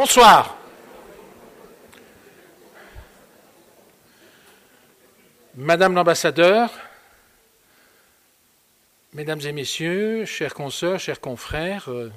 Bonsoir. 0.00 0.56
Madame 5.56 5.94
l'ambassadeur, 5.94 6.70
Mesdames 9.12 9.42
et 9.42 9.52
Messieurs, 9.52 10.24
chers 10.24 10.54
consoeurs, 10.54 10.98
chers 10.98 11.20
confrères, 11.20 11.90
euh, 11.90 12.10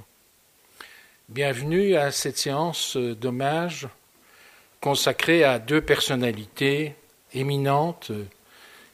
bienvenue 1.27 1.97
à 1.97 2.13
cette 2.13 2.38
séance 2.38 2.96
euh, 2.96 3.15
d'hommage 3.15 3.90
consacrée 4.79 5.44
à 5.44 5.60
deux 5.60 5.81
personnalités 5.81 6.96
éminentes 7.34 8.12
euh, 8.12 8.24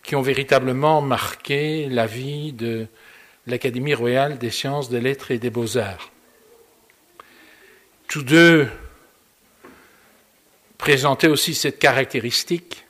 qui 0.02 0.16
ont 0.16 0.24
véritablement 0.24 1.00
marqué 1.02 1.88
la 1.90 2.08
vie 2.08 2.54
de 2.54 2.88
l'Académie 3.46 3.94
royale 3.94 4.40
des 4.40 4.50
sciences, 4.50 4.90
des 4.90 5.00
lettres 5.00 5.30
et 5.30 5.38
des 5.38 5.52
beaux-arts. 5.52 6.10
Tous 8.10 8.24
deux 8.24 8.68
présentaient 10.80 11.28
aussi 11.28 11.54
cette 11.54 11.78
caractéristique 11.78 12.84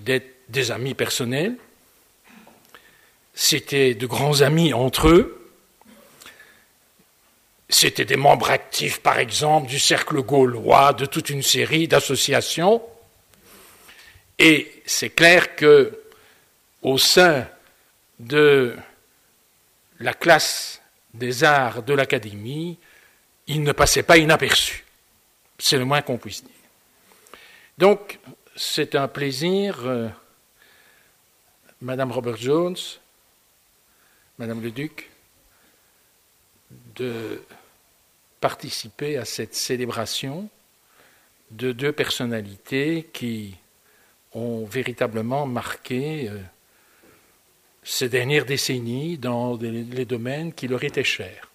d'être 0.00 0.26
des 0.48 0.72
amis 0.72 0.94
personnels, 0.94 1.56
c'était 3.32 3.94
de 3.94 4.06
grands 4.08 4.40
amis 4.40 4.72
entre 4.72 5.10
eux. 5.10 5.48
C'était 7.68 8.04
des 8.04 8.16
membres 8.16 8.50
actifs, 8.50 8.98
par 8.98 9.20
exemple, 9.20 9.68
du 9.68 9.78
Cercle 9.78 10.20
gaulois, 10.20 10.92
de 10.92 11.06
toute 11.06 11.30
une 11.30 11.44
série 11.44 11.86
d'associations. 11.86 12.82
Et 14.40 14.82
c'est 14.86 15.10
clair 15.10 15.54
que, 15.54 16.00
au 16.82 16.98
sein 16.98 17.46
de 18.18 18.74
la 20.00 20.14
classe 20.14 20.82
des 21.14 21.44
arts 21.44 21.84
de 21.84 21.94
l'Académie, 21.94 22.76
il 23.46 23.62
ne 23.62 23.72
passait 23.72 24.02
pas 24.02 24.16
inaperçu. 24.16 24.84
C'est 25.58 25.78
le 25.78 25.84
moins 25.84 26.02
qu'on 26.02 26.18
puisse 26.18 26.42
dire. 26.42 26.50
Donc, 27.78 28.18
c'est 28.56 28.94
un 28.94 29.08
plaisir, 29.08 29.80
euh, 29.84 30.08
Madame 31.80 32.12
Robert 32.12 32.36
Jones, 32.36 32.76
Madame 34.38 34.62
le 34.62 34.70
Duc, 34.70 35.10
de 36.96 37.42
participer 38.40 39.16
à 39.16 39.24
cette 39.24 39.54
célébration 39.54 40.48
de 41.50 41.72
deux 41.72 41.92
personnalités 41.92 43.08
qui 43.12 43.54
ont 44.32 44.64
véritablement 44.64 45.46
marqué 45.46 46.28
euh, 46.28 46.38
ces 47.82 48.08
dernières 48.08 48.44
décennies 48.44 49.18
dans 49.18 49.56
les 49.56 50.04
domaines 50.04 50.52
qui 50.52 50.68
leur 50.68 50.82
étaient 50.82 51.04
chers. 51.04 51.50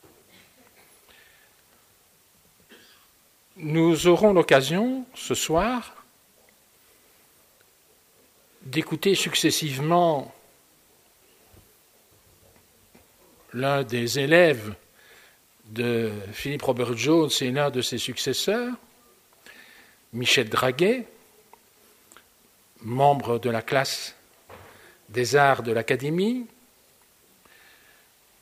Nous 3.62 4.08
aurons 4.08 4.32
l'occasion 4.32 5.06
ce 5.14 5.36
soir 5.36 5.94
d'écouter 8.62 9.16
successivement 9.16 10.34
l'un 13.52 13.84
des 13.84 14.20
élèves 14.20 14.74
de 15.66 16.10
Philippe 16.32 16.62
Robert 16.62 16.96
Jones 16.96 17.30
et 17.42 17.52
l'un 17.52 17.70
de 17.70 17.82
ses 17.82 17.98
successeurs, 17.98 18.72
Michel 20.14 20.48
Draguet, 20.48 21.06
membre 22.80 23.40
de 23.40 23.50
la 23.50 23.62
classe 23.62 24.16
des 25.10 25.36
arts 25.36 25.64
de 25.64 25.74
l'Académie. 25.74 26.48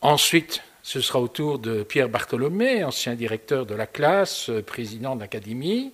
Ensuite, 0.02 0.62
ce 0.88 1.02
sera 1.02 1.20
au 1.20 1.28
tour 1.28 1.60
de 1.60 1.84
Pierre 1.84 2.08
Bartholomé, 2.08 2.82
ancien 2.86 3.14
directeur 3.14 3.66
de 3.66 3.76
la 3.76 3.88
classe, 3.88 4.50
président 4.66 5.18
de 5.18 5.20
l'Académie, 5.20 5.92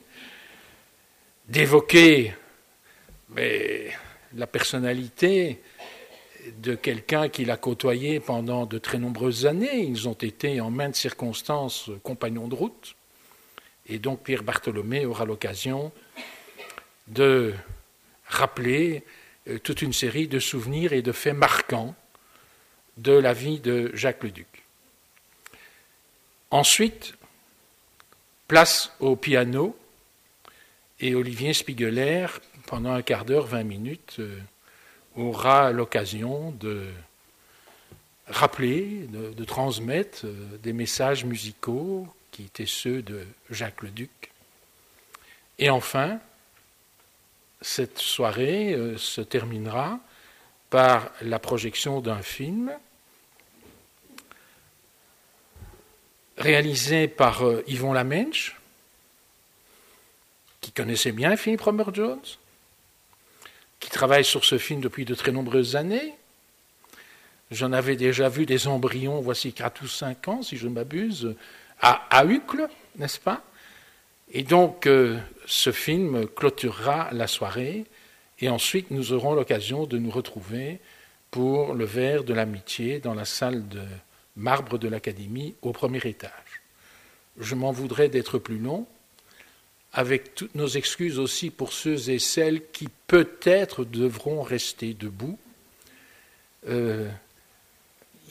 d'évoquer 1.47 2.35
la 3.35 4.45
personnalité 4.45 5.59
de 6.59 6.75
quelqu'un 6.75 7.27
qu'il 7.27 7.49
a 7.49 7.57
côtoyé 7.57 8.19
pendant 8.19 8.67
de 8.67 8.77
très 8.77 8.99
nombreuses 8.99 9.47
années. 9.47 9.79
Ils 9.79 10.07
ont 10.07 10.13
été 10.13 10.61
en 10.61 10.69
maintes 10.69 10.95
circonstances 10.95 11.89
compagnons 12.03 12.47
de 12.47 12.53
route. 12.53 12.95
Et 13.87 13.97
donc 13.97 14.21
Pierre 14.21 14.43
Bartholomé 14.43 15.07
aura 15.07 15.25
l'occasion 15.25 15.91
de 17.07 17.55
rappeler 18.27 19.03
euh, 19.47 19.57
toute 19.57 19.81
une 19.81 19.91
série 19.91 20.27
de 20.27 20.37
souvenirs 20.37 20.93
et 20.93 21.01
de 21.01 21.11
faits 21.11 21.35
marquants 21.35 21.95
de 22.97 23.13
la 23.13 23.33
vie 23.33 23.59
de 23.59 23.89
Jacques 23.95 24.21
le 24.21 24.29
Duc. 24.29 24.52
Ensuite, 26.53 27.15
place 28.47 28.91
au 28.99 29.15
piano 29.15 29.75
et 30.99 31.15
Olivier 31.15 31.51
Spiegeler, 31.51 32.27
pendant 32.67 32.91
un 32.91 33.01
quart 33.01 33.25
d'heure, 33.25 33.47
vingt 33.47 33.63
minutes, 33.63 34.17
euh, 34.19 34.39
aura 35.15 35.71
l'occasion 35.71 36.51
de 36.51 36.85
rappeler, 38.27 39.07
de, 39.09 39.43
transmettre 39.43 40.25
euh, 40.25 40.59
des 40.61 40.73
messages 40.73 41.25
musicaux 41.25 42.07
qui 42.29 42.43
étaient 42.43 42.67
ceux 42.67 43.01
de 43.01 43.25
Jacques 43.49 43.81
le 43.81 43.89
Duc. 43.89 44.31
Et 45.57 45.71
enfin, 45.71 46.19
cette 47.61 47.97
soirée 47.97 48.75
euh, 48.75 48.95
se 48.99 49.21
terminera 49.21 49.99
par 50.69 51.09
la 51.23 51.39
projection 51.39 51.99
d'un 51.99 52.21
film 52.21 52.71
réalisé 56.37 57.07
par 57.07 57.45
euh, 57.45 57.63
Yvon 57.67 57.93
Lamenche, 57.93 58.59
qui 60.61 60.71
connaissait 60.71 61.11
bien 61.11 61.35
Philippe 61.35 61.61
Robert 61.61 61.93
Jones, 61.93 62.21
qui 63.79 63.89
travaille 63.89 64.25
sur 64.25 64.45
ce 64.45 64.57
film 64.57 64.81
depuis 64.81 65.05
de 65.05 65.13
très 65.13 65.31
nombreuses 65.31 65.75
années. 65.75 66.13
J'en 67.51 67.73
avais 67.73 67.95
déjà 67.95 68.29
vu 68.29 68.45
des 68.45 68.67
embryons, 68.67 69.21
voici 69.21 69.53
4 69.53 69.83
ou 69.83 69.87
5 69.87 70.27
ans, 70.27 70.41
si 70.41 70.57
je 70.57 70.67
ne 70.67 70.73
m'abuse, 70.73 71.35
à, 71.81 72.07
à 72.09 72.25
Uccle, 72.25 72.67
n'est-ce 72.95 73.19
pas? 73.19 73.43
Et 74.31 74.43
donc, 74.43 74.87
euh, 74.87 75.19
ce 75.45 75.71
film 75.71 76.27
clôturera 76.27 77.09
la 77.11 77.27
soirée, 77.27 77.85
et 78.39 78.49
ensuite 78.49 78.89
nous 78.89 79.13
aurons 79.13 79.33
l'occasion 79.33 79.85
de 79.85 79.97
nous 79.97 80.09
retrouver 80.09 80.79
pour 81.29 81.73
le 81.73 81.85
verre 81.85 82.23
de 82.23 82.33
l'amitié 82.33 82.99
dans 82.99 83.13
la 83.13 83.25
salle 83.25 83.67
de 83.67 83.81
marbre 84.35 84.77
de 84.77 84.87
l'Académie 84.87 85.55
au 85.61 85.71
premier 85.71 86.01
étage. 86.05 86.61
Je 87.39 87.55
m'en 87.55 87.71
voudrais 87.71 88.09
d'être 88.09 88.37
plus 88.37 88.59
long, 88.59 88.87
avec 89.91 90.33
toutes 90.33 90.55
nos 90.55 90.67
excuses 90.67 91.19
aussi 91.19 91.51
pour 91.51 91.71
ceux 91.71 92.09
et 92.09 92.19
celles 92.19 92.67
qui 92.71 92.89
peut-être 93.07 93.85
devront 93.85 94.41
rester 94.41 94.93
debout. 94.93 95.37
Euh, 96.67 97.09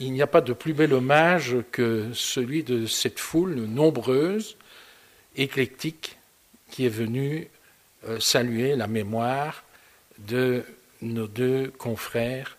il 0.01 0.13
n'y 0.13 0.23
a 0.23 0.27
pas 0.27 0.41
de 0.41 0.53
plus 0.53 0.73
bel 0.73 0.93
hommage 0.93 1.57
que 1.71 2.11
celui 2.15 2.65
de 2.65 2.87
cette 2.87 3.21
foule 3.21 3.55
nombreuse, 3.55 4.57
éclectique, 5.37 6.19
qui 6.71 6.87
est 6.87 6.91
venue 6.91 7.49
euh, 8.09 8.19
saluer 8.19 8.75
la 8.75 8.89
mémoire 8.89 9.63
de 10.19 10.65
nos 11.03 11.29
deux 11.29 11.71
confrères, 11.79 12.57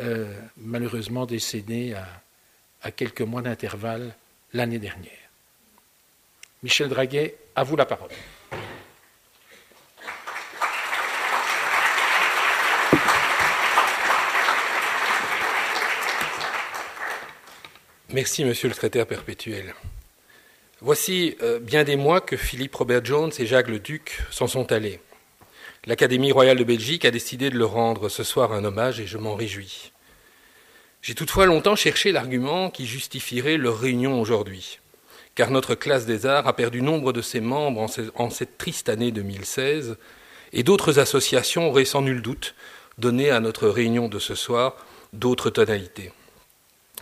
euh, 0.00 0.32
malheureusement 0.56 1.26
décédés 1.26 1.94
à, 1.94 2.06
à 2.84 2.92
quelques 2.92 3.22
mois 3.22 3.42
d'intervalle 3.42 4.14
l'année 4.52 4.78
dernière. 4.78 5.10
Michel 6.62 6.88
Draguet 6.88 7.36
à 7.56 7.64
vous 7.64 7.76
la 7.76 7.86
parole. 7.86 8.10
Merci, 18.10 18.44
monsieur 18.44 18.68
le 18.68 18.74
secrétaire 18.74 19.08
perpétuel. 19.08 19.74
Voici 20.80 21.36
euh, 21.42 21.58
bien 21.58 21.82
des 21.82 21.96
mois 21.96 22.20
que 22.20 22.36
Philippe 22.36 22.76
Robert 22.76 23.04
Jones 23.04 23.32
et 23.38 23.46
Jacques 23.46 23.68
le 23.68 23.80
Duc 23.80 24.20
s'en 24.30 24.46
sont 24.46 24.70
allés. 24.70 25.00
L'Académie 25.86 26.30
royale 26.30 26.58
de 26.58 26.64
Belgique 26.64 27.04
a 27.04 27.10
décidé 27.10 27.50
de 27.50 27.58
leur 27.58 27.72
rendre 27.72 28.08
ce 28.08 28.22
soir 28.22 28.52
un 28.52 28.64
hommage 28.64 29.00
et 29.00 29.06
je 29.06 29.18
m'en 29.18 29.34
réjouis. 29.34 29.90
J'ai 31.04 31.14
toutefois 31.14 31.46
longtemps 31.46 31.76
cherché 31.76 32.10
l'argument 32.10 32.68
qui 32.68 32.84
justifierait 32.84 33.58
leur 33.58 33.78
réunion 33.78 34.20
aujourd'hui 34.20 34.80
car 35.34 35.50
notre 35.50 35.74
classe 35.74 36.06
des 36.06 36.26
arts 36.26 36.46
a 36.46 36.54
perdu 36.54 36.82
nombre 36.82 37.12
de 37.12 37.22
ses 37.22 37.40
membres 37.40 37.86
en, 38.14 38.30
cette 38.30 38.58
triste 38.58 38.88
année 38.88 39.10
2016, 39.10 39.96
et 40.52 40.62
d'autres 40.62 40.98
associations 40.98 41.68
auraient 41.68 41.84
sans 41.84 42.02
nul 42.02 42.22
doute 42.22 42.54
donné 42.98 43.30
à 43.30 43.40
notre 43.40 43.68
réunion 43.68 44.08
de 44.08 44.20
ce 44.20 44.34
soir 44.34 44.76
d'autres 45.12 45.50
tonalités. 45.50 46.12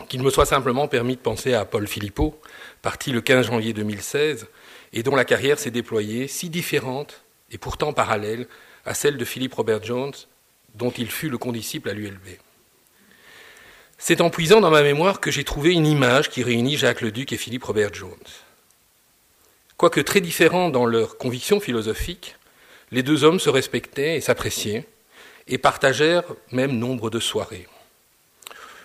Qu'il 0.09 0.23
me 0.23 0.31
soit 0.31 0.47
simplement 0.47 0.87
permis 0.87 1.15
de 1.15 1.21
penser 1.21 1.53
à 1.53 1.65
Paul 1.65 1.87
Philippot, 1.87 2.39
parti 2.81 3.11
le 3.11 3.21
15 3.21 3.47
janvier 3.47 3.73
2016, 3.73 4.47
et 4.93 5.03
dont 5.03 5.15
la 5.15 5.25
carrière 5.25 5.59
s'est 5.59 5.71
déployée 5.71 6.27
si 6.27 6.49
différente 6.49 7.23
et 7.51 7.59
pourtant 7.59 7.93
parallèle 7.93 8.47
à 8.85 8.95
celle 8.95 9.17
de 9.17 9.25
Philippe 9.25 9.53
Robert 9.53 9.83
Jones, 9.83 10.13
dont 10.73 10.91
il 10.91 11.11
fut 11.11 11.29
le 11.29 11.37
condisciple 11.37 11.89
à 11.89 11.93
l'ULB. 11.93 12.27
C'est 14.05 14.19
en 14.19 14.29
puisant 14.29 14.59
dans 14.59 14.69
ma 14.69 14.81
mémoire 14.81 15.21
que 15.21 15.31
j'ai 15.31 15.45
trouvé 15.45 15.71
une 15.71 15.87
image 15.87 16.29
qui 16.29 16.43
réunit 16.43 16.75
Jacques 16.75 16.99
Leduc 16.99 17.31
et 17.31 17.37
Philippe 17.37 17.63
Robert 17.63 17.93
Jones. 17.93 18.09
Quoique 19.77 20.01
très 20.01 20.19
différents 20.19 20.69
dans 20.69 20.85
leurs 20.85 21.17
convictions 21.17 21.61
philosophiques, 21.61 22.35
les 22.91 23.01
deux 23.01 23.23
hommes 23.23 23.39
se 23.39 23.49
respectaient 23.49 24.17
et 24.17 24.19
s'appréciaient, 24.19 24.85
et 25.47 25.57
partagèrent 25.57 26.25
même 26.51 26.77
nombre 26.77 27.09
de 27.09 27.21
soirées, 27.21 27.65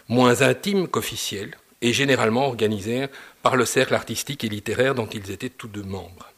moins 0.06 0.42
intimes 0.42 0.86
qu'officielles, 0.86 1.56
et 1.82 1.92
généralement 1.92 2.46
organisées 2.46 3.06
par 3.42 3.56
le 3.56 3.64
cercle 3.64 3.96
artistique 3.96 4.44
et 4.44 4.48
littéraire 4.48 4.94
dont 4.94 5.08
ils 5.08 5.32
étaient 5.32 5.50
tous 5.50 5.66
deux 5.66 5.82
membres. 5.82 6.30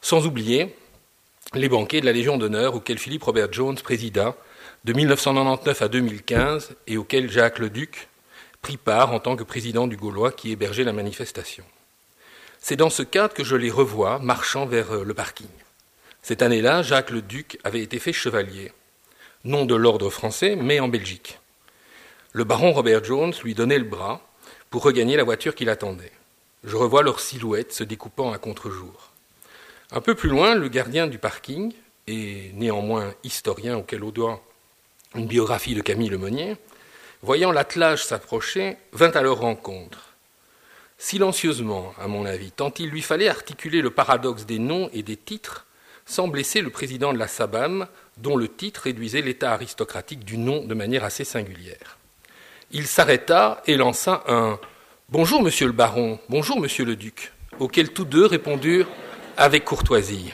Sans 0.00 0.26
oublier 0.26 0.76
les 1.54 1.68
banquets 1.68 2.02
de 2.02 2.06
la 2.06 2.12
Légion 2.12 2.38
d'honneur 2.38 2.76
auxquels 2.76 3.00
Philippe 3.00 3.24
Robert 3.24 3.52
Jones 3.52 3.80
présida 3.82 4.36
de 4.86 4.92
1999 4.92 5.82
à 5.82 5.88
2015 5.88 6.76
et 6.86 6.96
auxquels 6.96 7.28
Jacques 7.28 7.58
Leduc 7.58 8.06
prit 8.62 8.76
part 8.76 9.12
en 9.12 9.18
tant 9.18 9.34
que 9.34 9.42
président 9.42 9.88
du 9.88 9.96
Gaulois 9.96 10.30
qui 10.30 10.52
hébergeait 10.52 10.84
la 10.84 10.92
manifestation. 10.92 11.64
C'est 12.60 12.76
dans 12.76 12.88
ce 12.88 13.02
cadre 13.02 13.34
que 13.34 13.42
je 13.42 13.56
les 13.56 13.72
revois 13.72 14.20
marchant 14.20 14.64
vers 14.64 14.92
euh, 14.92 15.02
le 15.02 15.12
parking. 15.12 15.48
Cette 16.22 16.40
année-là, 16.40 16.82
Jacques 16.82 17.10
le 17.10 17.20
Duc 17.20 17.58
avait 17.64 17.82
été 17.82 17.98
fait 17.98 18.12
chevalier, 18.12 18.70
non 19.42 19.64
de 19.64 19.74
l'ordre 19.74 20.08
français, 20.08 20.54
mais 20.54 20.78
en 20.78 20.86
Belgique. 20.86 21.40
Le 22.30 22.44
baron 22.44 22.72
Robert 22.72 23.02
Jones 23.02 23.34
lui 23.42 23.54
donnait 23.54 23.80
le 23.80 23.84
bras 23.84 24.20
pour 24.70 24.84
regagner 24.84 25.16
la 25.16 25.24
voiture 25.24 25.56
qui 25.56 25.64
l'attendait. 25.64 26.12
Je 26.62 26.76
revois 26.76 27.02
leur 27.02 27.18
silhouette 27.18 27.72
se 27.72 27.82
découpant 27.82 28.32
à 28.32 28.38
contre-jour. 28.38 29.10
Un 29.90 30.00
peu 30.00 30.14
plus 30.14 30.28
loin, 30.28 30.54
le 30.54 30.68
gardien 30.68 31.08
du 31.08 31.18
parking, 31.18 31.72
et 32.06 32.52
néanmoins 32.54 33.12
historien 33.24 33.78
auquel 33.78 34.04
on 34.04 34.10
doit 34.10 34.40
une 35.16 35.26
biographie 35.26 35.74
de 35.74 35.80
Camille 35.80 36.08
Lemonnier, 36.08 36.56
voyant 37.22 37.52
l'attelage 37.52 38.04
s'approcher, 38.04 38.76
vint 38.92 39.10
à 39.10 39.22
leur 39.22 39.38
rencontre. 39.38 40.14
Silencieusement, 40.98 41.92
à 42.00 42.08
mon 42.08 42.24
avis, 42.24 42.50
tant 42.50 42.72
il 42.78 42.88
lui 42.88 43.02
fallait 43.02 43.28
articuler 43.28 43.82
le 43.82 43.90
paradoxe 43.90 44.46
des 44.46 44.58
noms 44.58 44.88
et 44.92 45.02
des 45.02 45.16
titres, 45.16 45.66
sans 46.06 46.28
blesser 46.28 46.60
le 46.60 46.70
président 46.70 47.12
de 47.12 47.18
la 47.18 47.28
SABAM, 47.28 47.86
dont 48.16 48.36
le 48.36 48.48
titre 48.48 48.82
réduisait 48.82 49.22
l'état 49.22 49.52
aristocratique 49.52 50.24
du 50.24 50.38
nom 50.38 50.64
de 50.64 50.74
manière 50.74 51.04
assez 51.04 51.24
singulière. 51.24 51.98
Il 52.70 52.86
s'arrêta 52.86 53.62
et 53.66 53.76
lança 53.76 54.22
un 54.28 54.58
Bonjour, 55.08 55.40
monsieur 55.40 55.66
le 55.66 55.72
baron, 55.72 56.18
bonjour, 56.28 56.58
monsieur 56.58 56.84
le 56.84 56.96
duc, 56.96 57.32
auquel 57.60 57.92
tous 57.92 58.04
deux 58.04 58.26
répondurent 58.26 58.88
avec 59.36 59.64
courtoisie. 59.64 60.32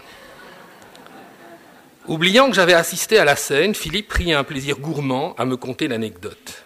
Oubliant 2.09 2.49
que 2.49 2.57
j'avais 2.57 2.75
assisté 2.75 3.19
à 3.19 3.25
la 3.25 3.37
scène, 3.37 3.77
Philippe 3.77 4.09
prit 4.09 4.33
un 4.33 4.43
plaisir 4.43 4.81
gourmand 4.81 5.35
à 5.37 5.45
me 5.45 5.57
conter 5.57 5.87
l'anecdote. 5.87 6.65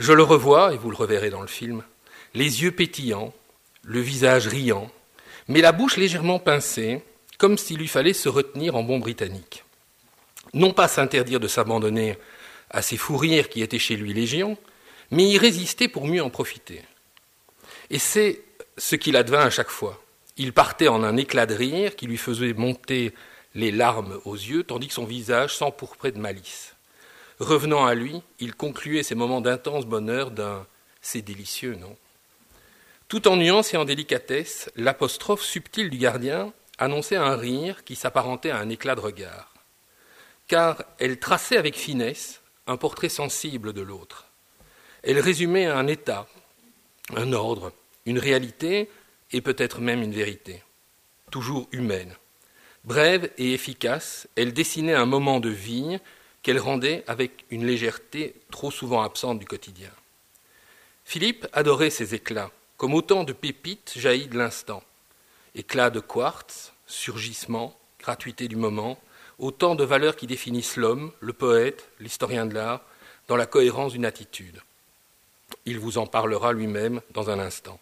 Je 0.00 0.12
le 0.12 0.24
revois, 0.24 0.74
et 0.74 0.76
vous 0.76 0.90
le 0.90 0.96
reverrez 0.96 1.30
dans 1.30 1.40
le 1.40 1.46
film, 1.46 1.84
les 2.34 2.62
yeux 2.62 2.72
pétillants, 2.72 3.32
le 3.84 4.00
visage 4.00 4.48
riant, 4.48 4.90
mais 5.46 5.60
la 5.60 5.70
bouche 5.70 5.96
légèrement 5.96 6.40
pincée, 6.40 7.00
comme 7.38 7.56
s'il 7.56 7.78
lui 7.78 7.86
fallait 7.86 8.12
se 8.12 8.28
retenir 8.28 8.74
en 8.74 8.82
bon 8.82 8.98
britannique. 8.98 9.62
Non 10.52 10.72
pas 10.72 10.88
s'interdire 10.88 11.38
de 11.38 11.48
s'abandonner 11.48 12.18
à 12.70 12.82
ces 12.82 12.96
fous 12.96 13.16
rires 13.16 13.48
qui 13.48 13.62
étaient 13.62 13.78
chez 13.78 13.94
lui 13.94 14.12
légion, 14.12 14.58
mais 15.12 15.28
y 15.28 15.38
résister 15.38 15.86
pour 15.86 16.08
mieux 16.08 16.24
en 16.24 16.30
profiter. 16.30 16.82
Et 17.88 18.00
c'est 18.00 18.40
ce 18.78 18.96
qu'il 18.96 19.16
advint 19.16 19.46
à 19.46 19.50
chaque 19.50 19.70
fois. 19.70 20.02
Il 20.36 20.52
partait 20.52 20.88
en 20.88 21.04
un 21.04 21.16
éclat 21.16 21.46
de 21.46 21.54
rire 21.54 21.94
qui 21.94 22.08
lui 22.08 22.16
faisait 22.16 22.52
monter 22.52 23.14
les 23.54 23.70
larmes 23.70 24.20
aux 24.24 24.34
yeux, 24.34 24.64
tandis 24.64 24.88
que 24.88 24.94
son 24.94 25.04
visage 25.04 25.56
s'empourprait 25.56 26.12
de 26.12 26.18
malice. 26.18 26.74
Revenant 27.40 27.84
à 27.84 27.94
lui, 27.94 28.22
il 28.38 28.54
concluait 28.54 29.02
ces 29.02 29.14
moments 29.14 29.40
d'intense 29.40 29.86
bonheur 29.86 30.30
d'un 30.30 30.66
C'est 31.00 31.22
délicieux, 31.22 31.74
non? 31.74 31.96
Tout 33.08 33.28
en 33.28 33.36
nuance 33.36 33.74
et 33.74 33.76
en 33.76 33.84
délicatesse, 33.84 34.70
l'apostrophe 34.76 35.42
subtile 35.42 35.90
du 35.90 35.98
gardien 35.98 36.52
annonçait 36.78 37.16
un 37.16 37.36
rire 37.36 37.84
qui 37.84 37.96
s'apparentait 37.96 38.50
à 38.50 38.58
un 38.58 38.70
éclat 38.70 38.94
de 38.94 39.00
regard. 39.00 39.52
Car 40.48 40.82
elle 40.98 41.18
traçait 41.18 41.56
avec 41.56 41.76
finesse 41.76 42.40
un 42.66 42.76
portrait 42.76 43.08
sensible 43.08 43.72
de 43.72 43.82
l'autre. 43.82 44.26
Elle 45.02 45.20
résumait 45.20 45.66
un 45.66 45.86
état, 45.86 46.26
un 47.14 47.32
ordre, 47.32 47.72
une 48.06 48.18
réalité 48.18 48.88
et 49.32 49.40
peut-être 49.40 49.80
même 49.80 50.02
une 50.02 50.14
vérité, 50.14 50.62
toujours 51.30 51.68
humaine. 51.72 52.16
Brève 52.84 53.30
et 53.38 53.54
efficace, 53.54 54.28
elle 54.36 54.52
dessinait 54.52 54.94
un 54.94 55.06
moment 55.06 55.40
de 55.40 55.48
vie 55.48 55.98
qu'elle 56.42 56.58
rendait 56.58 57.02
avec 57.06 57.46
une 57.50 57.66
légèreté 57.66 58.34
trop 58.50 58.70
souvent 58.70 59.02
absente 59.02 59.38
du 59.38 59.46
quotidien. 59.46 59.90
Philippe 61.06 61.46
adorait 61.52 61.88
ces 61.88 62.14
éclats, 62.14 62.50
comme 62.76 62.92
autant 62.92 63.24
de 63.24 63.32
pépites 63.32 63.94
jaillies 63.96 64.28
de 64.28 64.36
l'instant. 64.36 64.82
Éclats 65.54 65.88
de 65.88 66.00
quartz, 66.00 66.72
surgissement, 66.86 67.74
gratuité 67.98 68.48
du 68.48 68.56
moment, 68.56 68.98
autant 69.38 69.74
de 69.74 69.84
valeurs 69.84 70.16
qui 70.16 70.26
définissent 70.26 70.76
l'homme, 70.76 71.10
le 71.20 71.32
poète, 71.32 71.88
l'historien 72.00 72.44
de 72.44 72.54
l'art, 72.54 72.82
dans 73.28 73.36
la 73.36 73.46
cohérence 73.46 73.92
d'une 73.92 74.04
attitude. 74.04 74.60
Il 75.64 75.78
vous 75.78 75.96
en 75.96 76.06
parlera 76.06 76.52
lui-même 76.52 77.00
dans 77.14 77.30
un 77.30 77.38
instant. 77.38 77.78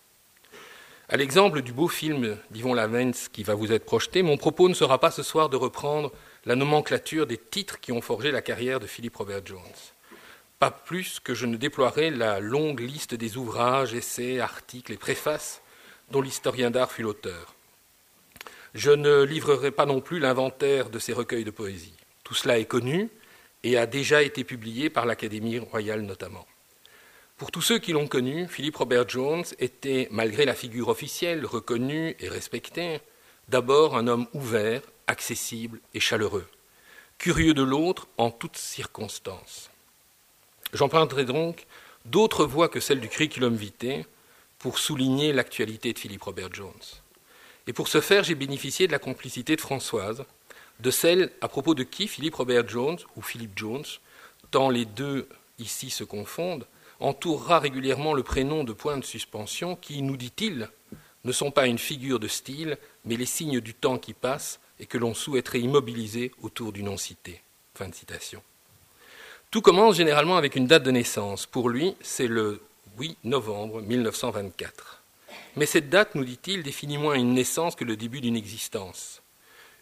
À 1.09 1.17
l'exemple 1.17 1.63
du 1.63 1.73
beau 1.73 1.89
film 1.89 2.39
d'Yvon 2.51 2.75
Lavens 2.75 3.29
qui 3.33 3.43
va 3.43 3.55
vous 3.55 3.73
être 3.73 3.85
projeté, 3.85 4.23
mon 4.23 4.37
propos 4.37 4.69
ne 4.69 4.75
sera 4.75 4.99
pas 4.99 5.11
ce 5.11 5.23
soir 5.23 5.49
de 5.49 5.57
reprendre 5.57 6.13
la 6.45 6.55
nomenclature 6.55 7.27
des 7.27 7.39
titres 7.39 7.81
qui 7.81 7.93
ont 7.93 8.01
forgé 8.01 8.31
la 8.31 8.41
carrière 8.41 8.81
de 8.81 8.87
Philippe 8.87 9.17
Robert 9.17 9.45
Jones. 9.45 9.61
Pas 10.59 10.71
plus 10.71 11.19
que 11.19 11.35
je 11.35 11.47
ne 11.47 11.57
déploierai 11.57 12.11
la 12.11 12.39
longue 12.39 12.81
liste 12.81 13.15
des 13.15 13.37
ouvrages, 13.37 13.95
essais, 13.95 14.39
articles 14.39 14.93
et 14.93 14.97
préfaces 14.97 15.61
dont 16.11 16.23
l'historien 16.23 16.71
d'art 16.71 16.93
fut 16.93 17.03
l'auteur. 17.03 17.55
Je 18.75 18.91
ne 18.91 19.23
livrerai 19.23 19.71
pas 19.71 19.87
non 19.87 20.01
plus 20.01 20.21
l'inventaire 20.21 20.89
de 20.89 20.99
ces 20.99 21.13
recueils 21.13 21.45
de 21.45 21.51
poésie. 21.51 21.97
Tout 22.23 22.35
cela 22.35 22.59
est 22.59 22.65
connu 22.65 23.11
et 23.65 23.77
a 23.77 23.87
déjà 23.87 24.23
été 24.23 24.45
publié 24.45 24.89
par 24.89 25.05
l'Académie 25.05 25.59
royale 25.59 26.03
notamment. 26.03 26.47
Pour 27.43 27.51
tous 27.51 27.61
ceux 27.61 27.81
qui 27.81 27.91
l'ont 27.91 28.07
connu, 28.07 28.47
Philippe 28.47 28.77
Robert 28.77 29.09
Jones 29.09 29.43
était, 29.59 30.07
malgré 30.13 30.45
la 30.45 30.55
figure 30.55 30.87
officielle, 30.87 31.45
reconnue 31.45 32.15
et 32.21 32.29
respectée, 32.29 33.01
d'abord 33.49 33.97
un 33.97 34.07
homme 34.07 34.29
ouvert, 34.33 34.81
accessible 35.09 35.81
et 35.93 35.99
chaleureux, 35.99 36.47
curieux 37.19 37.53
de 37.53 37.65
l'autre 37.65 38.07
en 38.17 38.31
toutes 38.31 38.57
circonstances. 38.57 39.71
J'emprunterai 40.73 41.25
donc 41.25 41.67
d'autres 42.05 42.45
voix 42.45 42.69
que 42.69 42.79
celles 42.79 43.01
du 43.01 43.09
curriculum 43.09 43.57
vitae 43.57 44.05
pour 44.61 44.79
souligner 44.79 45.33
l'actualité 45.33 45.93
de 45.93 45.99
Philippe 45.99 46.23
Robert 46.23 46.55
Jones. 46.55 46.71
Et 47.67 47.73
pour 47.73 47.89
ce 47.89 48.01
faire, 48.01 48.23
j'ai 48.23 48.37
bénéficié 48.37 48.87
de 48.87 48.93
la 48.93 49.01
complicité 49.01 49.57
de 49.57 49.61
Françoise, 49.61 50.25
de 50.79 50.91
celle 50.93 51.33
à 51.41 51.49
propos 51.49 51.75
de 51.75 51.83
qui 51.83 52.07
Philippe 52.07 52.37
Robert 52.37 52.69
Jones, 52.69 52.99
ou 53.17 53.21
Philippe 53.21 53.59
Jones, 53.59 53.85
tant 54.53 54.71
les 54.71 54.85
deux 54.85 55.29
ici 55.59 55.91
se 55.91 56.05
confondent, 56.05 56.67
entourera 57.03 57.59
régulièrement 57.59 58.15
le 58.15 58.23
prénom 58.23 58.65
de 58.65 58.73
points 58.73 58.99
de 58.99 59.05
suspension 59.05 59.77
qui, 59.77 60.03
nous 60.03 60.17
dit-il, 60.17 60.69
ne 61.25 61.33
sont 61.33 61.51
pas 61.51 61.67
une 61.67 61.79
figure 61.79 62.19
de 62.19 62.29
style, 62.29 62.79
mais 63.05 63.17
les 63.17 63.27
signes 63.27 63.61
du 63.61 63.75
temps 63.75 63.99
qui 63.99 64.15
passe 64.15 64.61
et 64.81 64.87
que 64.87 64.99
l'on 64.99 65.15
souhaiterait 65.15 65.61
immobiliser 65.61 66.33
autour 66.43 66.73
du 66.73 66.83
nom 66.83 66.97
cité. 66.97 67.43
Fin 67.75 67.89
de 67.89 67.95
citation. 67.95 68.43
Tout 69.51 69.63
commence 69.63 69.97
généralement 69.97 70.37
avec 70.37 70.57
une 70.57 70.67
date 70.67 70.83
de 70.83 70.91
naissance. 70.91 71.47
Pour 71.47 71.69
lui, 71.69 71.95
c'est 72.01 72.27
le 72.27 72.63
8 72.99 73.19
novembre 73.25 73.83
1924. 73.83 75.03
Mais 75.57 75.67
cette 75.67 75.91
date, 75.91 76.15
nous 76.15 76.25
dit-il, 76.25 76.63
définit 76.63 76.99
moins 76.99 77.15
une 77.15 77.35
naissance 77.35 77.75
que 77.75 77.85
le 77.85 77.97
début 77.97 78.21
d'une 78.21 78.37
existence. 78.37 79.23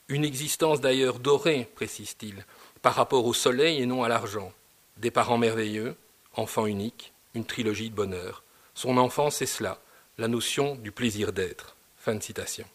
Une 0.09 0.25
existence 0.25 0.81
d'ailleurs 0.81 1.21
dorée, 1.21 1.69
précise-t-il, 1.77 2.45
par 2.83 2.95
rapport 2.95 3.25
au 3.27 3.33
soleil 3.33 3.81
et 3.81 3.87
non 3.87 4.03
à 4.03 4.09
l'argent. 4.09 4.53
Des 4.97 5.11
parents 5.11 5.39
merveilleux, 5.39 5.97
enfant 6.35 6.67
unique, 6.67 7.13
une 7.35 7.45
trilogie 7.45 7.91
de 7.91 7.95
bonheur. 7.95 8.43
Son 8.75 8.97
enfance, 8.97 9.37
c'est 9.37 9.47
cela, 9.47 9.81
la 10.19 10.29
notion 10.29 10.75
du 10.77 10.93
plaisir 10.93 11.33
d'être. 11.33 11.77
Fin 11.97 12.15
de 12.15 12.23
citation. 12.23 12.67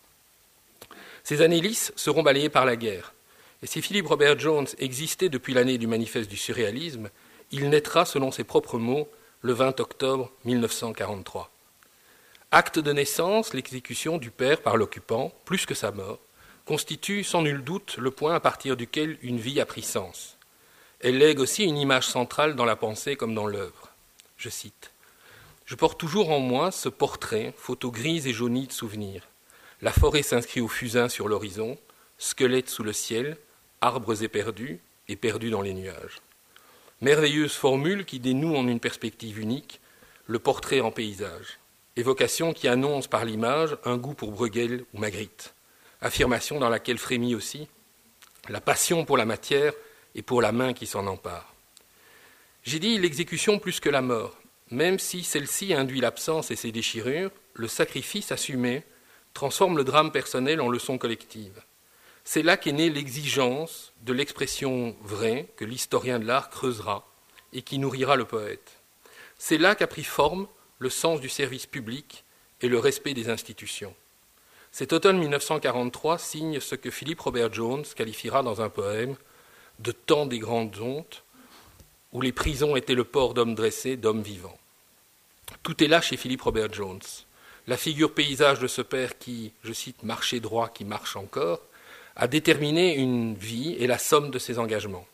Ces 1.23 1.41
années 1.41 1.61
lisses 1.61 1.91
seront 1.95 2.23
balayées 2.23 2.49
par 2.49 2.65
la 2.65 2.75
guerre. 2.75 3.13
Et 3.63 3.67
si 3.67 3.81
Philippe 3.81 4.07
Robert 4.07 4.37
Jones 4.37 4.67
existait 4.77 5.29
depuis 5.29 5.53
l'année 5.53 5.77
du 5.77 5.87
manifeste 5.87 6.29
du 6.29 6.37
surréalisme, 6.37 7.09
il 7.51 7.69
naîtra, 7.69 8.05
selon 8.05 8.31
ses 8.31 8.43
propres 8.43 8.77
mots, 8.77 9.09
le 9.41 9.53
20 9.53 9.79
octobre 9.79 10.31
1943. 10.43 11.49
Acte 12.51 12.79
de 12.79 12.91
naissance, 12.91 13.53
l'exécution 13.53 14.17
du 14.17 14.31
père 14.31 14.61
par 14.61 14.77
l'occupant, 14.77 15.33
plus 15.45 15.65
que 15.65 15.73
sa 15.73 15.91
mort, 15.91 16.19
constitue 16.65 17.23
sans 17.23 17.41
nul 17.41 17.63
doute 17.63 17.97
le 17.97 18.11
point 18.11 18.35
à 18.35 18.39
partir 18.39 18.77
duquel 18.77 19.17
une 19.21 19.39
vie 19.39 19.59
a 19.59 19.65
pris 19.65 19.81
sens. 19.81 20.34
Elle 21.07 21.19
lègue 21.19 21.39
aussi 21.39 21.65
une 21.65 21.77
image 21.77 22.07
centrale 22.07 22.55
dans 22.55 22.65
la 22.65 22.75
pensée 22.75 23.15
comme 23.15 23.35
dans 23.35 23.45
l'œuvre. 23.45 23.91
Je 24.37 24.49
cite 24.49 24.89
Je 25.67 25.75
porte 25.75 25.99
toujours 25.99 26.31
en 26.31 26.39
moi 26.39 26.71
ce 26.71 26.89
portrait, 26.89 27.53
photo 27.57 27.91
grise 27.91 28.25
et 28.25 28.33
jaunie 28.33 28.65
de 28.65 28.71
souvenirs. 28.71 29.21
La 29.83 29.91
forêt 29.91 30.23
s'inscrit 30.23 30.61
au 30.61 30.67
fusain 30.67 31.07
sur 31.07 31.27
l'horizon, 31.27 31.77
squelette 32.17 32.71
sous 32.71 32.81
le 32.81 32.91
ciel, 32.91 33.37
arbres 33.81 34.23
éperdus 34.23 34.79
et 35.07 35.15
perdus 35.15 35.51
dans 35.51 35.61
les 35.61 35.75
nuages. 35.75 36.21
Merveilleuse 37.01 37.53
formule 37.53 38.05
qui 38.05 38.19
dénoue 38.19 38.55
en 38.55 38.67
une 38.67 38.79
perspective 38.79 39.37
unique 39.37 39.81
le 40.25 40.39
portrait 40.39 40.81
en 40.81 40.89
paysage. 40.89 41.59
évocation 41.97 42.51
qui 42.51 42.67
annonce 42.67 43.05
par 43.05 43.25
l'image 43.25 43.77
un 43.85 43.97
goût 43.97 44.15
pour 44.15 44.31
Bruegel 44.31 44.85
ou 44.95 44.97
Magritte, 44.97 45.53
affirmation 46.01 46.57
dans 46.57 46.69
laquelle 46.69 46.97
frémit 46.97 47.35
aussi 47.35 47.67
la 48.49 48.59
passion 48.59 49.05
pour 49.05 49.17
la 49.17 49.25
matière 49.25 49.73
et 50.15 50.21
pour 50.21 50.41
la 50.41 50.51
main 50.51 50.73
qui 50.73 50.87
s'en 50.87 51.05
empare. 51.07 51.53
J'ai 52.63 52.79
dit 52.79 52.97
l'exécution 52.97 53.59
plus 53.59 53.79
que 53.79 53.89
la 53.89 54.01
mort, 54.01 54.35
même 54.71 54.97
si 54.97 55.23
celle-ci 55.23 55.73
induit 55.73 56.01
l'absence 56.01 56.49
et 56.49 56.55
ses 56.55 56.71
déchirures, 56.71 57.29
le 57.53 57.67
sacrifice 57.67 58.31
assumé 58.31 58.83
transforme 59.33 59.77
le 59.77 59.83
drame 59.83 60.11
personnel 60.11 60.61
en 60.61 60.69
leçon 60.69 60.97
collective. 60.97 61.61
C'est 62.23 62.41
là 62.41 62.57
qu'est 62.57 62.71
née 62.71 62.89
l'exigence 62.89 63.93
de 64.01 64.13
l'expression 64.13 64.95
vraie 65.01 65.47
que 65.57 65.65
l'historien 65.65 66.17
de 66.17 66.25
l'art 66.25 66.49
creusera 66.49 67.07
et 67.53 67.61
qui 67.61 67.77
nourrira 67.77 68.15
le 68.15 68.25
poète. 68.25 68.79
C'est 69.37 69.59
là 69.59 69.75
qu'a 69.75 69.85
pris 69.85 70.03
forme 70.03 70.47
le 70.79 70.89
sens 70.89 71.21
du 71.21 71.29
service 71.29 71.67
public 71.67 72.23
et 72.61 72.67
le 72.67 72.79
respect 72.79 73.13
des 73.13 73.29
institutions. 73.29 73.93
Cet 74.71 74.91
automne 74.91 75.19
1943 75.19 76.17
signe 76.17 76.59
ce 76.59 76.75
que 76.75 76.89
Philippe 76.89 77.21
Robert 77.21 77.53
Jones 77.53 77.85
qualifiera 77.95 78.41
dans 78.41 78.61
un 78.61 78.69
poème 78.69 79.15
de 79.79 79.91
temps 79.91 80.25
des 80.25 80.39
grandes 80.39 80.77
hontes, 80.79 81.23
où 82.13 82.21
les 82.21 82.31
prisons 82.31 82.75
étaient 82.75 82.95
le 82.95 83.03
port 83.03 83.33
d'hommes 83.33 83.55
dressés, 83.55 83.97
d'hommes 83.97 84.21
vivants. 84.21 84.57
Tout 85.63 85.83
est 85.83 85.87
là 85.87 86.01
chez 86.01 86.17
Philippe 86.17 86.43
Robert 86.43 86.71
Jones. 86.71 87.01
La 87.67 87.77
figure 87.77 88.13
paysage 88.13 88.59
de 88.59 88.67
ce 88.67 88.81
père 88.81 89.17
qui, 89.17 89.51
je 89.63 89.73
cite, 89.73 90.03
marchait 90.03 90.39
droit, 90.39 90.69
qui 90.69 90.85
marche 90.85 91.15
encore, 91.15 91.61
a 92.15 92.27
déterminé 92.27 92.95
une 92.95 93.35
vie 93.35 93.75
et 93.79 93.87
la 93.87 93.97
somme 93.97 94.31
de 94.31 94.39
ses 94.39 94.59
engagements. 94.59 95.05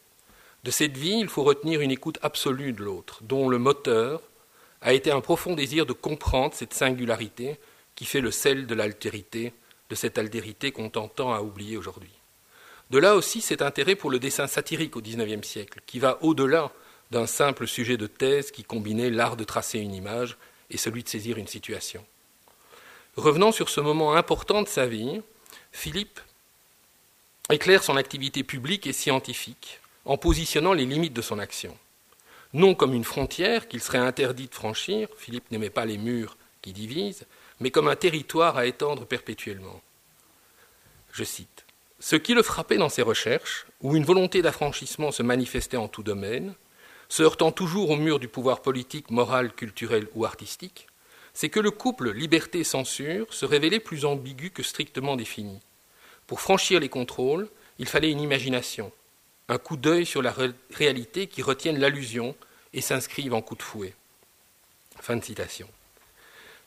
De 0.63 0.70
cette 0.70 0.98
vie, 0.98 1.18
il 1.20 1.27
faut 1.27 1.44
retenir 1.44 1.82
une 1.82 1.89
écoute 1.89 2.20
absolue 2.22 2.74
de 2.74 2.84
l'autre, 2.84 3.20
dont 3.24 3.50
le 3.50 3.58
moteur 3.58 4.22
a 4.82 4.94
été 4.94 5.12
un 5.12 5.22
profond 5.22 5.56
désir 5.56 5.86
de 5.86 5.94
comprendre 5.94 6.53
cette 6.53 6.74
singularité 6.74 7.58
qui 7.96 8.06
fait 8.06 8.22
le 8.22 8.32
sel 8.32 8.68
de 8.68 8.75
l'altérité, 8.75 9.53
de 9.89 9.96
cette 9.96 10.18
altérité 10.18 10.72
qu'on 10.72 10.89
tend 10.89 11.34
à 11.34 11.41
oublier 11.41 11.77
aujourd'hui. 11.77 12.21
De 12.91 12.98
là 12.98 13.15
aussi 13.15 13.39
cet 13.39 13.62
intérêt 13.62 13.95
pour 13.95 14.10
le 14.10 14.19
dessin 14.19 14.48
satirique 14.48 14.98
au 14.98 15.01
XIXe 15.01 15.48
siècle, 15.48 15.79
qui 15.86 15.98
va 15.98 16.17
au-delà 16.21 16.74
d'un 17.10 17.25
simple 17.25 17.65
sujet 17.65 17.95
de 17.95 18.05
thèse 18.05 18.51
qui 18.51 18.65
combinait 18.65 19.10
l'art 19.10 19.38
de 19.38 19.45
tracer 19.45 19.79
une 19.79 19.95
image 19.95 20.36
et 20.69 20.75
celui 20.75 21.01
de 21.01 21.07
saisir 21.07 21.38
une 21.38 21.48
situation. 21.48 22.05
Revenant 23.15 23.53
sur 23.53 23.69
ce 23.69 23.79
moment 23.79 24.17
important 24.17 24.62
de 24.62 24.67
sa 24.67 24.88
vie, 24.88 25.21
Philippe 25.71 26.19
éclaire 27.50 27.81
son 27.81 27.95
activité 27.95 28.43
publique 28.43 28.86
et 28.86 28.93
scientifique 28.93 29.79
en 30.03 30.17
positionnant 30.17 30.74
les 30.74 30.86
limites 30.86 31.13
de 31.13 31.21
son 31.21 31.39
action. 31.39 31.77
Non 32.51 32.75
comme 32.75 32.93
une 32.93 33.05
frontière 33.05 33.69
qu'il 33.69 33.81
serait 33.81 34.00
interdit 34.00 34.50
de 34.50 34.53
franchir, 34.53 35.07
Philippe 35.17 35.50
n'aimait 35.50 35.69
pas 35.69 35.86
les 35.86 35.98
murs 35.98 36.36
qui 36.62 36.74
divisent, 36.74 37.25
mais 37.62 37.71
comme 37.71 37.88
un 37.88 37.95
territoire 37.95 38.57
à 38.57 38.65
étendre 38.65 39.05
perpétuellement. 39.05 39.81
Je 41.13 41.24
cite 41.24 41.61
Ce 42.01 42.15
qui 42.15 42.34
le 42.34 42.41
frappait 42.41 42.77
dans 42.77 42.89
ses 42.89 43.03
recherches, 43.03 43.67
où 43.81 43.96
une 43.96 44.03
volonté 44.03 44.41
d'affranchissement 44.41 45.12
se 45.12 45.22
manifestait 45.22 45.77
en 45.77 45.88
tout 45.88 46.01
domaine, 46.01 46.55
se 47.10 47.22
heurtant 47.22 47.51
toujours 47.51 47.91
au 47.91 47.96
mur 47.96 48.17
du 48.17 48.27
pouvoir 48.27 48.63
politique, 48.63 49.12
moral, 49.12 49.53
culturel 49.53 50.08
ou 50.15 50.25
artistique, 50.25 50.88
c'est 51.36 51.50
que 51.50 51.60
le 51.60 51.70
couple 51.70 52.12
liberté-censure 52.12 53.31
se 53.31 53.46
révélait 53.46 53.79
plus 53.79 54.03
ambigu 54.05 54.50
que 54.50 54.63
strictement 54.63 55.15
défini. 55.15 55.60
Pour 56.25 56.41
franchir 56.41 56.79
les 56.79 56.89
contrôles, 56.89 57.48
il 57.77 57.86
fallait 57.86 58.10
une 58.10 58.20
imagination, 58.20 58.91
un 59.48 59.60
coup 59.60 59.77
d'œil 59.77 60.08
sur 60.08 60.24
la 60.24 60.34
réalité 60.72 61.27
qui 61.27 61.43
retienne 61.43 61.77
l'allusion 61.77 62.36
et 62.74 62.81
s'inscrive 62.81 63.36
en 63.36 63.43
coup 63.43 63.55
de 63.55 63.62
fouet. 63.62 63.93
Fin 65.00 65.17
de 65.17 65.24
citation. 65.24 65.67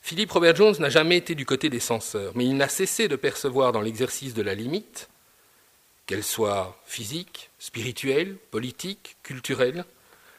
Philippe 0.01 0.31
Robert 0.31 0.55
Jones 0.55 0.77
n'a 0.79 0.91
jamais 0.91 1.17
été 1.17 1.35
du 1.35 1.45
côté 1.45 1.71
des 1.71 1.81
censeurs, 1.81 2.33
mais 2.37 2.45
il 2.45 2.57
n'a 2.57 2.69
cessé 2.69 3.09
de 3.09 3.17
percevoir 3.17 3.73
dans 3.73 3.81
l'exercice 3.81 4.35
de 4.35 4.43
la 4.43 4.55
limite, 4.55 5.09
qu'elle 6.07 6.25
soit 6.25 6.79
physique, 6.85 7.51
spirituelle, 7.59 8.37
politique, 8.51 9.17
culturelle, 9.23 9.85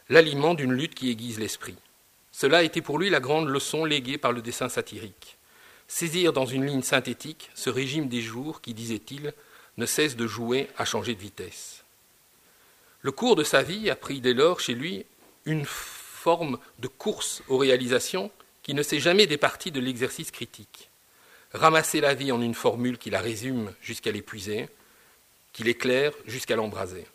l'aliment 0.10 0.54
d'une 0.54 0.74
lutte 0.74 0.96
qui 0.96 1.10
aiguise 1.10 1.40
l'esprit. 1.40 1.76
Cela 2.32 2.60
a 2.60 2.64
été 2.64 2.82
pour 2.82 3.00
lui 3.00 3.10
la 3.10 3.20
grande 3.20 3.48
leçon 3.48 3.86
léguée 3.86 4.18
par 4.18 4.32
le 4.32 4.42
dessin 4.42 4.70
satirique. 4.70 5.38
Saisir 5.88 6.34
dans 6.34 6.46
une 6.46 6.66
ligne 6.66 6.82
synthétique 6.82 7.50
ce 7.56 7.70
régime 7.70 8.08
des 8.08 8.22
jours 8.22 8.62
qui, 8.62 8.74
disait-il, 8.74 9.34
ne 9.78 9.86
cesse 9.86 10.16
de 10.16 10.28
jouer 10.28 10.68
à 10.78 10.86
changer 10.86 11.16
de 11.16 11.22
vitesse. 11.22 11.84
Le 13.02 13.12
cours 13.12 13.36
de 13.36 13.44
sa 13.44 13.62
vie 13.62 13.90
a 13.90 13.96
pris 13.96 14.20
dès 14.20 14.34
lors 14.34 14.60
chez 14.60 14.74
lui 14.74 15.06
une 15.46 15.66
forme 15.66 16.58
de 16.80 16.88
course 16.88 17.44
aux 17.48 17.58
réalisations 17.58 18.32
qui 18.64 18.74
ne 18.74 18.82
s'est 18.82 19.00
jamais 19.00 19.28
départie 19.28 19.72
de 19.72 19.80
l'exercice 19.80 20.32
critique. 20.32 20.90
Ramasser 21.54 22.02
la 22.02 22.16
vie 22.16 22.32
en 22.32 22.42
une 22.42 22.56
formule 22.56 22.98
qui 22.98 23.12
la 23.12 23.22
résume 23.22 23.72
jusqu'à 23.80 24.12
l'épuiser, 24.12 24.68
qui 25.56 25.64
l'éclaire 25.64 26.12
jusqu'à 26.28 26.58
l'embraser 26.58 27.06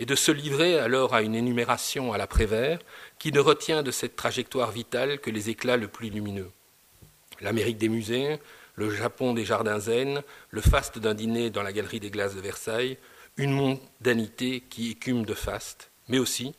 et 0.00 0.04
de 0.04 0.16
se 0.16 0.32
livrer 0.32 0.80
alors 0.80 1.14
à 1.14 1.22
une 1.22 1.36
énumération 1.36 2.12
à 2.12 2.18
l'après-vert 2.18 2.80
qui 3.20 3.30
ne 3.30 3.38
retient 3.38 3.84
de 3.84 3.92
cette 3.92 4.16
trajectoire 4.16 4.72
vitale 4.72 5.20
que 5.20 5.30
les 5.30 5.48
éclats 5.48 5.76
le 5.76 5.86
plus 5.86 6.10
lumineux. 6.10 6.50
L'Amérique 7.40 7.78
des 7.78 7.88
musées, 7.88 8.40
le 8.74 8.90
Japon 8.90 9.32
des 9.32 9.44
jardins 9.44 9.78
zen, 9.78 10.22
le 10.50 10.60
faste 10.60 10.98
d'un 10.98 11.14
dîner 11.14 11.50
dans 11.50 11.62
la 11.62 11.72
galerie 11.72 12.00
des 12.00 12.10
glaces 12.10 12.34
de 12.34 12.40
Versailles, 12.40 12.98
une 13.36 13.52
mondanité 13.52 14.60
qui 14.68 14.90
écume 14.90 15.24
de 15.24 15.34
faste, 15.34 15.90
mais 16.08 16.18
aussi, 16.18 16.56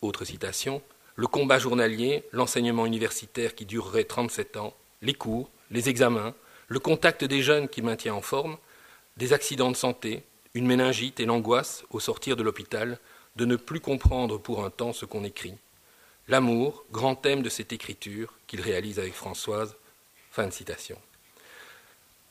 autre 0.00 0.24
citation, 0.24 0.80
le 1.14 1.26
combat 1.26 1.58
journalier, 1.58 2.24
l'enseignement 2.32 2.86
universitaire 2.86 3.54
qui 3.54 3.66
durerait 3.66 4.04
37 4.04 4.56
ans, 4.56 4.74
les 5.02 5.12
cours, 5.12 5.50
les 5.70 5.90
examens, 5.90 6.34
le 6.68 6.78
contact 6.78 7.22
des 7.22 7.42
jeunes 7.42 7.68
qui 7.68 7.82
maintient 7.82 8.14
en 8.14 8.22
forme, 8.22 8.56
des 9.16 9.32
accidents 9.32 9.70
de 9.70 9.76
santé, 9.76 10.22
une 10.54 10.66
méningite 10.66 11.20
et 11.20 11.26
l'angoisse, 11.26 11.84
au 11.90 12.00
sortir 12.00 12.36
de 12.36 12.42
l'hôpital, 12.42 12.98
de 13.36 13.44
ne 13.44 13.56
plus 13.56 13.80
comprendre 13.80 14.38
pour 14.38 14.64
un 14.64 14.70
temps 14.70 14.92
ce 14.92 15.04
qu'on 15.04 15.24
écrit. 15.24 15.54
L'amour, 16.28 16.84
grand 16.92 17.14
thème 17.14 17.42
de 17.42 17.48
cette 17.48 17.72
écriture 17.72 18.34
qu'il 18.46 18.60
réalise 18.60 18.98
avec 18.98 19.14
Françoise. 19.14 19.76
Fin 20.30 20.46
de 20.46 20.52
citation. 20.52 20.96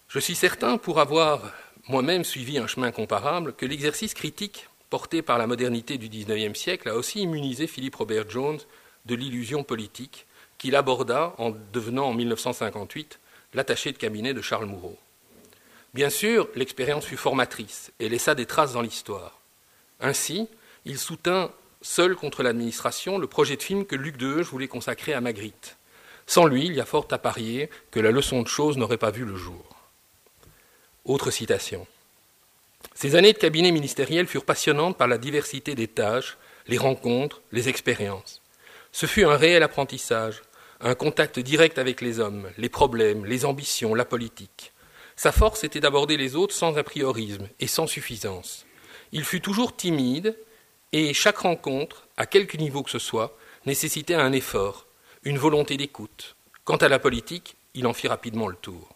Je 0.07 0.19
suis 0.19 0.36
certain, 0.36 0.77
pour 0.77 1.00
avoir 1.00 1.51
moi-même 1.88 2.24
suivi 2.24 2.57
un 2.57 2.67
chemin 2.67 2.91
comparable, 2.91 3.53
que 3.53 3.65
l'exercice 3.65 4.13
critique 4.13 4.69
porté 4.89 5.21
par 5.21 5.38
la 5.38 5.48
modernité 5.48 5.98
du 5.98 6.09
XIXe 6.09 6.57
siècle 6.57 6.89
a 6.89 6.95
aussi 6.95 7.21
immunisé 7.21 7.67
Philippe 7.67 7.95
Robert 7.95 8.29
Jones 8.29 8.59
de 9.05 9.15
l'illusion 9.15 9.63
politique 9.63 10.25
qu'il 10.57 10.75
aborda 10.75 11.33
en 11.38 11.51
devenant 11.74 12.05
en 12.05 12.13
1958 12.13 13.19
l'attaché 13.53 13.91
de 13.91 13.98
cabinet 13.98 14.33
de 14.33 14.41
Charles 14.41 14.65
Moureau. 14.65 14.98
Bien 15.93 16.10
sûr, 16.10 16.48
l'expérience 16.55 17.05
fut 17.05 17.17
formatrice 17.17 17.91
et 18.00 18.10
laissa 18.10 18.36
des 18.36 18.46
traces 18.46 18.74
dans 18.74 18.81
l'histoire. 18.81 19.39
Ainsi, 20.00 20.48
il 20.86 21.00
soutint 21.00 21.51
seul 21.81 22.15
contre 22.15 22.43
l'administration 22.43 23.17
le 23.17 23.27
projet 23.27 23.55
de 23.55 23.63
film 23.63 23.86
que 23.86 23.96
Luc 23.96 24.17
Deheuge 24.17 24.48
voulait 24.48 24.67
consacrer 24.67 25.13
à 25.13 25.22
Magritte. 25.22 25.77
Sans 26.27 26.46
lui, 26.46 26.67
il 26.67 26.74
y 26.74 26.81
a 26.81 26.86
fort 26.86 27.08
à 27.12 27.17
parier 27.17 27.69
que 27.89 28.00
la 28.00 28.12
leçon 28.12 28.43
de 28.43 28.48
choses 28.48 28.77
n'aurait 28.77 28.98
pas 28.98 29.10
vu 29.10 29.25
le 29.25 29.36
jour. 29.36 29.65
Autre 31.05 31.31
citation. 31.31 31.88
Ces 32.93 33.15
années 33.15 33.34
de 33.34 33.38
cabinet 33.38 33.72
ministériel 33.72 34.27
furent 34.27 34.46
passionnantes 34.46 34.98
par 34.98 35.08
la 35.08 35.17
diversité 35.17 35.74
des 35.74 35.88
tâches, 35.88 36.38
les 36.67 36.77
rencontres, 36.77 37.41
les 37.51 37.67
expériences. 37.67 38.41
Ce 38.91 39.05
fut 39.05 39.24
un 39.24 39.38
réel 39.38 39.63
apprentissage, 39.63 40.43
un 40.81 40.96
contact 40.96 41.39
direct 41.39 41.79
avec 41.79 42.00
les 42.01 42.19
hommes, 42.19 42.50
les 42.58 42.69
problèmes, 42.69 43.25
les 43.25 43.46
ambitions, 43.46 43.96
la 43.96 44.05
politique. 44.05 44.72
Sa 45.19 45.33
force 45.33 45.65
était 45.65 45.81
d'aborder 45.81 46.15
les 46.15 46.38
autres 46.38 46.55
sans 46.55 46.77
a 46.77 46.83
priorisme 46.83 47.49
et 47.59 47.67
sans 47.67 47.88
suffisance. 47.88 48.65
Il 49.11 49.25
fut 49.25 49.41
toujours 49.41 49.75
timide 49.75 50.38
et 50.93 51.13
chaque 51.13 51.39
rencontre, 51.39 52.07
à 52.15 52.25
quelque 52.25 52.55
niveau 52.55 52.83
que 52.83 52.89
ce 52.89 52.99
soit, 52.99 53.38
nécessitait 53.65 54.15
un 54.15 54.31
effort, 54.31 54.88
une 55.23 55.38
volonté 55.38 55.75
d'écoute. 55.75 56.38
Quant 56.63 56.77
à 56.77 56.88
la 56.88 56.99
politique, 56.99 57.57
il 57.73 57.85
en 57.85 57.91
fit 57.91 58.07
rapidement 58.07 58.47
le 58.47 58.55
tour. 58.55 58.95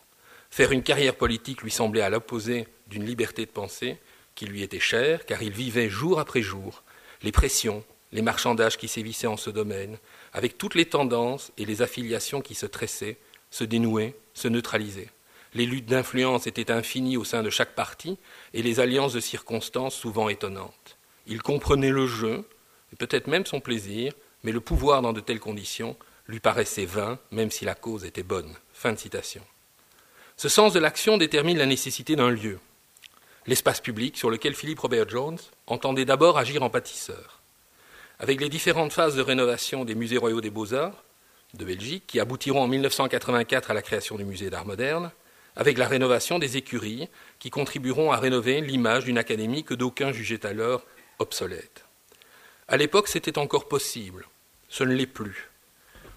Faire 0.50 0.72
une 0.72 0.82
carrière 0.82 1.16
politique 1.16 1.62
lui 1.62 1.72
semblait 1.72 2.00
à 2.00 2.10
l'opposé 2.10 2.70
d'une 2.88 3.04
liberté 3.04 3.46
de 3.46 3.52
pensée 3.52 3.98
qui 4.34 4.46
lui 4.46 4.64
était 4.64 4.80
chère, 4.80 5.26
car 5.26 5.44
il 5.44 5.52
vivait 5.52 5.90
jour 5.90 6.22
après 6.22 6.42
jour 6.42 6.84
les 7.22 7.34
pressions, 7.34 7.84
les 8.14 8.22
marchandages 8.22 8.78
qui 8.78 8.88
sévissaient 8.88 9.28
en 9.28 9.36
ce 9.36 9.50
domaine, 9.50 9.98
avec 10.32 10.58
toutes 10.58 10.76
les 10.76 10.86
tendances 10.86 11.52
et 11.58 11.66
les 11.66 11.82
affiliations 11.82 12.40
qui 12.40 12.56
se 12.56 12.66
tressaient, 12.66 13.18
se 13.52 13.66
dénouaient, 13.66 14.16
se 14.34 14.48
neutralisaient. 14.48 15.10
Les 15.56 15.66
luttes 15.66 15.86
d'influence 15.86 16.48
étaient 16.48 16.72
infinies 16.72 17.18
au 17.18 17.24
sein 17.24 17.44
de 17.44 17.50
chaque 17.50 17.76
parti 17.76 18.18
et 18.54 18.64
les 18.64 18.80
alliances 18.80 19.14
de 19.14 19.20
circonstances 19.20 19.96
souvent 19.96 20.30
étonnantes. 20.30 20.98
Il 21.28 21.42
comprenait 21.42 21.92
le 21.92 22.08
jeu, 22.08 22.48
et 22.92 22.96
peut-être 22.96 23.28
même 23.28 23.46
son 23.46 23.60
plaisir, 23.60 24.14
mais 24.44 24.52
le 24.52 24.60
pouvoir 24.60 25.02
dans 25.02 25.14
de 25.14 25.22
telles 25.22 25.40
conditions 25.40 25.96
lui 26.28 26.40
paraissait 26.40 26.86
vain, 26.86 27.20
même 27.32 27.52
si 27.52 27.66
la 27.66 27.76
cause 27.76 28.06
était 28.06 28.24
bonne. 28.24 28.54
Fin 28.74 28.94
de 28.94 28.98
citation. 28.98 29.44
Ce 30.38 30.50
sens 30.50 30.74
de 30.74 30.80
l'action 30.80 31.18
détermine 31.18 31.58
la 31.58 31.66
nécessité 31.66 32.16
d'un 32.16 32.32
lieu, 32.32 32.60
l'espace 33.46 33.82
public 33.82 34.18
sur 34.18 34.30
lequel 34.30 34.56
Philippe 34.56 34.80
Robert 34.80 35.10
Jones 35.10 35.38
entendait 35.68 36.06
d'abord 36.06 36.38
agir 36.38 36.64
en 36.64 36.70
pâtisseur. 36.70 37.42
Avec 38.20 38.42
les 38.42 38.50
différentes 38.50 38.94
phases 38.94 39.16
de 39.16 39.22
rénovation 39.22 39.86
des 39.86 39.96
musées 39.96 40.18
royaux 40.18 40.42
des 40.42 40.50
beaux-arts, 40.50 41.04
de 41.54 41.66
Belgique, 41.66 42.06
qui 42.08 42.20
aboutiront 42.20 42.64
en 42.64 42.68
1984 42.68 43.70
à 43.70 43.74
la 43.76 43.82
création 43.84 44.16
du 44.16 44.26
musée 44.26 44.50
d'art 44.50 44.66
moderne, 44.66 45.12
avec 45.56 45.78
la 45.78 45.88
rénovation 45.88 46.40
des 46.40 46.58
écuries, 46.58 47.10
qui 47.40 47.50
contribueront 47.50 48.12
à 48.12 48.18
rénover 48.18 48.62
l'image 48.62 49.06
d'une 49.06 49.18
académie 49.18 49.64
que 49.64 49.74
d'aucuns 49.74 50.12
jugeaient 50.12 50.46
alors 50.46 50.86
obsolète. 51.20 51.86
À 52.68 52.78
l'époque, 52.78 53.08
c'était 53.08 53.38
encore 53.38 53.68
possible. 53.68 54.26
Ce 54.70 54.84
ne 54.84 54.94
l'est 54.94 55.06
plus. 55.06 55.50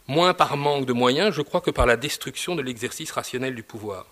Moins 0.08 0.34
par 0.34 0.56
manque 0.56 0.86
de 0.86 0.92
moyens, 0.92 1.34
je 1.34 1.42
crois, 1.42 1.60
que 1.60 1.70
par 1.70 1.86
la 1.86 1.96
destruction 1.96 2.54
de 2.54 2.62
l'exercice 2.62 3.10
rationnel 3.10 3.54
du 3.54 3.62
pouvoir. 3.62 4.06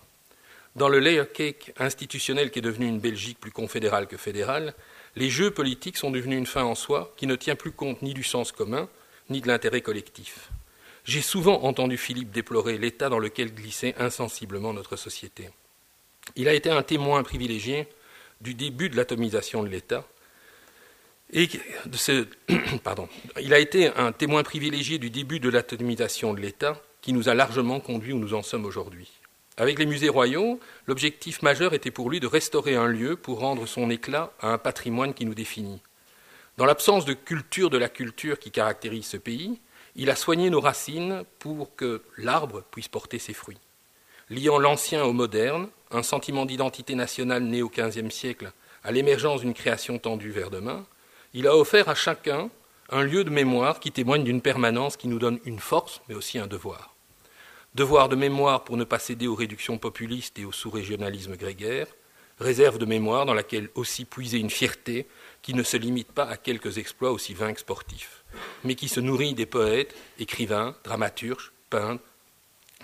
Dans 0.75 0.89
le 0.89 0.99
layer 0.99 1.23
cake 1.33 1.73
institutionnel 1.77 2.51
qui 2.51 2.59
est 2.59 2.61
devenu 2.61 2.85
une 2.85 2.99
Belgique 2.99 3.39
plus 3.39 3.51
confédérale 3.51 4.07
que 4.07 4.17
fédérale, 4.17 4.73
les 5.15 5.29
jeux 5.29 5.51
politiques 5.51 5.95
sont 5.95 6.11
devenus 6.11 6.37
une 6.37 6.45
fin 6.45 6.65
en 6.65 6.75
soi 6.75 7.13
qui 7.15 7.27
ne 7.27 7.37
tient 7.37 7.55
plus 7.55 7.71
compte 7.71 8.01
ni 8.01 8.13
du 8.13 8.23
sens 8.23 8.51
commun, 8.51 8.89
ni 9.29 9.39
de 9.39 9.47
l'intérêt 9.47 9.79
collectif. 9.79 10.49
J'ai 11.05 11.21
souvent 11.21 11.61
entendu 11.61 11.97
Philippe 11.97 12.31
déplorer 12.31 12.79
l'état 12.79 13.09
dans 13.09 13.19
lequel 13.19 13.53
glissait 13.53 13.93
insensiblement 13.99 14.73
notre 14.73 14.95
société. 14.95 15.51
Il 16.35 16.49
a 16.49 16.53
été 16.53 16.71
un 16.71 16.81
témoin 16.81 17.21
privilégié 17.21 17.87
du 18.41 18.55
début 18.55 18.89
de 18.89 18.97
l'atomisation 18.97 19.61
de 19.61 19.69
l'État. 19.69 20.03
Et 21.31 21.47
de 21.85 21.97
ce, 21.97 22.27
pardon, 22.83 23.07
il 23.39 23.53
a 23.53 23.59
été 23.59 23.87
un 23.95 24.11
témoin 24.11 24.41
privilégié 24.41 24.97
du 24.97 25.11
début 25.11 25.39
de 25.39 25.49
l'atomisation 25.49 26.33
de 26.33 26.41
l'État 26.41 26.81
qui 27.01 27.13
nous 27.13 27.29
a 27.29 27.35
largement 27.35 27.79
conduits 27.79 28.13
où 28.13 28.19
nous 28.19 28.33
en 28.33 28.41
sommes 28.41 28.65
aujourd'hui. 28.65 29.11
Avec 29.57 29.77
les 29.77 29.85
musées 29.85 30.09
royaux, 30.09 30.59
l'objectif 30.87 31.43
majeur 31.43 31.75
était 31.75 31.91
pour 31.91 32.09
lui 32.09 32.19
de 32.19 32.27
restaurer 32.27 32.75
un 32.75 32.87
lieu 32.87 33.15
pour 33.15 33.39
rendre 33.39 33.67
son 33.67 33.91
éclat 33.91 34.33
à 34.39 34.49
un 34.49 34.57
patrimoine 34.57 35.13
qui 35.13 35.25
nous 35.25 35.35
définit. 35.35 35.81
Dans 36.57 36.65
l'absence 36.65 37.05
de 37.05 37.13
culture 37.13 37.69
de 37.69 37.77
la 37.77 37.89
culture 37.89 38.39
qui 38.39 38.49
caractérise 38.49 39.05
ce 39.05 39.17
pays, 39.17 39.59
il 39.95 40.09
a 40.09 40.15
soigné 40.15 40.49
nos 40.49 40.59
racines 40.59 41.23
pour 41.39 41.75
que 41.75 42.03
l'arbre 42.17 42.63
puisse 42.71 42.87
porter 42.87 43.19
ses 43.19 43.33
fruits. 43.33 43.59
Liant 44.29 44.59
l'ancien 44.59 45.03
au 45.03 45.13
moderne, 45.13 45.67
un 45.91 46.03
sentiment 46.03 46.45
d'identité 46.45 46.95
nationale 46.95 47.43
né 47.43 47.61
au 47.61 47.69
XVe 47.69 48.09
siècle 48.09 48.51
à 48.83 48.91
l'émergence 48.91 49.41
d'une 49.41 49.53
création 49.53 49.97
tendue 49.97 50.31
vers 50.31 50.49
demain, 50.49 50.85
il 51.33 51.47
a 51.47 51.55
offert 51.55 51.89
à 51.89 51.95
chacun 51.95 52.49
un 52.89 53.01
lieu 53.01 53.23
de 53.23 53.29
mémoire 53.29 53.79
qui 53.79 53.91
témoigne 53.91 54.23
d'une 54.23 54.41
permanence 54.41 54.97
qui 54.97 55.07
nous 55.07 55.19
donne 55.19 55.39
une 55.45 55.59
force, 55.59 56.01
mais 56.07 56.15
aussi 56.15 56.37
un 56.37 56.47
devoir. 56.47 56.93
Devoir 57.73 58.09
de 58.09 58.15
mémoire 58.15 58.63
pour 58.63 58.77
ne 58.77 58.83
pas 58.83 58.99
céder 58.99 59.27
aux 59.27 59.35
réductions 59.35 59.77
populistes 59.77 60.39
et 60.39 60.45
au 60.45 60.51
sous-régionalisme 60.51 61.35
grégaire, 61.35 61.87
réserve 62.39 62.77
de 62.77 62.85
mémoire 62.85 63.25
dans 63.25 63.33
laquelle 63.33 63.69
aussi 63.75 64.05
puiser 64.05 64.39
une 64.39 64.49
fierté 64.49 65.07
qui 65.41 65.53
ne 65.53 65.63
se 65.63 65.77
limite 65.77 66.11
pas 66.11 66.25
à 66.25 66.37
quelques 66.37 66.77
exploits 66.77 67.11
aussi 67.11 67.33
vains 67.33 67.53
que 67.53 67.59
sportifs, 67.59 68.23
mais 68.63 68.75
qui 68.75 68.87
se 68.87 68.99
nourrit 68.99 69.33
des 69.33 69.45
poètes, 69.45 69.95
écrivains, 70.19 70.75
dramaturges, 70.83 71.53
peintres, 71.69 72.03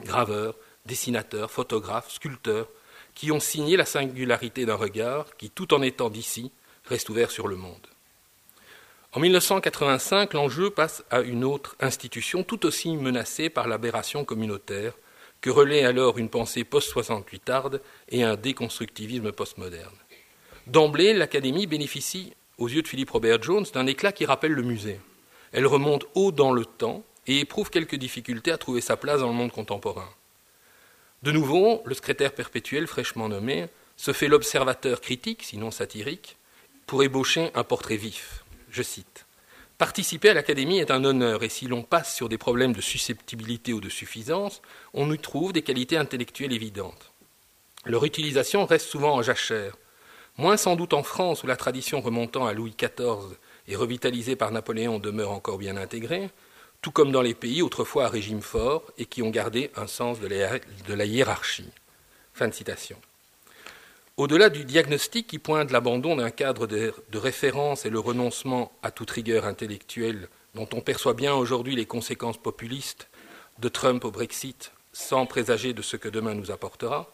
graveurs, 0.03 0.55
dessinateurs, 0.85 1.51
photographes, 1.51 2.11
sculpteurs, 2.11 2.69
qui 3.15 3.31
ont 3.31 3.39
signé 3.39 3.75
la 3.77 3.85
singularité 3.85 4.65
d'un 4.65 4.75
regard 4.75 5.35
qui, 5.37 5.49
tout 5.49 5.73
en 5.73 5.81
étant 5.81 6.09
d'ici, 6.09 6.51
reste 6.85 7.09
ouvert 7.09 7.31
sur 7.31 7.47
le 7.47 7.55
monde. 7.55 7.87
En 9.13 9.19
1985, 9.19 10.33
l'enjeu 10.33 10.69
passe 10.69 11.03
à 11.09 11.19
une 11.19 11.43
autre 11.43 11.75
institution 11.81 12.43
tout 12.43 12.65
aussi 12.65 12.95
menacée 12.95 13.49
par 13.49 13.67
l'aberration 13.67 14.23
communautaire 14.23 14.93
que 15.41 15.49
relaie 15.49 15.83
alors 15.83 16.17
une 16.17 16.29
pensée 16.29 16.63
post-68 16.63 17.39
tarde 17.39 17.81
et 18.09 18.23
un 18.23 18.35
déconstructivisme 18.35 19.31
postmoderne. 19.31 19.95
D'emblée, 20.67 21.13
l'Académie 21.13 21.65
bénéficie, 21.65 22.33
aux 22.59 22.69
yeux 22.69 22.83
de 22.83 22.87
Philippe 22.87 23.09
Robert 23.09 23.41
Jones, 23.41 23.65
d'un 23.73 23.87
éclat 23.87 24.11
qui 24.11 24.25
rappelle 24.25 24.51
le 24.51 24.61
musée. 24.61 24.99
Elle 25.51 25.65
remonte 25.65 26.05
haut 26.13 26.31
dans 26.31 26.53
le 26.53 26.65
temps 26.65 27.03
et 27.25 27.39
éprouve 27.39 27.71
quelques 27.71 27.95
difficultés 27.95 28.51
à 28.51 28.57
trouver 28.57 28.81
sa 28.81 28.97
place 28.97 29.21
dans 29.21 29.27
le 29.27 29.33
monde 29.33 29.51
contemporain. 29.51 30.09
De 31.23 31.31
nouveau, 31.31 31.81
le 31.85 31.95
secrétaire 31.95 32.33
perpétuel 32.33 32.87
fraîchement 32.87 33.29
nommé 33.29 33.67
se 33.97 34.13
fait 34.13 34.27
l'observateur 34.27 35.01
critique, 35.01 35.43
sinon 35.43 35.71
satirique, 35.71 36.37
pour 36.85 37.03
ébaucher 37.03 37.51
un 37.53 37.63
portrait 37.63 37.97
vif. 37.97 38.43
Je 38.69 38.81
cite 38.83 39.25
Participer 39.81 40.29
à 40.29 40.35
l'Académie 40.35 40.77
est 40.77 40.91
un 40.91 41.03
honneur, 41.03 41.41
et 41.41 41.49
si 41.49 41.65
l'on 41.65 41.81
passe 41.81 42.15
sur 42.15 42.29
des 42.29 42.37
problèmes 42.37 42.73
de 42.73 42.81
susceptibilité 42.81 43.73
ou 43.73 43.81
de 43.81 43.89
suffisance, 43.89 44.61
on 44.93 45.11
y 45.11 45.17
trouve 45.17 45.53
des 45.53 45.63
qualités 45.63 45.97
intellectuelles 45.97 46.53
évidentes. 46.53 47.11
Leur 47.87 48.05
utilisation 48.05 48.67
reste 48.67 48.87
souvent 48.87 49.15
en 49.15 49.23
jachère, 49.23 49.75
moins 50.37 50.55
sans 50.55 50.75
doute 50.75 50.93
en 50.93 51.01
France 51.01 51.41
où 51.41 51.47
la 51.47 51.55
tradition 51.55 51.99
remontant 51.99 52.45
à 52.45 52.53
Louis 52.53 52.75
XIV 52.79 53.35
et 53.67 53.75
revitalisée 53.75 54.35
par 54.35 54.51
Napoléon 54.51 54.99
demeure 54.99 55.31
encore 55.31 55.57
bien 55.57 55.77
intégrée, 55.77 56.29
tout 56.83 56.91
comme 56.91 57.11
dans 57.11 57.23
les 57.23 57.33
pays 57.33 57.63
autrefois 57.63 58.05
à 58.05 58.09
régime 58.09 58.43
fort 58.43 58.83
et 58.99 59.07
qui 59.07 59.23
ont 59.23 59.31
gardé 59.31 59.71
un 59.75 59.87
sens 59.87 60.19
de 60.19 60.27
la, 60.27 61.05
hiérarchie. 61.05 61.71
Fin 62.35 62.49
de 62.49 62.53
citation. 62.53 62.97
Au-delà 64.21 64.51
du 64.51 64.65
diagnostic 64.65 65.25
qui 65.25 65.39
pointe 65.39 65.71
l'abandon 65.71 66.15
d'un 66.15 66.29
cadre 66.29 66.67
de, 66.67 66.93
référence 67.15 67.87
et 67.87 67.89
le 67.89 67.97
renoncement 67.97 68.71
à 68.83 68.91
toute 68.91 69.09
rigueur 69.09 69.45
intellectuelle 69.45 70.29
dont 70.53 70.69
on 70.73 70.81
perçoit 70.81 71.15
bien 71.15 71.33
aujourd'hui 71.33 71.75
les 71.75 71.87
conséquences 71.87 72.37
populistes 72.37 73.09
de 73.57 73.67
Trump 73.67 74.05
au 74.05 74.11
Brexit 74.11 74.73
sans 74.93 75.25
présager 75.25 75.73
de 75.73 75.81
ce 75.81 75.97
que 75.97 76.07
demain 76.07 76.35
nous 76.35 76.51
apportera, 76.51 77.09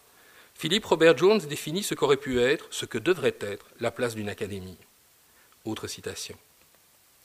Philippe 0.54 0.84
Robert 0.84 1.18
Jones 1.18 1.40
définit 1.40 1.82
ce 1.82 1.96
qu'aurait 1.96 2.18
pu 2.18 2.42
être, 2.42 2.68
ce 2.72 2.84
que 2.84 2.98
devrait 2.98 3.38
être, 3.40 3.68
la 3.80 3.92
place 3.92 4.14
d'une 4.14 4.28
académie. 4.28 4.78
Autre 5.64 5.88
citation. 5.88 6.36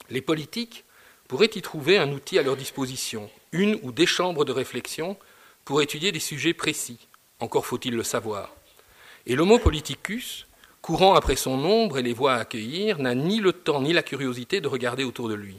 Les 0.09 0.21
politiques 0.21 0.85
pourraient 1.27 1.51
y 1.55 1.61
trouver 1.61 1.97
un 1.97 2.13
outil 2.13 2.39
à 2.39 2.43
leur 2.43 2.55
disposition, 2.55 3.29
une 3.51 3.77
ou 3.83 3.91
des 3.91 4.05
chambres 4.05 4.45
de 4.45 4.53
réflexion 4.53 5.17
pour 5.65 5.81
étudier 5.81 6.13
des 6.13 6.21
sujets 6.21 6.53
précis, 6.53 7.09
encore 7.41 7.65
faut-il 7.65 7.97
le 7.97 8.03
savoir, 8.03 8.55
et 9.25 9.35
l'homo 9.35 9.57
politicus, 9.57 10.47
courant 10.81 11.15
après 11.15 11.35
son 11.35 11.63
ombre 11.63 11.97
et 11.97 12.03
les 12.03 12.13
voix 12.13 12.33
à 12.33 12.39
accueillir, 12.39 12.99
n'a 12.99 13.15
ni 13.15 13.39
le 13.39 13.53
temps 13.53 13.81
ni 13.81 13.93
la 13.93 14.03
curiosité 14.03 14.59
de 14.59 14.67
regarder 14.67 15.03
autour 15.03 15.29
de 15.29 15.33
lui. 15.33 15.57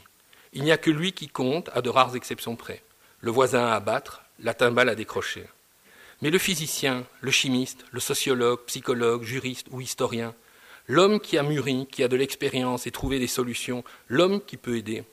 Il 0.53 0.63
n'y 0.63 0.71
a 0.71 0.77
que 0.77 0.91
lui 0.91 1.13
qui 1.13 1.27
compte, 1.27 1.69
à 1.73 1.81
de 1.81 1.89
rares 1.89 2.15
exceptions 2.15 2.55
près. 2.55 2.83
Le 3.21 3.31
voisin 3.31 3.65
à 3.65 3.73
abattre, 3.73 4.23
la 4.39 4.53
timbale 4.53 4.89
à 4.89 4.95
décrocher. 4.95 5.45
Mais 6.21 6.29
le 6.29 6.37
physicien, 6.37 7.05
le 7.21 7.31
chimiste, 7.31 7.85
le 7.91 7.99
sociologue, 7.99 8.61
psychologue, 8.67 9.23
juriste 9.23 9.67
ou 9.71 9.81
historien, 9.81 10.33
l'homme 10.87 11.19
qui 11.19 11.37
a 11.37 11.43
mûri, 11.43 11.87
qui 11.91 12.03
a 12.03 12.07
de 12.07 12.15
l'expérience 12.15 12.87
et 12.87 12.91
trouvé 12.91 13.19
des 13.19 13.27
solutions, 13.27 13.83
l'homme 14.07 14.41
qui 14.41 14.57
peut 14.57 14.77
aider, 14.77 15.03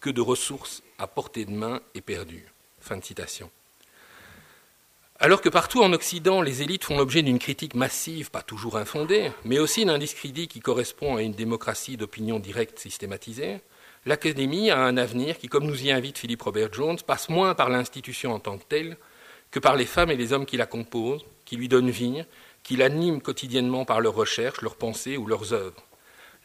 que 0.00 0.10
de 0.10 0.20
ressources 0.20 0.82
à 0.98 1.06
portée 1.06 1.44
de 1.44 1.52
main 1.52 1.80
est 1.94 2.00
perdu. 2.00 2.46
Fin 2.80 2.96
de 2.96 3.04
citation. 3.04 3.50
Alors 5.22 5.42
que 5.42 5.50
partout 5.50 5.82
en 5.82 5.92
Occident, 5.92 6.40
les 6.40 6.62
élites 6.62 6.84
font 6.84 6.96
l'objet 6.96 7.20
d'une 7.20 7.38
critique 7.38 7.74
massive, 7.74 8.30
pas 8.30 8.40
toujours 8.40 8.78
infondée, 8.78 9.30
mais 9.44 9.58
aussi 9.58 9.84
d'un 9.84 9.98
discrédit 9.98 10.48
qui 10.48 10.60
correspond 10.60 11.16
à 11.16 11.20
une 11.20 11.34
démocratie 11.34 11.98
d'opinion 11.98 12.38
directe 12.38 12.78
systématisée, 12.78 13.60
l'Académie 14.06 14.70
a 14.70 14.78
un 14.78 14.96
avenir 14.96 15.36
qui, 15.36 15.48
comme 15.48 15.66
nous 15.66 15.84
y 15.84 15.90
invite 15.90 16.16
Philippe 16.16 16.40
Robert 16.40 16.72
Jones, 16.72 16.96
passe 17.06 17.28
moins 17.28 17.54
par 17.54 17.68
l'institution 17.68 18.32
en 18.32 18.38
tant 18.38 18.56
que 18.56 18.64
telle 18.64 18.96
que 19.50 19.58
par 19.58 19.76
les 19.76 19.84
femmes 19.84 20.10
et 20.10 20.16
les 20.16 20.32
hommes 20.32 20.46
qui 20.46 20.56
la 20.56 20.64
composent, 20.64 21.26
qui 21.44 21.56
lui 21.56 21.68
donnent 21.68 21.90
vie, 21.90 22.24
qui 22.62 22.76
l'animent 22.76 23.20
quotidiennement 23.20 23.84
par 23.84 24.00
leurs 24.00 24.14
recherches, 24.14 24.62
leurs 24.62 24.76
pensées 24.76 25.18
ou 25.18 25.26
leurs 25.26 25.52
œuvres. 25.52 25.84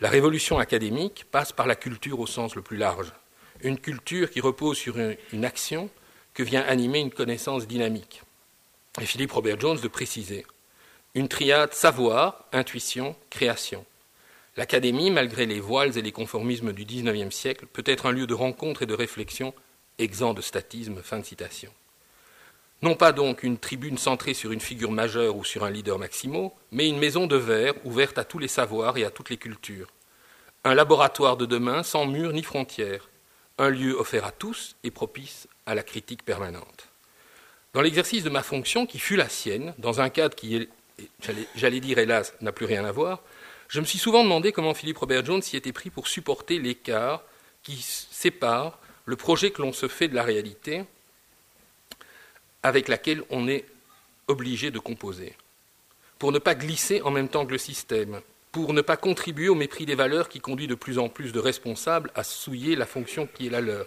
La 0.01 0.09
révolution 0.09 0.59
académique 0.59 1.27
passe 1.31 1.53
par 1.53 1.67
la 1.67 1.75
culture 1.75 2.19
au 2.19 2.27
sens 2.27 2.55
le 2.55 2.61
plus 2.61 2.75
large, 2.75 3.13
une 3.61 3.79
culture 3.79 4.29
qui 4.29 4.41
repose 4.41 4.77
sur 4.77 4.97
une 5.31 5.45
action 5.45 5.89
que 6.33 6.43
vient 6.43 6.65
animer 6.67 6.99
une 6.99 7.11
connaissance 7.11 7.67
dynamique 7.67 8.21
et 9.01 9.05
Philippe 9.05 9.33
Robert 9.33 9.59
Jones 9.59 9.79
de 9.79 9.87
préciser 9.87 10.45
une 11.15 11.29
triade 11.29 11.73
savoir, 11.73 12.45
intuition, 12.51 13.15
création. 13.29 13.85
L'Académie, 14.57 15.11
malgré 15.11 15.45
les 15.45 15.61
voiles 15.61 15.97
et 15.97 16.01
les 16.01 16.11
conformismes 16.11 16.73
du 16.73 16.85
XIXe 16.85 17.33
siècle, 17.33 17.67
peut 17.71 17.83
être 17.85 18.05
un 18.05 18.11
lieu 18.11 18.27
de 18.27 18.33
rencontre 18.33 18.83
et 18.83 18.85
de 18.85 18.93
réflexion 18.93 19.53
exempt 19.97 20.33
de 20.33 20.41
statisme. 20.41 21.01
Fin 21.01 21.19
de 21.19 21.25
citation. 21.25 21.71
Non 22.81 22.95
pas 22.95 23.13
donc 23.13 23.43
une 23.43 23.57
tribune 23.57 23.97
centrée 23.97 24.33
sur 24.33 24.51
une 24.51 24.59
figure 24.59 24.91
majeure 24.91 25.37
ou 25.37 25.45
sur 25.45 25.63
un 25.63 25.69
leader 25.69 25.97
maximo, 25.97 26.53
mais 26.71 26.89
une 26.89 26.99
maison 26.99 27.27
de 27.27 27.37
verre 27.37 27.73
ouverte 27.85 28.17
à 28.17 28.25
tous 28.25 28.39
les 28.39 28.49
savoirs 28.49 28.97
et 28.97 29.05
à 29.05 29.09
toutes 29.09 29.29
les 29.29 29.37
cultures. 29.37 29.87
Un 30.65 30.73
laboratoire 30.73 31.37
de 31.37 31.45
demain 31.45 31.83
sans 31.83 32.05
murs 32.05 32.33
ni 32.33 32.43
frontières. 32.43 33.09
Un 33.57 33.69
lieu 33.69 33.93
offert 33.93 34.25
à 34.25 34.31
tous 34.31 34.75
et 34.83 34.91
propice 34.91 35.47
à 35.65 35.75
la 35.75 35.83
critique 35.83 36.25
permanente. 36.25 36.89
Dans 37.75 37.81
l'exercice 37.81 38.23
de 38.23 38.29
ma 38.29 38.41
fonction, 38.41 38.85
qui 38.85 38.99
fut 38.99 39.17
la 39.17 39.27
sienne, 39.27 39.73
dans 39.79 39.99
un 39.99 40.07
cadre 40.07 40.33
qui, 40.33 40.69
j'allais 41.55 41.81
dire 41.81 41.97
hélas, 41.97 42.33
n'a 42.39 42.53
plus 42.53 42.65
rien 42.65 42.85
à 42.85 42.93
voir, 42.93 43.21
je 43.67 43.81
me 43.81 43.85
suis 43.85 43.99
souvent 43.99 44.23
demandé 44.23 44.53
comment 44.53 44.73
Philippe 44.73 44.99
Robert 44.99 45.25
Jones 45.25 45.41
s'y 45.41 45.57
était 45.57 45.73
pris 45.73 45.89
pour 45.89 46.07
supporter 46.07 46.57
l'écart 46.57 47.21
qui 47.63 47.75
sépare 47.81 48.79
le 49.03 49.17
projet 49.17 49.51
que 49.51 49.61
l'on 49.61 49.73
se 49.73 49.89
fait 49.89 50.07
de 50.07 50.15
la 50.15 50.23
réalité 50.23 50.85
avec 52.63 52.87
laquelle 52.87 53.23
on 53.29 53.45
est 53.49 53.65
obligé 54.29 54.71
de 54.71 54.79
composer, 54.79 55.35
pour 56.17 56.31
ne 56.31 56.39
pas 56.39 56.55
glisser 56.55 57.01
en 57.01 57.11
même 57.11 57.27
temps 57.27 57.45
que 57.45 57.51
le 57.51 57.57
système, 57.57 58.21
pour 58.53 58.71
ne 58.71 58.79
pas 58.79 58.95
contribuer 58.95 59.49
au 59.49 59.55
mépris 59.55 59.85
des 59.85 59.95
valeurs 59.95 60.29
qui 60.29 60.39
conduit 60.39 60.67
de 60.67 60.75
plus 60.75 60.97
en 60.97 61.09
plus 61.09 61.33
de 61.33 61.39
responsables 61.39 62.09
à 62.15 62.23
souiller 62.23 62.77
la 62.77 62.85
fonction 62.85 63.27
qui 63.27 63.47
est 63.47 63.51
la 63.51 63.59
leur, 63.59 63.85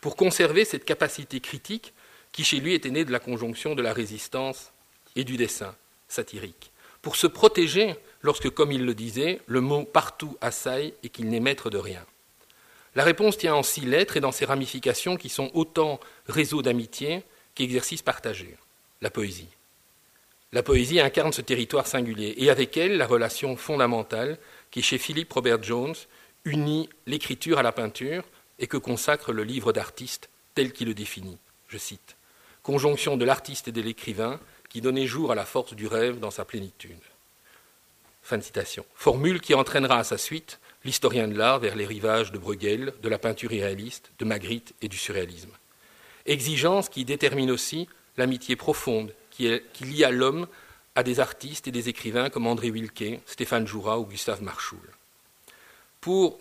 pour 0.00 0.16
conserver 0.16 0.64
cette 0.64 0.86
capacité 0.86 1.40
critique 1.40 1.92
qui 2.32 2.44
chez 2.44 2.60
lui 2.60 2.74
était 2.74 2.90
née 2.90 3.04
de 3.04 3.12
la 3.12 3.18
conjonction 3.18 3.74
de 3.74 3.82
la 3.82 3.92
résistance 3.92 4.72
et 5.16 5.24
du 5.24 5.36
dessin 5.36 5.74
satirique, 6.08 6.72
pour 7.02 7.16
se 7.16 7.26
protéger 7.26 7.96
lorsque, 8.22 8.50
comme 8.50 8.72
il 8.72 8.84
le 8.84 8.94
disait, 8.94 9.40
le 9.46 9.60
mot 9.60 9.84
partout 9.84 10.36
assaille 10.40 10.94
et 11.02 11.08
qu'il 11.08 11.28
n'est 11.28 11.40
maître 11.40 11.70
de 11.70 11.78
rien. 11.78 12.04
La 12.94 13.04
réponse 13.04 13.38
tient 13.38 13.54
en 13.54 13.62
six 13.62 13.82
lettres 13.82 14.16
et 14.16 14.20
dans 14.20 14.32
ses 14.32 14.44
ramifications 14.44 15.16
qui 15.16 15.28
sont 15.28 15.50
autant 15.54 16.00
réseau 16.26 16.60
d'amitié 16.62 17.22
qu'exercice 17.54 18.02
partagé, 18.02 18.56
la 19.00 19.10
poésie. 19.10 19.48
La 20.52 20.64
poésie 20.64 20.98
incarne 20.98 21.32
ce 21.32 21.42
territoire 21.42 21.86
singulier 21.86 22.34
et 22.38 22.50
avec 22.50 22.76
elle 22.76 22.96
la 22.96 23.06
relation 23.06 23.56
fondamentale 23.56 24.38
qui, 24.72 24.82
chez 24.82 24.98
Philippe 24.98 25.32
Robert 25.32 25.62
Jones, 25.62 25.94
unit 26.44 26.88
l'écriture 27.06 27.58
à 27.58 27.62
la 27.62 27.70
peinture 27.70 28.24
et 28.58 28.66
que 28.66 28.76
consacre 28.76 29.32
le 29.32 29.44
livre 29.44 29.72
d'artiste 29.72 30.28
tel 30.56 30.72
qu'il 30.72 30.88
le 30.88 30.94
définit. 30.94 31.38
Je 31.68 31.78
cite 31.78 32.16
Conjonction 32.62 33.16
de 33.16 33.24
l'artiste 33.24 33.68
et 33.68 33.72
de 33.72 33.80
l'écrivain 33.80 34.38
qui 34.68 34.80
donnait 34.80 35.06
jour 35.06 35.32
à 35.32 35.34
la 35.34 35.44
force 35.44 35.74
du 35.74 35.86
rêve 35.86 36.20
dans 36.20 36.30
sa 36.30 36.44
plénitude. 36.44 37.00
Fin 38.22 38.38
de 38.38 38.42
citation. 38.42 38.84
Formule 38.94 39.40
qui 39.40 39.54
entraînera 39.54 39.98
à 39.98 40.04
sa 40.04 40.18
suite 40.18 40.60
l'historien 40.84 41.28
de 41.28 41.36
l'art 41.36 41.58
vers 41.58 41.74
les 41.74 41.86
rivages 41.86 42.32
de 42.32 42.38
Bruegel, 42.38 42.92
de 43.02 43.08
la 43.08 43.18
peinture 43.18 43.52
irréaliste, 43.52 44.12
de 44.18 44.24
Magritte 44.24 44.74
et 44.82 44.88
du 44.88 44.96
surréalisme. 44.96 45.50
Exigence 46.26 46.88
qui 46.88 47.04
détermine 47.04 47.50
aussi 47.50 47.88
l'amitié 48.16 48.56
profonde 48.56 49.12
qui, 49.30 49.48
lie 49.80 50.04
à 50.04 50.10
l'homme 50.10 50.46
à 50.94 51.02
des 51.02 51.20
artistes 51.20 51.66
et 51.66 51.72
des 51.72 51.88
écrivains 51.88 52.30
comme 52.30 52.46
André 52.46 52.70
Wilke, 52.70 53.20
Stéphane 53.26 53.66
Joura 53.66 53.98
ou 53.98 54.04
Gustave 54.04 54.42
Marchoul. 54.42 54.78
Pour 56.00 56.38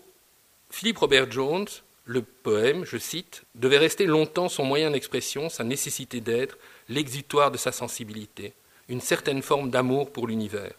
Philippe 0.69 0.97
Robert 0.97 1.31
Jones, 1.31 1.67
le 2.09 2.23
poème, 2.23 2.85
je 2.85 2.97
cite, 2.97 3.43
devait 3.53 3.77
rester 3.77 4.07
longtemps 4.07 4.49
son 4.49 4.65
moyen 4.65 4.89
d'expression, 4.89 5.47
sa 5.47 5.63
nécessité 5.63 6.21
d'être, 6.21 6.57
l'exutoire 6.87 7.51
de 7.51 7.57
sa 7.57 7.71
sensibilité, 7.71 8.55
une 8.87 8.99
certaine 8.99 9.43
forme 9.43 9.69
d'amour 9.69 10.11
pour 10.11 10.25
l'univers. 10.25 10.73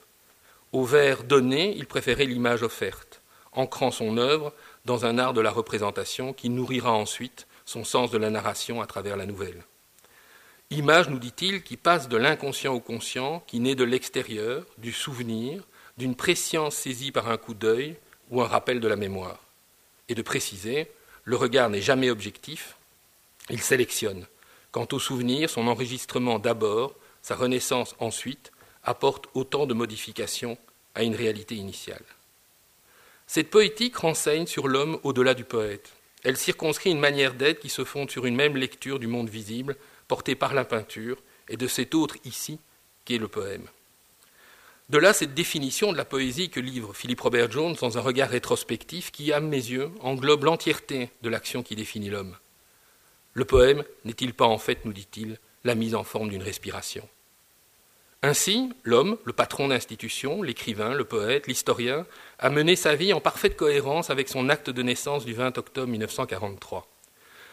Au 0.73 0.85
vers 0.85 1.23
donné, 1.23 1.73
il 1.77 1.87
préférait 1.87 2.25
l'image 2.25 2.65
offerte, 2.65 3.23
ancrant 3.53 3.93
son 3.93 4.19
œuvre 4.19 4.53
dans 4.87 5.07
un 5.07 5.19
art 5.19 5.33
de 5.33 5.41
la 5.41 5.53
représentation 5.53 6.33
qui 6.33 6.51
nourrira 6.51 6.91
ensuite 6.91 7.47
son 7.65 7.85
sens 7.85 8.11
de 8.11 8.19
la 8.19 8.31
narration 8.31 8.83
à 8.83 8.89
travers 8.89 9.17
la 9.17 9.27
nouvelle. 9.27 9.63
Image, 10.71 11.11
nous 11.11 11.21
dit-il, 11.21 11.63
qui 11.63 11.77
passe 11.77 12.09
de 12.09 12.17
l'inconscient 12.17 12.75
au 12.75 12.81
conscient, 12.81 13.45
qui 13.47 13.61
naît 13.61 13.77
de 13.77 13.85
l'extérieur, 13.85 14.67
du 14.79 14.91
souvenir, 14.93 15.63
d'une 15.97 16.17
préscience 16.17 16.75
saisie 16.75 17.13
par 17.13 17.31
un 17.31 17.37
coup 17.37 17.55
d'œil 17.55 17.99
ou 18.31 18.43
un 18.43 18.49
rappel 18.49 18.81
de 18.81 18.89
la 18.89 18.97
mémoire. 18.97 19.39
Et 20.09 20.17
de 20.17 20.23
préciser, 20.23 20.91
le 21.31 21.37
regard 21.37 21.71
n'est 21.71 21.81
jamais 21.81 22.11
objectif, 22.11 22.75
il 23.51 23.63
sélectionne. 23.63 24.27
Quant 24.73 24.89
au 24.91 24.99
souvenir, 24.99 25.49
son 25.49 25.69
enregistrement 25.69 26.41
d'abord, 26.41 26.93
sa 27.23 27.37
renaissance 27.37 27.95
ensuite, 28.01 28.51
apporte 28.83 29.29
autant 29.35 29.67
de 29.67 29.73
modifications 29.73 30.59
à 30.97 31.05
une 31.05 31.15
réalité 31.15 31.55
initiale. 31.55 32.03
Cette 33.29 33.49
poétique 33.49 33.97
renseigne 33.97 34.49
sur 34.49 34.67
l'homme 34.67 34.99
au-delà 35.05 35.35
du 35.35 35.45
poète. 35.45 35.93
Elle 36.25 36.37
circonscrit 36.37 36.91
une 36.91 36.99
manière 36.99 37.35
d'être 37.35 37.61
qui 37.61 37.69
se 37.69 37.85
fonde 37.85 38.11
sur 38.11 38.27
une 38.27 38.35
même 38.35 38.57
lecture 38.57 38.99
du 38.99 39.07
monde 39.07 39.31
visible 39.31 39.77
porté 40.09 40.35
par 40.35 40.53
la 40.53 40.65
peinture, 40.65 41.17
et 41.49 41.57
de 41.57 41.69
cet 41.69 41.95
autre 41.95 42.17
ici, 42.25 42.59
qui 43.05 43.15
est 43.15 43.19
le 43.19 43.29
poème. 43.29 43.69
De 44.91 44.99
là 44.99 45.13
cette 45.13 45.35
définition 45.35 45.93
de 45.93 45.97
la 45.97 46.05
poésie 46.05 46.51
que 46.51 46.59
livre 46.59 46.95
Philippe 46.95 47.21
Robert 47.21 47.49
Jones 47.49 47.77
dans 47.81 47.97
un 47.97 48.01
regard 48.01 48.29
rétrospectif 48.29 49.13
qui, 49.13 49.33
à 49.33 49.39
mes 49.39 49.55
yeux, 49.55 49.93
englobe 50.01 50.43
l'entièreté 50.43 51.11
de 51.23 51.29
l'action 51.29 51.63
qui 51.63 51.77
définit 51.77 52.11
l'homme. 52.11 52.37
Le 53.35 53.45
poème 53.45 53.85
n'est-il 54.05 54.35
pas 54.35 54.47
en 54.47 54.59
fait, 54.59 54.85
nous 54.85 54.93
dit-il, 54.93 55.39
la 55.63 55.77
mise 55.77 55.95
en 55.95 56.03
forme 56.03 56.29
d'une 56.29 56.43
respiration? 56.43 57.09
Ainsi, 58.25 58.73
l'homme, 58.83 59.17
le 59.23 59.33
patron 59.33 59.69
d'institution, 59.69 60.43
l'écrivain, 60.43 60.93
le 60.93 61.05
poète, 61.05 61.47
l'historien, 61.47 62.05
a 62.41 62.51
mené 62.51 62.75
sa 62.75 62.97
vie 62.97 63.13
en 63.13 63.21
parfaite 63.21 63.57
cohérence 63.57 64.11
avec 64.11 64.29
son 64.29 64.49
acte 64.49 64.71
de 64.71 64.83
naissance 64.83 65.25
du 65.25 65.35
20 65.35 65.57
octobre 65.57 65.87
1943. 65.87 66.89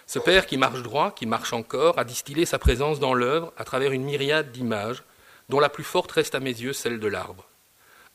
Ce 0.08 0.18
père 0.18 0.48
qui 0.48 0.58
marche 0.58 0.82
droit, 0.82 1.12
qui 1.12 1.28
marche 1.28 1.54
encore, 1.54 2.00
a 2.00 2.04
distillé 2.04 2.48
sa 2.48 2.58
présence 2.58 3.00
dans 3.00 3.14
l'œuvre 3.14 3.54
à 3.58 3.64
travers 3.64 3.92
une 3.92 4.06
myriade 4.06 4.52
d'images, 4.52 5.04
dont 5.50 5.60
la 5.60 5.70
plus 5.70 5.84
forte 5.84 6.12
reste 6.12 6.36
à 6.36 6.40
mes 6.40 6.52
yeux 6.52 6.74
celle 6.74 7.00
de 7.00 7.08
l'arbre. 7.08 7.48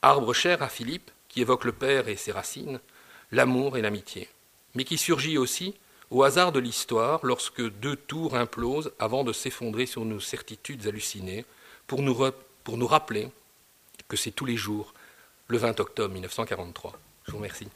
Arbre 0.03 0.33
cher 0.33 0.63
à 0.63 0.69
Philippe, 0.69 1.11
qui 1.29 1.41
évoque 1.41 1.65
le 1.65 1.73
père 1.73 2.09
et 2.09 2.17
ses 2.17 2.33
racines, 2.33 2.81
l'amour 3.31 3.77
et 3.77 3.83
l'amitié, 3.83 4.29
mais 4.75 4.85
qui 4.85 4.99
surgit 4.99 5.39
aussi 5.39 5.75
au 6.11 6.25
hasard 6.25 6.53
de 6.53 6.61
l'histoire 6.61 7.21
lorsque 7.23 7.63
deux 7.63 7.97
tours 7.97 8.37
implosent 8.37 8.93
avant 8.99 9.25
de 9.25 9.33
s'effondrer 9.33 9.87
sur 9.87 10.05
nos 10.05 10.21
certitudes 10.21 10.87
hallucinées, 10.87 11.47
pour 11.87 12.03
nous, 12.03 12.31
pour 12.65 12.77
nous 12.77 12.87
rappeler 12.87 13.29
que 14.09 14.17
c'est 14.17 14.31
tous 14.31 14.45
les 14.45 14.57
jours, 14.57 14.93
le 15.49 15.57
20 15.57 15.81
octobre 15.81 16.13
1943. 16.13 16.93
Je 17.27 17.33
vous 17.33 17.39
remercie. 17.39 17.69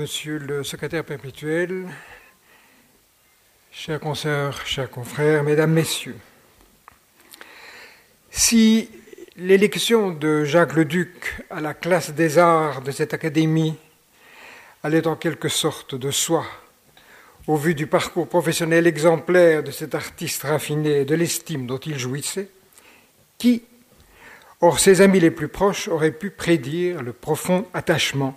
Monsieur 0.00 0.38
le 0.38 0.64
secrétaire 0.64 1.04
perpétuel, 1.04 1.84
chers 3.70 4.00
consoeurs, 4.00 4.66
chers 4.66 4.90
confrères, 4.90 5.44
mesdames, 5.44 5.74
messieurs, 5.74 6.16
si 8.30 8.88
l'élection 9.36 10.10
de 10.10 10.44
Jacques 10.44 10.72
Leduc 10.72 11.44
à 11.50 11.60
la 11.60 11.74
classe 11.74 12.14
des 12.14 12.38
arts 12.38 12.80
de 12.80 12.92
cette 12.92 13.12
académie 13.12 13.76
allait 14.82 15.06
en 15.06 15.16
quelque 15.16 15.50
sorte 15.50 15.94
de 15.94 16.10
soi, 16.10 16.46
au 17.46 17.56
vu 17.56 17.74
du 17.74 17.86
parcours 17.86 18.26
professionnel 18.26 18.86
exemplaire 18.86 19.62
de 19.62 19.70
cet 19.70 19.94
artiste 19.94 20.44
raffiné 20.44 21.00
et 21.00 21.04
de 21.04 21.14
l'estime 21.14 21.66
dont 21.66 21.76
il 21.76 21.98
jouissait, 21.98 22.48
qui, 23.36 23.64
hors 24.62 24.80
ses 24.80 25.02
amis 25.02 25.20
les 25.20 25.30
plus 25.30 25.48
proches, 25.48 25.88
aurait 25.88 26.10
pu 26.10 26.30
prédire 26.30 27.02
le 27.02 27.12
profond 27.12 27.68
attachement 27.74 28.34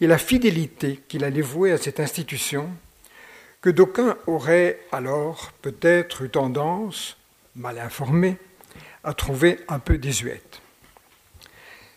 et 0.00 0.06
la 0.06 0.18
fidélité 0.18 1.00
qu'il 1.08 1.24
allait 1.24 1.40
vouer 1.40 1.72
à 1.72 1.78
cette 1.78 2.00
institution, 2.00 2.70
que 3.60 3.70
d'aucuns 3.70 4.16
auraient 4.26 4.80
alors 4.92 5.52
peut-être 5.62 6.22
eu 6.22 6.30
tendance, 6.30 7.16
mal 7.56 7.78
informés, 7.78 8.36
à 9.02 9.14
trouver 9.14 9.58
un 9.68 9.78
peu 9.78 9.98
désuète. 9.98 10.60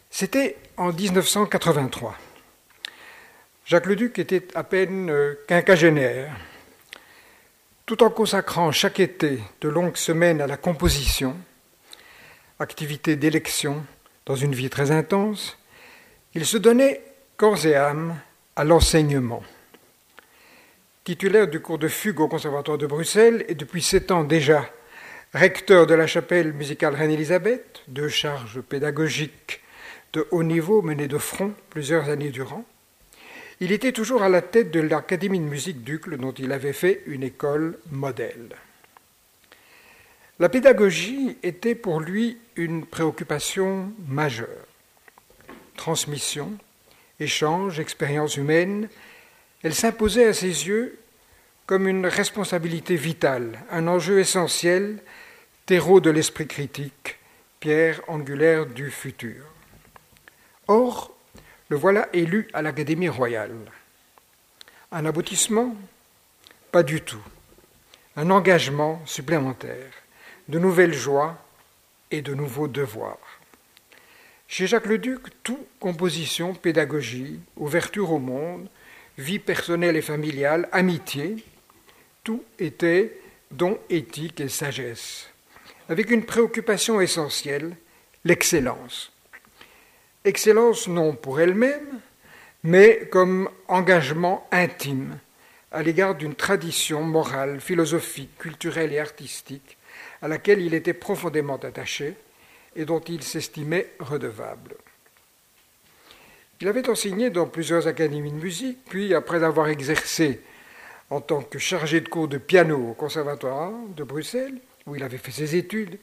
C'était 0.09 0.57
en 0.77 0.91
1983. 0.91 2.17
Jacques 3.65 3.85
Leduc 3.85 4.17
était 4.19 4.47
à 4.55 4.63
peine 4.63 5.13
quinquagénaire. 5.47 6.35
Tout 7.85 8.03
en 8.03 8.09
consacrant 8.09 8.71
chaque 8.71 8.99
été 8.99 9.39
de 9.61 9.69
longues 9.69 9.97
semaines 9.97 10.41
à 10.41 10.47
la 10.47 10.57
composition, 10.57 11.37
activité 12.59 13.15
d'élection 13.15 13.85
dans 14.25 14.35
une 14.35 14.55
vie 14.55 14.69
très 14.69 14.91
intense, 14.91 15.57
il 16.33 16.45
se 16.45 16.57
donnait 16.57 17.01
corps 17.41 17.65
et 17.65 17.73
âme 17.73 18.15
à 18.55 18.63
l'enseignement. 18.63 19.41
Titulaire 21.03 21.47
du 21.47 21.59
cours 21.59 21.79
de 21.79 21.87
fugue 21.87 22.19
au 22.19 22.27
Conservatoire 22.27 22.77
de 22.77 22.85
Bruxelles 22.85 23.45
et 23.47 23.55
depuis 23.55 23.81
sept 23.81 24.11
ans 24.11 24.23
déjà 24.23 24.69
recteur 25.33 25.87
de 25.87 25.95
la 25.95 26.05
chapelle 26.05 26.53
musicale 26.53 26.93
Reine-Élisabeth, 26.93 27.81
deux 27.87 28.09
charges 28.09 28.61
pédagogiques 28.61 29.63
de 30.13 30.27
haut 30.29 30.43
niveau 30.43 30.83
menées 30.83 31.07
de 31.07 31.17
front 31.17 31.55
plusieurs 31.71 32.09
années 32.09 32.29
durant, 32.29 32.63
il 33.59 33.71
était 33.71 33.91
toujours 33.91 34.21
à 34.21 34.29
la 34.29 34.43
tête 34.43 34.69
de 34.69 34.79
l'Académie 34.79 35.39
de 35.39 35.45
musique 35.45 35.83
d'Ucle 35.83 36.17
dont 36.17 36.33
il 36.33 36.51
avait 36.51 36.73
fait 36.73 37.01
une 37.07 37.23
école 37.23 37.79
modèle. 37.89 38.55
La 40.37 40.47
pédagogie 40.47 41.37
était 41.41 41.73
pour 41.73 42.01
lui 42.01 42.37
une 42.55 42.85
préoccupation 42.85 43.91
majeure. 44.07 44.67
Transmission, 45.75 46.55
échange, 47.21 47.79
expérience 47.79 48.35
humaine, 48.37 48.89
elle 49.63 49.75
s'imposait 49.75 50.27
à 50.27 50.33
ses 50.33 50.67
yeux 50.67 50.97
comme 51.65 51.87
une 51.87 52.07
responsabilité 52.07 52.95
vitale, 52.95 53.59
un 53.69 53.87
enjeu 53.87 54.19
essentiel, 54.19 55.01
terreau 55.65 56.01
de 56.01 56.09
l'esprit 56.09 56.47
critique, 56.47 57.19
pierre 57.59 58.01
angulaire 58.07 58.65
du 58.65 58.89
futur. 58.89 59.45
Or, 60.67 61.15
le 61.69 61.77
voilà 61.77 62.09
élu 62.11 62.47
à 62.53 62.61
l'Académie 62.61 63.07
royale. 63.07 63.55
Un 64.91 65.05
aboutissement? 65.05 65.75
Pas 66.71 66.83
du 66.83 67.01
tout. 67.01 67.23
Un 68.17 68.29
engagement 68.29 69.01
supplémentaire, 69.05 69.93
de 70.49 70.59
nouvelles 70.59 70.93
joies 70.93 71.37
et 72.09 72.21
de 72.21 72.33
nouveaux 72.33 72.67
devoirs. 72.67 73.30
Chez 74.51 74.67
Jacques 74.67 74.87
Leduc, 74.87 75.21
tout 75.43 75.65
composition, 75.79 76.53
pédagogie, 76.53 77.39
ouverture 77.55 78.11
au 78.11 78.19
monde, 78.19 78.67
vie 79.17 79.39
personnelle 79.39 79.95
et 79.95 80.01
familiale, 80.01 80.67
amitié, 80.73 81.37
tout 82.25 82.43
était 82.59 83.17
don 83.49 83.79
éthique 83.89 84.41
et 84.41 84.49
sagesse, 84.49 85.29
avec 85.87 86.11
une 86.11 86.25
préoccupation 86.25 86.99
essentielle, 86.99 87.77
l'excellence. 88.25 89.13
Excellence 90.25 90.89
non 90.89 91.13
pour 91.13 91.39
elle-même, 91.39 92.01
mais 92.65 93.07
comme 93.09 93.49
engagement 93.69 94.45
intime 94.51 95.17
à 95.71 95.81
l'égard 95.81 96.15
d'une 96.15 96.35
tradition 96.35 97.05
morale, 97.05 97.61
philosophique, 97.61 98.37
culturelle 98.37 98.91
et 98.91 98.99
artistique 98.99 99.77
à 100.21 100.27
laquelle 100.27 100.59
il 100.59 100.73
était 100.73 100.93
profondément 100.93 101.55
attaché 101.55 102.17
et 102.75 102.85
dont 102.85 102.99
il 102.99 103.23
s'estimait 103.23 103.91
redevable. 103.99 104.75
Il 106.61 106.67
avait 106.67 106.89
enseigné 106.89 107.29
dans 107.29 107.47
plusieurs 107.47 107.87
académies 107.87 108.31
de 108.31 108.37
musique, 108.37 108.77
puis, 108.85 109.13
après 109.13 109.43
avoir 109.43 109.69
exercé 109.69 110.41
en 111.09 111.19
tant 111.19 111.41
que 111.41 111.59
chargé 111.59 111.99
de 111.99 112.07
cours 112.07 112.27
de 112.27 112.37
piano 112.37 112.91
au 112.91 112.93
Conservatoire 112.93 113.73
de 113.95 114.03
Bruxelles, 114.03 114.59
où 114.85 114.95
il 114.95 115.03
avait 115.03 115.17
fait 115.17 115.31
ses 115.31 115.55
études, 115.55 115.97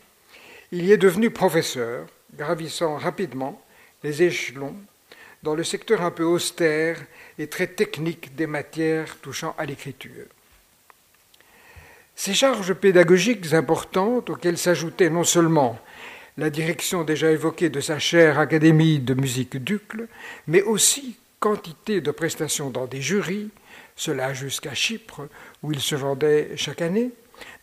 il 0.70 0.84
y 0.84 0.92
est 0.92 0.98
devenu 0.98 1.30
professeur, 1.30 2.06
gravissant 2.34 2.96
rapidement 2.96 3.60
les 4.02 4.22
échelons 4.22 4.74
dans 5.42 5.54
le 5.54 5.64
secteur 5.64 6.02
un 6.02 6.10
peu 6.10 6.24
austère 6.24 6.98
et 7.38 7.46
très 7.46 7.68
technique 7.68 8.34
des 8.34 8.46
matières 8.46 9.16
touchant 9.20 9.54
à 9.56 9.64
l'écriture. 9.64 10.26
Ces 12.16 12.34
charges 12.34 12.74
pédagogiques 12.74 13.52
importantes, 13.54 14.28
auxquelles 14.28 14.58
s'ajoutait 14.58 15.08
non 15.08 15.24
seulement 15.24 15.78
la 16.38 16.50
direction 16.50 17.02
déjà 17.02 17.32
évoquée 17.32 17.68
de 17.68 17.80
sa 17.80 17.98
chère 17.98 18.38
Académie 18.38 19.00
de 19.00 19.12
musique 19.12 19.56
d'Ucle, 19.56 20.06
mais 20.46 20.62
aussi 20.62 21.18
quantité 21.40 22.00
de 22.00 22.12
prestations 22.12 22.70
dans 22.70 22.86
des 22.86 23.02
jurys, 23.02 23.50
cela 23.96 24.32
jusqu'à 24.32 24.72
Chypre, 24.72 25.22
où 25.64 25.72
il 25.72 25.80
se 25.80 25.96
vendait 25.96 26.50
chaque 26.54 26.80
année, 26.80 27.10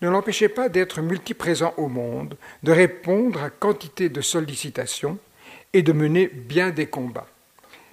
ne 0.02 0.10
l'empêchait 0.10 0.50
pas 0.50 0.68
d'être 0.68 1.02
multiprésent 1.02 1.74
au 1.78 1.88
monde, 1.88 2.38
de 2.64 2.74
répondre 2.74 3.42
à 3.42 3.50
quantité 3.50 4.10
de 4.10 4.20
sollicitations 4.20 5.18
et 5.72 5.82
de 5.82 5.94
mener 5.94 6.28
bien 6.28 6.70
des 6.70 6.88
combats. 6.88 7.28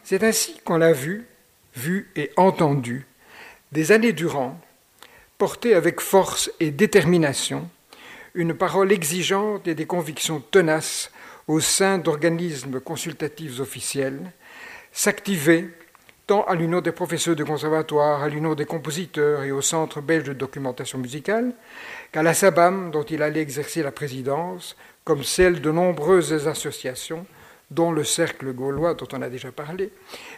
C'est 0.03 0.25
ainsi 0.25 0.61
qu'on 0.65 0.79
l'a 0.79 0.93
vu, 0.93 1.27
vu 1.77 2.11
et 2.17 2.33
entendu, 2.37 3.07
des 3.71 3.93
années 3.93 4.13
durant, 4.13 4.61
porter 5.39 5.75
avec 5.75 6.01
force 6.01 6.51
et 6.59 6.73
détermination 6.73 7.69
une 8.35 8.55
parole 8.55 8.93
exigeante 8.93 9.69
et 9.69 9.75
des 9.75 9.87
convictions 9.87 10.41
tenaces 10.41 11.11
au 11.49 11.61
sein 11.61 11.99
d'organismes 11.99 12.81
consultatifs 12.81 13.61
officiels, 13.61 14.33
s'activer 14.93 15.71
tant 16.27 16.45
à 16.45 16.55
l'Union 16.55 16.81
des 16.81 16.93
professeurs 16.93 17.37
de 17.37 17.45
conservatoire, 17.45 18.23
à 18.23 18.29
l'Union 18.29 18.55
des 18.55 18.65
compositeurs 18.65 19.43
et 19.43 19.51
au 19.51 19.61
Centre 19.61 20.01
belge 20.01 20.25
de 20.25 20.33
documentation 20.33 20.99
musicale, 20.99 21.53
qu'à 22.13 22.23
la 22.23 22.33
SABAM, 22.33 22.91
dont 22.91 23.03
il 23.03 23.23
allait 23.23 23.41
exercer 23.41 23.83
la 23.83 23.91
présidence, 23.91 24.77
comme 25.05 25.25
celle 25.25 25.61
de 25.61 25.71
nombreuses 25.71 26.47
associations, 26.47 27.27
dont 27.71 27.91
le 27.91 28.05
Cercle 28.05 28.53
gaulois, 28.53 28.95
dont 28.95 29.09
on 29.13 29.23
a 29.23 29.29
déjà 29.29 29.51
parlé, 29.51 29.91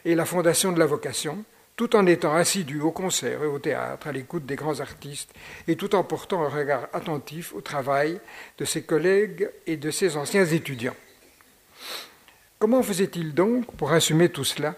et 0.05 0.15
la 0.15 0.25
Fondation 0.25 0.73
de 0.73 0.79
la 0.79 0.87
vocation, 0.87 1.45
tout 1.77 1.97
en 1.97 2.07
étant 2.07 2.35
assidu 2.35 2.81
au 2.81 2.93
concert 2.93 3.43
et 3.43 3.47
au 3.47 3.59
théâtre, 3.59 4.07
à 4.07 4.13
l'écoute 4.13 4.47
des 4.47 4.57
grands 4.57 4.81
artistes, 4.81 5.33
et 5.67 5.77
tout 5.77 5.95
en 5.95 6.05
portant 6.05 6.45
un 6.45 6.49
regard 6.49 6.89
attentif 6.93 7.53
au 7.53 7.61
travail 7.61 8.21
de 8.59 8.65
ses 8.65 8.83
collègues 8.83 9.51
et 9.67 9.77
de 9.77 9.91
ses 9.91 10.17
anciens 10.17 10.47
étudiants. 10.47 10.97
Comment 12.59 12.83
faisait-il 12.83 13.35
donc 13.35 13.75
pour 13.77 13.93
assumer 13.93 14.29
tout 14.29 14.45
cela 14.45 14.77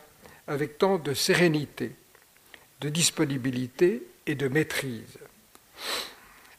avec 0.49 0.79
tant 0.79 0.99
de 0.99 1.13
sérénité, 1.13 1.93
de 2.81 2.89
disponibilité 2.89 4.03
et 4.27 4.35
de 4.35 4.49
maîtrise? 4.49 5.19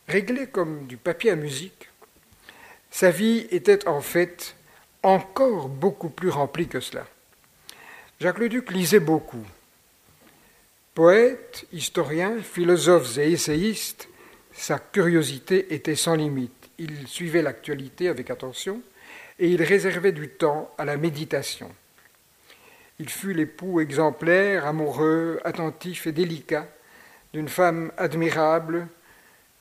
Réglé 0.08 0.47
comme 0.47 0.86
du 0.88 0.97
papier 0.97 1.32
à 1.32 1.36
musique, 1.36 1.89
sa 2.91 3.12
vie 3.12 3.47
était 3.52 3.88
en 3.88 4.02
fait 4.02 4.56
encore 5.04 5.67
beaucoup 5.67 6.10
plus 6.10 6.30
remplie 6.30 6.67
que 6.67 6.80
cela. 6.80 7.06
Jacques 8.19 8.39
Leduc 8.39 8.71
lisait 8.71 9.00
beaucoup, 9.00 9.45
Poète, 10.97 11.67
historien, 11.71 12.41
philosophe 12.41 13.19
et 13.19 13.31
essayiste, 13.31 14.10
sa 14.51 14.79
curiosité 14.79 15.75
était 15.75 15.93
sans 15.93 16.15
limite. 16.15 16.71
Il 16.79 17.07
suivait 17.07 17.43
l'actualité 17.43 18.07
avec 18.07 18.31
attention 18.31 18.81
et 19.38 19.47
il 19.47 19.62
réservait 19.62 20.12
du 20.12 20.27
temps 20.27 20.73
à 20.79 20.86
la 20.86 20.97
méditation. 20.97 21.69
Il 22.97 23.10
fut 23.10 23.33
l'époux 23.33 23.79
exemplaire, 23.79 24.65
amoureux, 24.65 25.39
attentif 25.45 26.07
et 26.07 26.12
délicat 26.12 26.67
d'une 27.31 27.47
femme 27.47 27.91
admirable, 27.99 28.88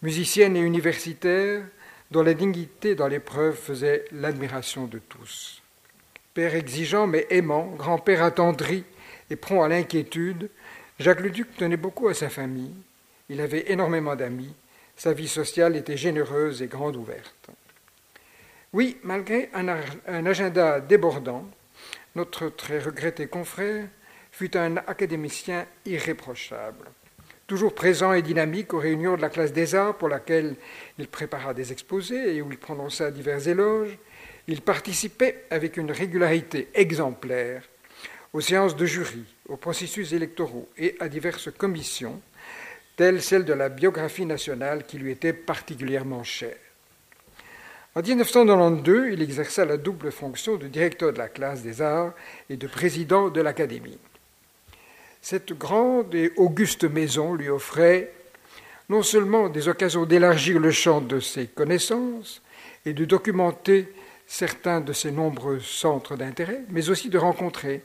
musicienne 0.00 0.56
et 0.56 0.60
universitaire, 0.60 1.62
dont 2.12 2.22
la 2.22 2.32
dignité 2.32 2.94
dans 2.94 3.08
l'épreuve 3.08 3.56
faisait 3.56 4.06
l'admiration 4.10 4.86
de 4.86 5.00
tous. 5.00 5.60
Père 6.32 6.54
exigeant 6.54 7.06
mais 7.06 7.26
aimant, 7.28 7.74
grand-père 7.76 8.22
attendri 8.22 8.84
et 9.28 9.36
prompt 9.36 9.62
à 9.62 9.68
l'inquiétude, 9.68 10.48
Jacques 10.98 11.20
Leduc 11.20 11.54
tenait 11.56 11.76
beaucoup 11.76 12.08
à 12.08 12.14
sa 12.14 12.30
famille, 12.30 12.74
il 13.28 13.42
avait 13.42 13.70
énormément 13.70 14.16
d'amis, 14.16 14.54
sa 14.96 15.12
vie 15.12 15.28
sociale 15.28 15.76
était 15.76 15.96
généreuse 15.96 16.62
et 16.62 16.68
grande 16.68 16.96
ouverte. 16.96 17.50
Oui, 18.72 18.96
malgré 19.02 19.50
un, 19.52 19.68
agenda 20.26 20.80
débordant, 20.80 21.44
notre 22.14 22.48
très 22.48 22.78
regretté 22.78 23.26
confrère 23.26 23.86
fut 24.32 24.56
un 24.56 24.78
académicien 24.78 25.66
irréprochable, 25.84 26.88
toujours 27.46 27.74
présent 27.74 28.14
et 28.14 28.22
dynamique 28.22 28.72
aux 28.72 28.78
réunions 28.78 29.16
de 29.16 29.22
la 29.22 29.28
classe 29.28 29.52
des 29.52 29.74
arts 29.74 29.98
pour 29.98 30.08
laquelle 30.08 30.56
il 30.98 31.08
prépara 31.08 31.52
des 31.52 31.72
exposés 31.72 32.36
et 32.36 32.42
où 32.42 32.50
il 32.50 32.58
prononça 32.58 33.10
divers 33.10 33.46
éloges. 33.48 33.98
Il 34.48 34.62
participait 34.62 35.44
avec 35.50 35.76
une 35.76 35.90
régularité 35.90 36.68
exemplaire 36.74 37.62
aux 38.32 38.40
séances 38.40 38.76
de 38.76 38.86
jury, 38.86 39.24
aux 39.48 39.56
processus 39.56 40.12
électoraux 40.12 40.68
et 40.76 40.96
à 41.00 41.08
diverses 41.08 41.50
commissions, 41.50 42.20
telles 42.96 43.22
celle 43.22 43.44
de 43.44 43.52
la 43.52 43.68
biographie 43.68 44.26
nationale 44.26 44.84
qui 44.86 44.98
lui 44.98 45.12
était 45.12 45.32
particulièrement 45.32 46.24
chère. 46.24 46.56
En 47.94 48.02
1992, 48.02 49.14
il 49.14 49.22
exerça 49.22 49.64
la 49.64 49.78
double 49.78 50.12
fonction 50.12 50.56
de 50.56 50.66
directeur 50.66 51.12
de 51.12 51.18
la 51.18 51.28
classe 51.28 51.62
des 51.62 51.80
arts 51.80 52.12
et 52.50 52.56
de 52.56 52.66
président 52.66 53.30
de 53.30 53.40
l'Académie. 53.40 53.98
Cette 55.22 55.54
grande 55.54 56.14
et 56.14 56.30
auguste 56.36 56.84
maison 56.84 57.34
lui 57.34 57.48
offrait 57.48 58.12
non 58.88 59.02
seulement 59.02 59.48
des 59.48 59.68
occasions 59.68 60.04
d'élargir 60.04 60.60
le 60.60 60.70
champ 60.70 61.00
de 61.00 61.20
ses 61.20 61.46
connaissances 61.46 62.42
et 62.84 62.92
de 62.92 63.04
documenter 63.04 63.88
certains 64.26 64.80
de 64.80 64.92
ses 64.92 65.10
nombreux 65.10 65.60
centres 65.60 66.16
d'intérêt, 66.16 66.60
mais 66.68 66.90
aussi 66.90 67.08
de 67.08 67.18
rencontrer 67.18 67.82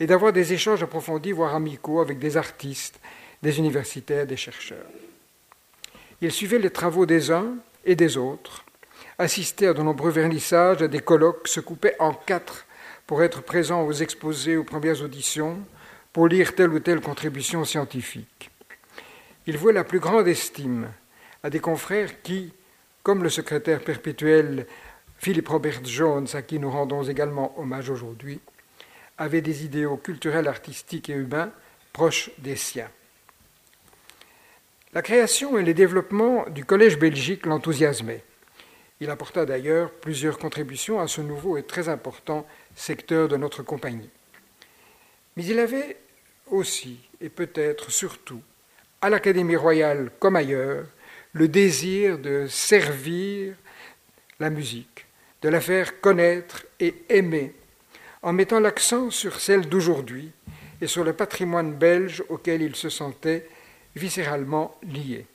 et 0.00 0.06
d'avoir 0.06 0.32
des 0.32 0.54
échanges 0.54 0.82
approfondis, 0.82 1.32
voire 1.32 1.54
amicaux, 1.54 2.00
avec 2.00 2.18
des 2.18 2.38
artistes, 2.38 2.98
des 3.42 3.58
universitaires, 3.58 4.26
des 4.26 4.36
chercheurs. 4.36 4.86
Il 6.22 6.32
suivait 6.32 6.58
les 6.58 6.70
travaux 6.70 7.06
des 7.06 7.30
uns 7.30 7.54
et 7.84 7.94
des 7.94 8.16
autres, 8.16 8.64
assistait 9.18 9.66
à 9.66 9.74
de 9.74 9.82
nombreux 9.82 10.10
vernissages, 10.10 10.82
à 10.82 10.88
des 10.88 11.00
colloques, 11.00 11.46
se 11.46 11.60
coupait 11.60 11.96
en 11.98 12.14
quatre 12.14 12.66
pour 13.06 13.22
être 13.22 13.42
présent 13.42 13.82
aux 13.82 13.92
exposés, 13.92 14.56
aux 14.56 14.64
premières 14.64 15.02
auditions, 15.02 15.58
pour 16.12 16.28
lire 16.28 16.54
telle 16.54 16.70
ou 16.70 16.80
telle 16.80 17.00
contribution 17.00 17.64
scientifique. 17.64 18.50
Il 19.46 19.58
vouait 19.58 19.72
la 19.72 19.84
plus 19.84 20.00
grande 20.00 20.28
estime 20.28 20.88
à 21.42 21.50
des 21.50 21.60
confrères 21.60 22.22
qui, 22.22 22.52
comme 23.02 23.22
le 23.22 23.30
secrétaire 23.30 23.80
perpétuel 23.80 24.66
Philippe 25.18 25.48
Robert 25.48 25.84
Jones, 25.84 26.26
à 26.32 26.42
qui 26.42 26.58
nous 26.58 26.70
rendons 26.70 27.02
également 27.02 27.58
hommage 27.58 27.90
aujourd'hui, 27.90 28.40
avait 29.20 29.42
des 29.42 29.66
idéaux 29.66 29.98
culturels, 29.98 30.48
artistiques 30.48 31.10
et 31.10 31.14
humains 31.14 31.52
proches 31.92 32.30
des 32.38 32.56
siens. 32.56 32.90
La 34.94 35.02
création 35.02 35.58
et 35.58 35.62
le 35.62 35.74
développement 35.74 36.48
du 36.48 36.64
Collège 36.64 36.98
belgique 36.98 37.46
l'enthousiasmaient. 37.46 38.24
Il 38.98 39.10
apporta 39.10 39.44
d'ailleurs 39.44 39.92
plusieurs 39.92 40.38
contributions 40.38 41.00
à 41.00 41.06
ce 41.06 41.20
nouveau 41.20 41.58
et 41.58 41.62
très 41.62 41.88
important 41.88 42.46
secteur 42.74 43.28
de 43.28 43.36
notre 43.36 43.62
compagnie. 43.62 44.10
Mais 45.36 45.44
il 45.44 45.58
avait 45.58 45.98
aussi, 46.46 46.98
et 47.20 47.28
peut-être 47.28 47.90
surtout, 47.90 48.42
à 49.02 49.10
l'Académie 49.10 49.56
royale 49.56 50.10
comme 50.18 50.36
ailleurs, 50.36 50.86
le 51.32 51.46
désir 51.46 52.18
de 52.18 52.46
servir 52.48 53.54
la 54.40 54.48
musique, 54.48 55.06
de 55.42 55.50
la 55.50 55.60
faire 55.60 56.00
connaître 56.00 56.64
et 56.80 56.94
aimer 57.10 57.54
en 58.22 58.32
mettant 58.32 58.60
l'accent 58.60 59.10
sur 59.10 59.40
celle 59.40 59.68
d'aujourd'hui 59.68 60.30
et 60.80 60.86
sur 60.86 61.04
le 61.04 61.12
patrimoine 61.12 61.74
belge 61.74 62.22
auquel 62.28 62.62
il 62.62 62.76
se 62.76 62.88
sentait 62.88 63.48
viscéralement 63.96 64.76
liés. 64.82 65.26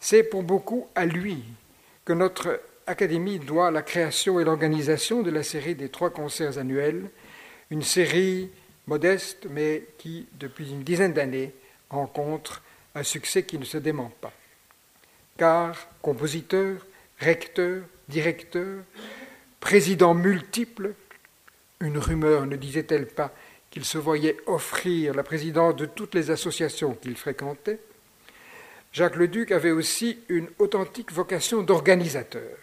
C'est 0.00 0.22
pour 0.22 0.42
beaucoup 0.42 0.86
à 0.94 1.06
lui 1.06 1.42
que 2.04 2.12
notre 2.12 2.60
Académie 2.86 3.40
doit 3.40 3.72
la 3.72 3.82
création 3.82 4.38
et 4.38 4.44
l'organisation 4.44 5.22
de 5.22 5.30
la 5.30 5.42
série 5.42 5.74
des 5.74 5.88
trois 5.88 6.10
concerts 6.10 6.58
annuels, 6.58 7.10
une 7.70 7.82
série 7.82 8.50
modeste 8.86 9.48
mais 9.50 9.86
qui, 9.98 10.28
depuis 10.34 10.70
une 10.70 10.84
dizaine 10.84 11.12
d'années, 11.12 11.52
rencontre 11.90 12.62
un 12.94 13.02
succès 13.02 13.42
qui 13.42 13.58
ne 13.58 13.64
se 13.64 13.78
dément 13.78 14.12
pas. 14.20 14.32
Car 15.36 15.88
compositeur, 16.00 16.86
recteur, 17.18 17.82
directeur, 18.08 18.84
président 19.58 20.14
multiple, 20.14 20.94
une 21.80 21.98
rumeur 21.98 22.46
ne 22.46 22.56
disait-elle 22.56 23.06
pas 23.06 23.32
qu'il 23.70 23.84
se 23.84 23.98
voyait 23.98 24.36
offrir 24.46 25.14
la 25.14 25.22
présidence 25.22 25.76
de 25.76 25.86
toutes 25.86 26.14
les 26.14 26.30
associations 26.30 26.94
qu'il 26.94 27.16
fréquentait, 27.16 27.80
Jacques 28.92 29.16
Leduc 29.16 29.52
avait 29.52 29.72
aussi 29.72 30.18
une 30.28 30.48
authentique 30.58 31.12
vocation 31.12 31.62
d'organisateur. 31.62 32.56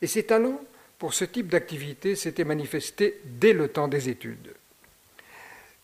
Et 0.00 0.06
ses 0.06 0.22
talents 0.22 0.60
pour 0.98 1.12
ce 1.12 1.26
type 1.26 1.48
d'activité 1.48 2.16
s'étaient 2.16 2.44
manifestés 2.44 3.20
dès 3.24 3.52
le 3.52 3.68
temps 3.68 3.88
des 3.88 4.08
études. 4.08 4.54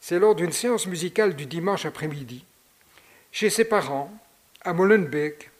C'est 0.00 0.18
lors 0.18 0.34
d'une 0.34 0.52
séance 0.52 0.86
musicale 0.86 1.36
du 1.36 1.44
dimanche 1.44 1.84
après-midi, 1.84 2.44
chez 3.32 3.50
ses 3.50 3.64
parents, 3.64 4.10
à 4.62 4.72
Molenbeek, 4.72 5.50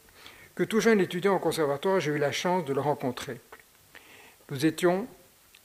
que 0.54 0.64
tout 0.64 0.80
jeune 0.80 1.00
étudiant 1.00 1.36
au 1.36 1.38
conservatoire, 1.38 2.00
j'ai 2.00 2.12
eu 2.12 2.18
la 2.18 2.32
chance 2.32 2.64
de 2.64 2.72
le 2.72 2.80
rencontrer. 2.80 3.40
Nous 4.50 4.64
étions 4.64 5.06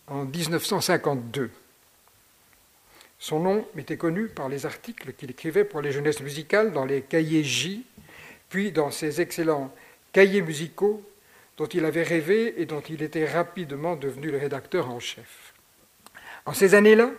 en 0.07 0.25
1952. 0.25 1.49
Son 3.17 3.39
nom 3.39 3.65
m'était 3.75 3.97
connu 3.97 4.27
par 4.27 4.49
les 4.49 4.65
articles 4.65 5.13
qu'il 5.13 5.31
écrivait 5.31 5.63
pour 5.63 5.81
les 5.81 5.91
jeunesses 5.91 6.21
musicales 6.21 6.71
dans 6.71 6.85
les 6.85 7.01
cahiers 7.01 7.43
J, 7.43 7.85
puis 8.49 8.71
dans 8.71 8.91
ses 8.91 9.21
excellents 9.21 9.73
cahiers 10.11 10.41
musicaux 10.41 11.01
dont 11.57 11.65
il 11.65 11.85
avait 11.85 12.03
rêvé 12.03 12.61
et 12.61 12.65
dont 12.65 12.81
il 12.81 13.01
était 13.01 13.25
rapidement 13.25 13.95
devenu 13.95 14.29
le 14.29 14.37
rédacteur 14.37 14.89
en 14.89 14.99
chef. 14.99 15.53
En 16.45 16.53
ces 16.53 16.75
années-là, 16.75 17.11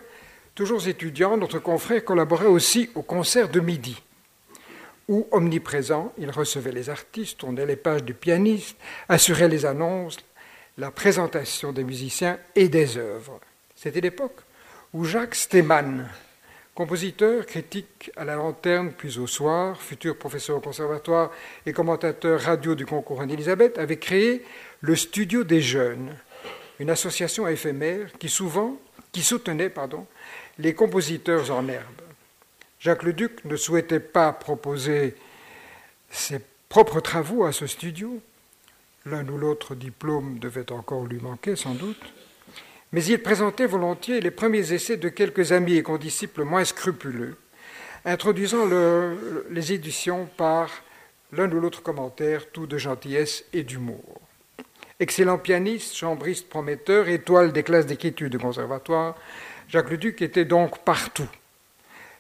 toujours 0.55 0.87
étudiant, 0.87 1.37
notre 1.37 1.59
confrère 1.59 2.05
collaborait 2.05 2.47
aussi 2.47 2.91
au 2.95 3.03
concert 3.03 3.49
de 3.49 3.61
midi, 3.61 4.01
où, 5.09 5.27
omniprésent, 5.31 6.13
il 6.19 6.31
recevait 6.31 6.73
les 6.73 6.91
artistes, 6.91 7.39
tournait 7.39 7.67
les 7.67 7.77
pages 7.77 8.05
du 8.05 8.15
pianiste, 8.15 8.77
assurait 9.09 9.49
les 9.49 9.67
annonces, 9.67 10.19
la 10.79 10.91
présentation 10.91 11.73
des 11.73 11.85
musiciens 11.85 12.39
et 12.55 12.69
des 12.69 12.97
œuvres. 12.97 13.41
C'était 13.75 14.01
l'époque 14.01 14.41
où 14.93 15.05
Jacques 15.05 15.35
Stemann, 15.35 16.09
Compositeur, 16.75 17.47
critique 17.47 18.11
à 18.17 18.25
la 18.27 18.35
lanterne 18.35 18.93
puis 18.93 19.19
au 19.19 19.27
soir, 19.27 19.81
futur 19.81 20.19
professeur 20.19 20.59
au 20.59 20.61
conservatoire 20.61 21.33
et 21.65 21.73
commentateur 21.73 22.39
radio 22.39 22.75
du 22.75 22.85
concours 22.85 23.23
Anne-Elisabeth, 23.23 23.79
avait 23.79 23.97
créé 23.97 24.45
le 24.83 24.95
Studio 24.95 25.43
des 25.43 25.63
Jeunes, 25.63 26.15
une 26.79 26.91
association 26.91 27.49
éphémère 27.49 28.13
qui 28.19 28.29
souvent, 28.29 28.77
qui 29.11 29.23
soutenait 29.23 29.73
les 30.59 30.75
compositeurs 30.75 31.51
en 31.51 31.67
herbe. 31.67 32.03
Jacques 32.79 33.05
Leduc 33.05 33.43
ne 33.47 33.57
souhaitait 33.57 34.01
pas 34.01 34.33
proposer 34.33 35.15
ses 36.11 36.41
propres 36.69 37.01
travaux 37.01 37.47
à 37.47 37.53
ce 37.53 37.67
studio. 37.67 38.21
L'un 39.07 39.27
ou 39.29 39.39
l'autre 39.39 39.75
diplôme 39.75 40.39
devait 40.39 40.71
encore 40.73 41.07
lui 41.07 41.21
manquer 41.21 41.57
sans 41.57 41.75
doute 41.75 42.13
mais 42.93 43.05
il 43.05 43.21
présentait 43.21 43.67
volontiers 43.67 44.21
les 44.21 44.31
premiers 44.31 44.73
essais 44.73 44.97
de 44.97 45.09
quelques 45.09 45.53
amis 45.53 45.75
et 45.75 45.83
condisciples 45.83 46.45
moins 46.45 46.65
scrupuleux, 46.65 47.37
introduisant 48.05 48.65
les 49.51 49.73
éditions 49.73 50.29
par 50.37 50.71
l'un 51.33 51.51
ou 51.51 51.61
l'autre 51.61 51.83
commentaire, 51.83 52.51
tout 52.51 52.67
de 52.67 52.79
gentillesse 52.79 53.45
et 53.53 53.65
d'humour. 53.65 54.21
Excellent 55.01 55.39
pianiste, 55.39 55.95
chambriste 55.95 56.49
prometteur, 56.49 57.09
étoile 57.09 57.53
des 57.53 57.63
classes 57.63 57.87
d'écriture 57.87 58.31
du 58.31 58.39
conservatoire, 58.39 59.17
Jacques 59.69 59.91
Leduc 59.91 60.23
était 60.23 60.45
donc 60.45 60.79
partout. 60.85 61.29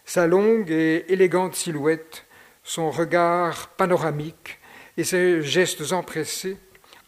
Sa 0.04 0.26
longue 0.26 0.70
et 0.70 1.10
élégante 1.10 1.54
silhouette, 1.54 2.26
son 2.64 2.90
regard 2.90 3.68
panoramique 3.68 4.58
et 4.96 5.04
ses 5.04 5.40
gestes 5.42 5.92
empressés 5.92 6.58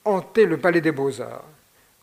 hantaient 0.08 0.46
le 0.46 0.56
palais 0.58 0.80
des 0.80 0.92
beaux-arts 0.92 1.44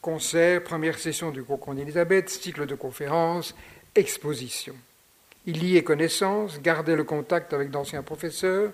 concerts, 0.06 0.64
première 0.64 1.00
session 1.00 1.32
du 1.32 1.44
concours 1.44 1.74
d'Élisabeth, 1.74 2.30
cycle 2.30 2.68
de 2.68 2.76
conférences, 2.76 3.56
expositions. 3.96 4.76
Il 5.48 5.60
liait 5.60 5.84
connaissance, 5.84 6.62
gardait 6.62 6.96
le 6.96 7.04
contact 7.04 7.54
avec 7.54 7.72
d'anciens 7.72 8.04
professeurs, 8.04 8.72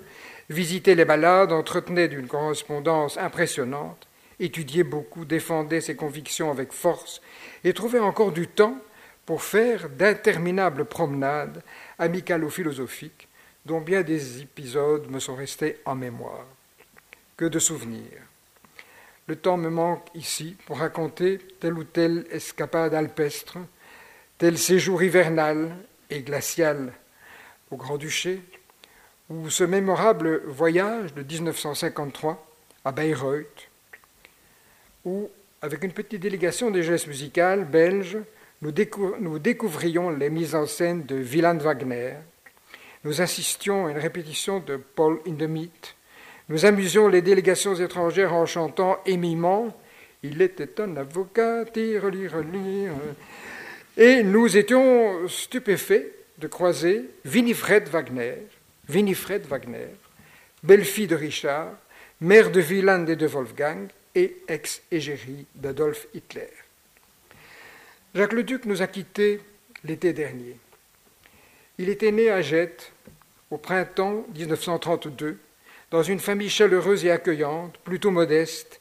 visitait 0.49 0.93
les 0.93 1.05
balades, 1.05 1.53
entretenait 1.53 2.09
d'une 2.09 2.27
correspondance 2.27 3.17
impressionnante, 3.17 4.09
étudiait 4.41 4.83
beaucoup, 4.83 5.23
défendait 5.23 5.79
ses 5.79 5.95
convictions 5.95 6.51
avec 6.51 6.73
force 6.73 7.21
et 7.63 7.71
trouvait 7.71 7.99
encore 7.99 8.33
du 8.33 8.49
temps 8.49 8.75
pour 9.25 9.41
faire 9.41 9.87
d'interminables 9.87 10.83
promenades 10.83 11.63
amicales 11.97 12.43
ou 12.43 12.49
philosophiques, 12.49 13.29
dont 13.65 13.79
bien 13.79 14.01
des 14.01 14.41
épisodes 14.41 15.09
me 15.09 15.19
sont 15.19 15.35
restés 15.35 15.77
en 15.85 15.95
mémoire. 15.95 16.45
Que 17.37 17.45
de 17.45 17.59
souvenirs. 17.59 18.30
Le 19.27 19.35
temps 19.35 19.57
me 19.57 19.69
manque 19.69 20.07
ici 20.15 20.57
pour 20.65 20.79
raconter 20.79 21.37
telle 21.59 21.73
ou 21.73 21.83
telle 21.83 22.25
escapade 22.31 22.93
alpestre, 22.93 23.57
tel 24.37 24.57
séjour 24.57 25.03
hivernal 25.03 25.75
et 26.09 26.21
glacial 26.21 26.93
au 27.69 27.77
Grand-Duché, 27.77 28.41
ou 29.29 29.49
ce 29.49 29.63
mémorable 29.63 30.41
voyage 30.47 31.13
de 31.13 31.23
1953 31.23 32.45
à 32.83 32.91
Bayreuth, 32.91 33.69
où, 35.05 35.29
avec 35.61 35.83
une 35.83 35.93
petite 35.93 36.21
délégation 36.21 36.71
des 36.71 36.83
gestes 36.83 37.07
musicales 37.07 37.65
belges, 37.65 38.17
nous, 38.61 39.39
découvrions 39.39 40.09
les 40.11 40.29
mises 40.29 40.53
en 40.53 40.65
scène 40.65 41.05
de 41.05 41.15
Wieland 41.15 41.57
Wagner, 41.57 42.13
nous 43.03 43.21
assistions 43.21 43.87
à 43.87 43.91
une 43.91 43.97
répétition 43.97 44.59
de 44.59 44.77
Paul 44.77 45.19
in 45.27 45.33
the 45.33 45.49
Meat, 45.49 45.95
nous 46.51 46.65
amusions 46.65 47.07
les 47.07 47.21
délégations 47.21 47.75
étrangères 47.75 48.33
en 48.33 48.45
chantant 48.45 48.99
émimment 49.05 49.73
Il 50.21 50.41
était 50.41 50.81
un 50.81 50.97
avocat, 50.97 51.63
tire, 51.63 52.09
lire, 52.09 52.39
lire. 52.39 52.91
Et 53.95 54.21
nous 54.21 54.57
étions 54.57 55.29
stupéfaits 55.29 56.11
de 56.39 56.47
croiser 56.47 57.05
Winifred 57.23 57.87
Wagner, 57.87 58.35
Winifred 58.89 59.45
Wagner, 59.45 59.87
belle-fille 60.61 61.07
de 61.07 61.15
Richard, 61.15 61.71
mère 62.19 62.51
de 62.51 62.61
Wieland 62.61 63.07
et 63.07 63.15
de 63.15 63.27
Wolfgang, 63.27 63.87
et 64.13 64.35
ex-égérie 64.49 65.45
d'Adolf 65.55 66.07
Hitler. 66.13 66.51
Jacques 68.13 68.33
Leduc 68.33 68.65
nous 68.65 68.81
a 68.81 68.87
quittés 68.87 69.39
l'été 69.85 70.11
dernier. 70.11 70.57
Il 71.77 71.87
était 71.87 72.11
né 72.11 72.29
à 72.29 72.41
Jette 72.41 72.91
au 73.49 73.57
printemps 73.57 74.25
1932 74.35 75.37
dans 75.91 76.03
une 76.03 76.19
famille 76.19 76.49
chaleureuse 76.49 77.05
et 77.05 77.11
accueillante, 77.11 77.77
plutôt 77.83 78.11
modeste, 78.11 78.79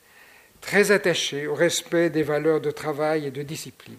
très 0.60 0.92
attachée 0.92 1.48
au 1.48 1.54
respect 1.54 2.08
des 2.08 2.22
valeurs 2.22 2.60
de 2.60 2.70
travail 2.70 3.26
et 3.26 3.30
de 3.32 3.42
discipline. 3.42 3.96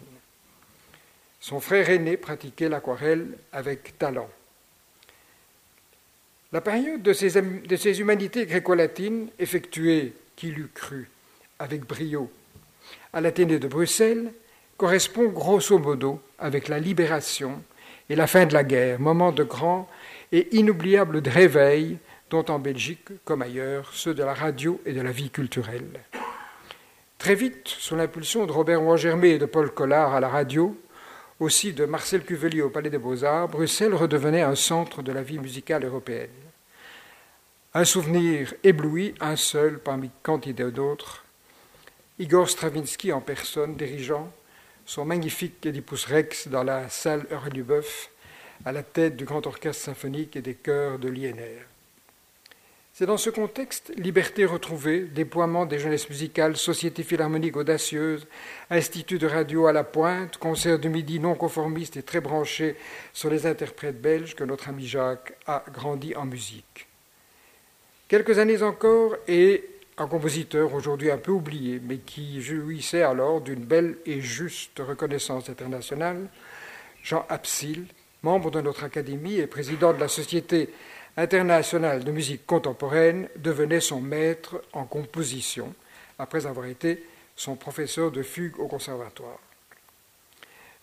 Son 1.41 1.59
frère 1.59 1.89
aîné 1.89 2.17
pratiquait 2.17 2.69
l'aquarelle 2.69 3.27
avec 3.51 3.97
talent. 3.97 4.29
La 6.53 6.61
période 6.61 7.01
de 7.01 7.13
ces, 7.13 7.99
humanités 7.99 8.45
gréco-latines, 8.45 9.29
effectuée, 9.39 10.13
qui 10.35 10.51
l'eût 10.51 10.71
cru, 10.73 11.09
avec 11.59 11.85
brio, 11.85 12.31
à 13.13 13.21
l'Athénée 13.21 13.59
de 13.59 13.67
Bruxelles, 13.67 14.31
correspond 14.77 15.25
grosso 15.25 15.77
modo 15.77 16.21
avec 16.39 16.67
la 16.67 16.79
libération 16.79 17.61
et 18.09 18.15
la 18.15 18.27
fin 18.27 18.45
de 18.45 18.53
la 18.53 18.63
guerre, 18.63 18.99
moment 18.99 19.31
de 19.31 19.43
grand 19.43 19.89
et 20.31 20.55
inoubliable 20.55 21.21
réveil 21.25 21.97
dont 22.31 22.45
en 22.49 22.59
Belgique, 22.59 23.09
comme 23.25 23.41
ailleurs, 23.41 23.91
ceux 23.93 24.13
de 24.13 24.23
la 24.23 24.33
radio 24.33 24.81
et 24.85 24.93
de 24.93 25.01
la 25.01 25.11
vie 25.11 25.29
culturelle. 25.29 25.99
Très 27.17 27.35
vite, 27.35 27.67
sous 27.67 27.95
l'impulsion 27.95 28.45
de 28.45 28.53
Robert 28.53 28.81
Wangermé 28.81 29.31
et 29.31 29.37
de 29.37 29.45
Paul 29.45 29.69
Collard 29.69 30.15
à 30.15 30.21
la 30.21 30.29
radio, 30.29 30.75
aussi 31.41 31.73
de 31.73 31.85
Marcel 31.85 32.23
Cuvelier 32.23 32.61
au 32.61 32.69
Palais 32.69 32.89
des 32.89 32.97
Beaux-Arts, 32.97 33.49
Bruxelles 33.49 33.93
redevenait 33.93 34.43
un 34.43 34.55
centre 34.55 35.01
de 35.01 35.11
la 35.11 35.21
vie 35.21 35.39
musicale 35.39 35.83
européenne. 35.83 36.29
Un 37.73 37.83
souvenir 37.83 38.53
ébloui, 38.63 39.13
un 39.19 39.35
seul 39.35 39.79
parmi 39.79 40.09
quantité 40.23 40.71
d'autres, 40.71 41.25
Igor 42.17 42.49
Stravinsky 42.49 43.11
en 43.11 43.19
personne 43.19 43.75
dirigeant 43.75 44.31
son 44.85 45.03
magnifique 45.03 45.65
Oedipus 45.65 46.05
Rex 46.05 46.47
dans 46.47 46.63
la 46.63 46.87
salle 46.87 47.25
Heure 47.31 47.49
du 47.49 47.63
Bœuf, 47.63 48.09
à 48.63 48.71
la 48.71 48.83
tête 48.83 49.17
du 49.17 49.25
grand 49.25 49.45
orchestre 49.47 49.83
symphonique 49.83 50.37
et 50.37 50.41
des 50.41 50.55
chœurs 50.55 50.97
de 50.97 51.09
l'INR. 51.09 51.70
C'est 53.01 53.07
dans 53.07 53.17
ce 53.17 53.31
contexte, 53.31 53.91
liberté 53.97 54.45
retrouvée, 54.45 54.99
déploiement 54.99 55.65
des 55.65 55.79
jeunesses 55.79 56.07
musicales, 56.07 56.55
société 56.55 57.01
philharmonique 57.01 57.57
audacieuse, 57.57 58.27
institut 58.69 59.17
de 59.17 59.25
radio 59.25 59.65
à 59.65 59.73
la 59.73 59.83
pointe, 59.83 60.37
concert 60.37 60.77
de 60.77 60.87
midi 60.87 61.19
non 61.19 61.33
conformiste 61.33 61.97
et 61.97 62.03
très 62.03 62.21
branché 62.21 62.75
sur 63.11 63.31
les 63.31 63.47
interprètes 63.47 63.99
belges, 63.99 64.35
que 64.35 64.43
notre 64.43 64.69
ami 64.69 64.85
Jacques 64.85 65.33
a 65.47 65.63
grandi 65.73 66.15
en 66.15 66.25
musique. 66.25 66.85
Quelques 68.07 68.37
années 68.37 68.61
encore 68.61 69.15
et 69.27 69.67
un 69.97 70.05
compositeur 70.05 70.71
aujourd'hui 70.71 71.09
un 71.09 71.17
peu 71.17 71.31
oublié, 71.31 71.81
mais 71.83 71.97
qui 71.97 72.39
jouissait 72.39 73.01
alors 73.01 73.41
d'une 73.41 73.65
belle 73.65 73.97
et 74.05 74.21
juste 74.21 74.77
reconnaissance 74.77 75.49
internationale, 75.49 76.29
Jean 77.01 77.25
Absil, 77.29 77.87
membre 78.21 78.51
de 78.51 78.61
notre 78.61 78.83
académie 78.83 79.39
et 79.39 79.47
président 79.47 79.91
de 79.91 79.99
la 79.99 80.07
Société 80.07 80.69
internationale 81.17 82.03
de 82.03 82.11
musique 82.11 82.45
contemporaine, 82.45 83.27
devenait 83.37 83.79
son 83.79 84.01
maître 84.01 84.63
en 84.73 84.85
composition, 84.85 85.73
après 86.17 86.45
avoir 86.45 86.65
été 86.67 87.03
son 87.35 87.55
professeur 87.55 88.11
de 88.11 88.23
fugue 88.23 88.59
au 88.59 88.67
conservatoire. 88.67 89.39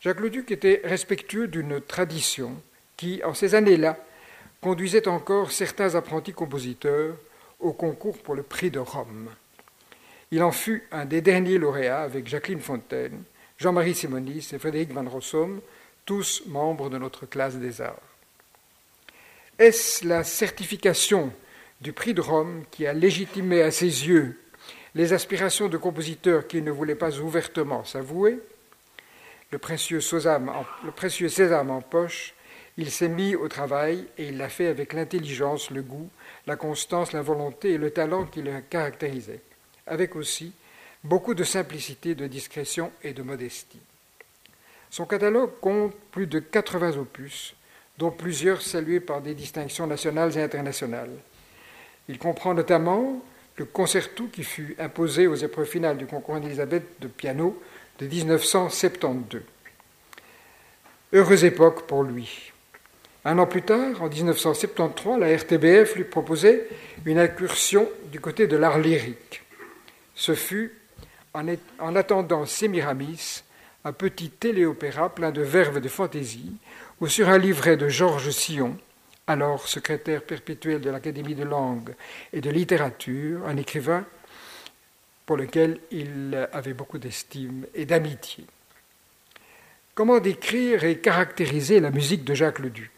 Jacques 0.00 0.20
Leduc 0.20 0.50
était 0.50 0.80
respectueux 0.84 1.48
d'une 1.48 1.80
tradition 1.80 2.60
qui, 2.96 3.20
en 3.24 3.34
ces 3.34 3.54
années-là, 3.54 3.98
conduisait 4.60 5.08
encore 5.08 5.50
certains 5.50 5.94
apprentis 5.94 6.32
compositeurs 6.32 7.16
au 7.60 7.72
concours 7.72 8.18
pour 8.18 8.34
le 8.34 8.42
prix 8.42 8.70
de 8.70 8.78
Rome. 8.78 9.30
Il 10.30 10.42
en 10.42 10.52
fut 10.52 10.84
un 10.92 11.04
des 11.04 11.20
derniers 11.20 11.58
lauréats 11.58 12.02
avec 12.02 12.26
Jacqueline 12.26 12.60
Fontaine, 12.60 13.22
Jean-Marie 13.56 13.94
Simonis 13.94 14.50
et 14.52 14.58
Frédéric 14.58 14.92
Van 14.92 15.08
Rossum, 15.08 15.60
tous 16.04 16.42
membres 16.46 16.90
de 16.90 16.98
notre 16.98 17.26
classe 17.26 17.56
des 17.56 17.80
arts. 17.80 18.07
Est-ce 19.58 20.06
la 20.06 20.22
certification 20.22 21.32
du 21.80 21.92
prix 21.92 22.14
de 22.14 22.20
Rome 22.20 22.62
qui 22.70 22.86
a 22.86 22.92
légitimé 22.92 23.60
à 23.62 23.72
ses 23.72 24.06
yeux 24.06 24.40
les 24.94 25.12
aspirations 25.12 25.66
de 25.66 25.76
compositeurs 25.76 26.46
qu'il 26.46 26.62
ne 26.62 26.70
voulait 26.70 26.94
pas 26.94 27.18
ouvertement 27.18 27.82
s'avouer? 27.82 28.38
Le 29.50 29.58
précieux, 29.58 30.00
sésame 30.00 30.48
en 30.48 31.80
poche, 31.80 32.34
il 32.76 32.92
s'est 32.92 33.08
mis 33.08 33.34
au 33.34 33.48
travail 33.48 34.06
et 34.16 34.28
il 34.28 34.36
l'a 34.36 34.48
fait 34.48 34.68
avec 34.68 34.92
l'intelligence, 34.92 35.72
le 35.72 35.82
goût, 35.82 36.08
la 36.46 36.54
constance, 36.54 37.12
la 37.12 37.22
volonté 37.22 37.72
et 37.72 37.78
le 37.78 37.90
talent 37.90 38.26
qui 38.26 38.42
le 38.42 38.60
caractérisaient, 38.60 39.42
avec 39.88 40.14
aussi 40.14 40.52
beaucoup 41.02 41.34
de 41.34 41.42
simplicité, 41.42 42.14
de 42.14 42.28
discrétion 42.28 42.92
et 43.02 43.12
de 43.12 43.22
modestie. 43.22 43.80
Son 44.88 45.04
catalogue 45.04 45.58
compte 45.60 45.96
plus 46.12 46.28
de 46.28 46.38
80 46.38 46.96
opus, 46.96 47.56
dont 47.98 48.10
plusieurs 48.10 48.62
salués 48.62 49.00
par 49.00 49.20
des 49.20 49.34
distinctions 49.34 49.86
nationales 49.86 50.36
et 50.38 50.42
internationales. 50.42 51.10
Il 52.08 52.18
comprend 52.18 52.54
notamment 52.54 53.22
le 53.56 53.64
concerto 53.64 54.28
qui 54.32 54.44
fut 54.44 54.76
imposé 54.78 55.26
aux 55.26 55.34
épreuves 55.34 55.66
finales 55.66 55.98
du 55.98 56.06
concours 56.06 56.36
Elisabeth 56.36 56.84
de 57.00 57.08
piano 57.08 57.60
de 57.98 58.06
1972. 58.06 59.42
Heureuse 61.12 61.44
époque 61.44 61.86
pour 61.86 62.04
lui. 62.04 62.52
Un 63.24 63.38
an 63.38 63.46
plus 63.46 63.62
tard, 63.62 64.00
en 64.00 64.08
1973, 64.08 65.18
la 65.18 65.36
RTBF 65.36 65.96
lui 65.96 66.04
proposait 66.04 66.68
une 67.04 67.18
incursion 67.18 67.88
du 68.12 68.20
côté 68.20 68.46
de 68.46 68.56
l'art 68.56 68.78
lyrique. 68.78 69.42
Ce 70.14 70.34
fut, 70.34 70.72
en, 71.34 71.96
attendant 71.96 72.46
Sémiramis, 72.46 73.42
un 73.84 73.92
petit 73.92 74.30
téléopéra 74.30 75.14
plein 75.14 75.30
de 75.30 75.42
verve 75.42 75.78
et 75.78 75.80
de 75.80 75.88
fantaisie, 75.88 76.52
où 77.00 77.06
sur 77.06 77.28
un 77.28 77.38
livret 77.38 77.76
de 77.76 77.88
Georges 77.88 78.30
Sillon, 78.30 78.76
alors 79.26 79.68
secrétaire 79.68 80.22
perpétuel 80.22 80.80
de 80.80 80.90
l'Académie 80.90 81.34
de 81.34 81.44
langue 81.44 81.94
et 82.32 82.40
de 82.40 82.50
littérature, 82.50 83.46
un 83.46 83.56
écrivain 83.56 84.04
pour 85.26 85.36
lequel 85.36 85.80
il 85.90 86.48
avait 86.52 86.72
beaucoup 86.72 86.98
d'estime 86.98 87.66
et 87.74 87.84
d'amitié. 87.84 88.44
Comment 89.94 90.20
décrire 90.20 90.84
et 90.84 90.98
caractériser 90.98 91.80
la 91.80 91.90
musique 91.90 92.24
de 92.24 92.34
Jacques 92.34 92.60
Leduc 92.60 92.90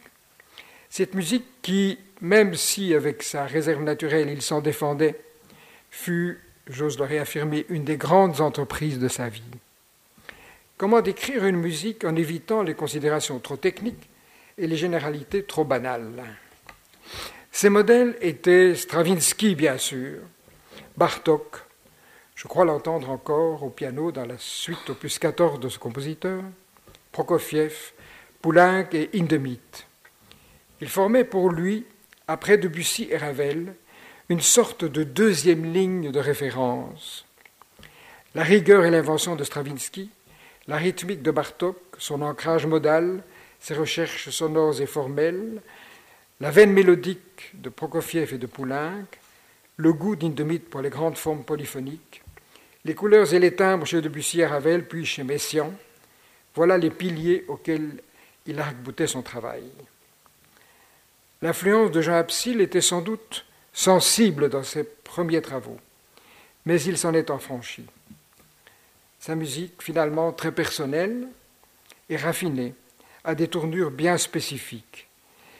cette 0.90 1.14
musique 1.14 1.46
qui, 1.62 1.98
même 2.20 2.56
si 2.56 2.94
avec 2.94 3.22
sa 3.22 3.46
réserve 3.46 3.82
naturelle 3.82 4.28
il 4.28 4.42
s'en 4.42 4.60
défendait, 4.60 5.18
fut, 5.88 6.40
j'ose 6.66 6.98
le 6.98 7.04
réaffirmer, 7.04 7.64
une 7.68 7.84
des 7.84 7.96
grandes 7.96 8.40
entreprises 8.40 8.98
de 8.98 9.06
sa 9.06 9.28
vie. 9.28 9.42
Comment 10.80 11.02
décrire 11.02 11.44
une 11.44 11.58
musique 11.58 12.06
en 12.06 12.16
évitant 12.16 12.62
les 12.62 12.72
considérations 12.72 13.38
trop 13.38 13.58
techniques 13.58 14.08
et 14.56 14.66
les 14.66 14.78
généralités 14.78 15.42
trop 15.42 15.62
banales? 15.62 16.24
Ces 17.52 17.68
modèles 17.68 18.16
étaient 18.22 18.74
Stravinsky, 18.74 19.54
bien 19.54 19.76
sûr, 19.76 20.20
Bartok, 20.96 21.58
je 22.34 22.48
crois 22.48 22.64
l'entendre 22.64 23.10
encore 23.10 23.62
au 23.62 23.68
piano 23.68 24.10
dans 24.10 24.24
la 24.24 24.38
suite 24.38 24.88
opus 24.88 25.18
14 25.18 25.60
de 25.60 25.68
ce 25.68 25.78
compositeur, 25.78 26.42
Prokofiev, 27.12 27.92
Poulenc 28.40 28.86
et 28.94 29.10
Hindemith. 29.14 29.86
Il 30.80 30.88
formait 30.88 31.24
pour 31.24 31.50
lui, 31.50 31.84
après 32.26 32.56
Debussy 32.56 33.06
et 33.10 33.18
Ravel, 33.18 33.74
une 34.30 34.40
sorte 34.40 34.86
de 34.86 35.04
deuxième 35.04 35.74
ligne 35.74 36.10
de 36.10 36.20
référence. 36.20 37.26
La 38.34 38.44
rigueur 38.44 38.86
et 38.86 38.90
l'invention 38.90 39.36
de 39.36 39.44
Stravinsky, 39.44 40.08
la 40.70 40.76
rythmique 40.76 41.22
de 41.22 41.32
Bartok, 41.32 41.76
son 41.98 42.22
ancrage 42.22 42.64
modal, 42.64 43.24
ses 43.58 43.74
recherches 43.74 44.30
sonores 44.30 44.80
et 44.80 44.86
formelles, 44.86 45.60
la 46.38 46.52
veine 46.52 46.72
mélodique 46.72 47.50
de 47.54 47.68
Prokofiev 47.68 48.32
et 48.32 48.38
de 48.38 48.46
Poulenc, 48.46 49.04
le 49.78 49.92
goût 49.92 50.14
d'Indemite 50.14 50.70
pour 50.70 50.80
les 50.80 50.88
grandes 50.88 51.18
formes 51.18 51.42
polyphoniques, 51.42 52.22
les 52.84 52.94
couleurs 52.94 53.34
et 53.34 53.40
les 53.40 53.56
timbres 53.56 53.84
chez 53.84 54.00
Debussy 54.00 54.42
et 54.42 54.46
Ravel, 54.46 54.86
puis 54.86 55.04
chez 55.04 55.24
Messiaen, 55.24 55.72
voilà 56.54 56.78
les 56.78 56.90
piliers 56.90 57.44
auxquels 57.48 58.00
il 58.46 58.60
arc-boutait 58.60 59.08
son 59.08 59.22
travail. 59.22 59.64
L'influence 61.42 61.90
de 61.90 62.00
Jean 62.00 62.14
Absil 62.14 62.60
était 62.60 62.80
sans 62.80 63.00
doute 63.00 63.44
sensible 63.72 64.48
dans 64.48 64.62
ses 64.62 64.84
premiers 64.84 65.42
travaux, 65.42 65.78
mais 66.64 66.80
il 66.80 66.96
s'en 66.96 67.12
est 67.12 67.32
enfranchi. 67.32 67.86
Sa 69.20 69.34
musique, 69.34 69.82
finalement 69.82 70.32
très 70.32 70.50
personnelle 70.50 71.28
et 72.08 72.16
raffinée, 72.16 72.74
a 73.22 73.34
des 73.34 73.48
tournures 73.48 73.90
bien 73.90 74.16
spécifiques. 74.16 75.08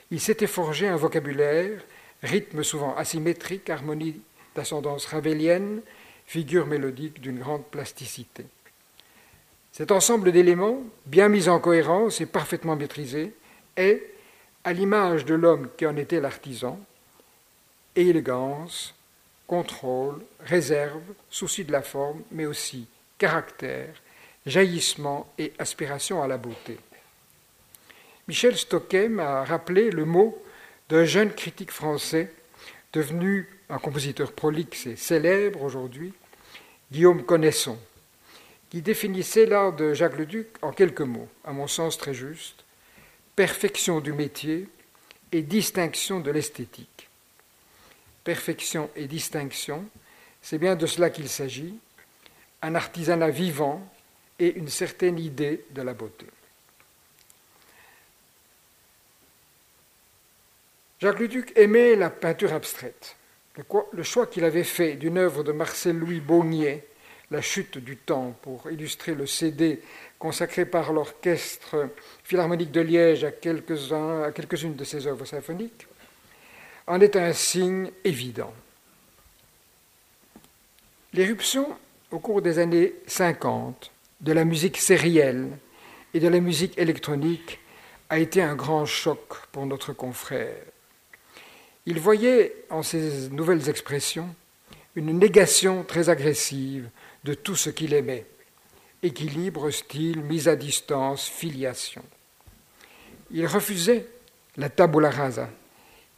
Il 0.09 0.19
s'était 0.19 0.47
forgé 0.47 0.87
un 0.87 0.95
vocabulaire, 0.95 1.83
rythme 2.23 2.63
souvent 2.63 2.95
asymétrique, 2.95 3.69
harmonie 3.69 4.19
d'ascendance 4.55 5.05
ravelienne, 5.05 5.81
figure 6.25 6.65
mélodique 6.65 7.21
d'une 7.21 7.39
grande 7.39 7.65
plasticité. 7.65 8.45
Cet 9.71 9.91
ensemble 9.91 10.31
d'éléments, 10.31 10.81
bien 11.05 11.29
mis 11.29 11.47
en 11.47 11.59
cohérence 11.59 12.19
et 12.19 12.25
parfaitement 12.25 12.75
maîtrisé, 12.75 13.31
est, 13.77 14.01
à 14.63 14.73
l'image 14.73 15.23
de 15.23 15.35
l'homme 15.35 15.69
qui 15.77 15.85
en 15.85 15.95
était 15.97 16.19
l'artisan, 16.19 16.79
élégance, 17.95 18.95
contrôle, 19.45 20.21
réserve, 20.39 21.01
souci 21.29 21.63
de 21.63 21.71
la 21.71 21.81
forme, 21.81 22.21
mais 22.31 22.45
aussi 22.45 22.87
caractère, 23.21 23.93
jaillissement 24.47 25.31
et 25.37 25.53
aspiration 25.59 26.23
à 26.23 26.27
la 26.27 26.39
beauté. 26.39 26.79
Michel 28.27 28.57
Stocquet 28.57 29.11
a 29.19 29.43
rappelé 29.43 29.91
le 29.91 30.05
mot 30.05 30.43
d'un 30.89 31.05
jeune 31.05 31.31
critique 31.31 31.69
français 31.69 32.33
devenu 32.93 33.47
un 33.69 33.77
compositeur 33.77 34.31
prolixe 34.31 34.87
et 34.87 34.95
célèbre 34.95 35.61
aujourd'hui, 35.61 36.13
Guillaume 36.91 37.23
Connaisson, 37.23 37.77
qui 38.71 38.81
définissait 38.81 39.45
l'art 39.45 39.73
de 39.73 39.93
Jacques 39.93 40.17
Leduc 40.17 40.47
en 40.63 40.71
quelques 40.71 41.01
mots, 41.01 41.29
à 41.45 41.51
mon 41.51 41.67
sens 41.67 41.99
très 41.99 42.15
juste, 42.15 42.65
perfection 43.35 43.99
du 43.99 44.13
métier 44.13 44.67
et 45.31 45.43
distinction 45.43 46.21
de 46.21 46.31
l'esthétique. 46.31 47.07
Perfection 48.23 48.89
et 48.95 49.05
distinction, 49.05 49.85
c'est 50.41 50.57
bien 50.57 50.75
de 50.75 50.87
cela 50.87 51.11
qu'il 51.11 51.29
s'agit, 51.29 51.75
un 52.61 52.75
artisanat 52.75 53.29
vivant 53.29 53.81
et 54.39 54.53
une 54.55 54.69
certaine 54.69 55.19
idée 55.19 55.65
de 55.71 55.81
la 55.81 55.93
beauté. 55.93 56.25
Jacques 60.99 61.19
Leduc 61.19 61.51
aimait 61.55 61.95
la 61.95 62.11
peinture 62.11 62.53
abstraite. 62.53 63.15
Le 63.91 64.03
choix 64.03 64.27
qu'il 64.27 64.43
avait 64.43 64.63
fait 64.63 64.93
d'une 64.93 65.17
œuvre 65.17 65.43
de 65.43 65.51
Marcel-Louis 65.51 66.19
Baugnier, 66.19 66.83
La 67.31 67.41
chute 67.41 67.77
du 67.77 67.97
temps, 67.97 68.35
pour 68.41 68.69
illustrer 68.69 69.15
le 69.15 69.25
CD 69.25 69.81
consacré 70.19 70.65
par 70.65 70.93
l'orchestre 70.93 71.89
philharmonique 72.23 72.71
de 72.71 72.81
Liège 72.81 73.23
à, 73.23 73.31
quelques-unes 73.31 74.75
de 74.75 74.83
ses 74.83 75.07
œuvres 75.07 75.25
symphoniques, 75.25 75.87
en 76.87 76.99
est 76.99 77.15
un 77.15 77.31
signe 77.31 77.89
évident. 78.03 78.53
L'éruption, 81.13 81.77
au 82.11 82.19
cours 82.19 82.41
des 82.41 82.59
années 82.59 82.93
50, 83.07 83.91
de 84.19 84.33
la 84.33 84.43
musique 84.43 84.77
sérielle 84.77 85.47
et 86.13 86.19
de 86.19 86.27
la 86.27 86.39
musique 86.39 86.77
électronique 86.77 87.59
a 88.09 88.19
été 88.19 88.41
un 88.41 88.55
grand 88.55 88.85
choc 88.85 89.47
pour 89.51 89.65
notre 89.65 89.93
confrère. 89.93 90.57
Il 91.85 91.99
voyait 91.99 92.53
en 92.69 92.83
ces 92.83 93.29
nouvelles 93.29 93.69
expressions 93.69 94.35
une 94.95 95.17
négation 95.17 95.83
très 95.83 96.09
agressive 96.09 96.89
de 97.23 97.33
tout 97.33 97.55
ce 97.55 97.69
qu'il 97.69 97.93
aimait, 97.93 98.25
équilibre, 99.01 99.71
style, 99.71 100.21
mise 100.21 100.49
à 100.49 100.57
distance, 100.57 101.27
filiation. 101.27 102.03
Il 103.31 103.47
refusait 103.47 104.05
la 104.57 104.69
tabula 104.69 105.09
rasa. 105.09 105.49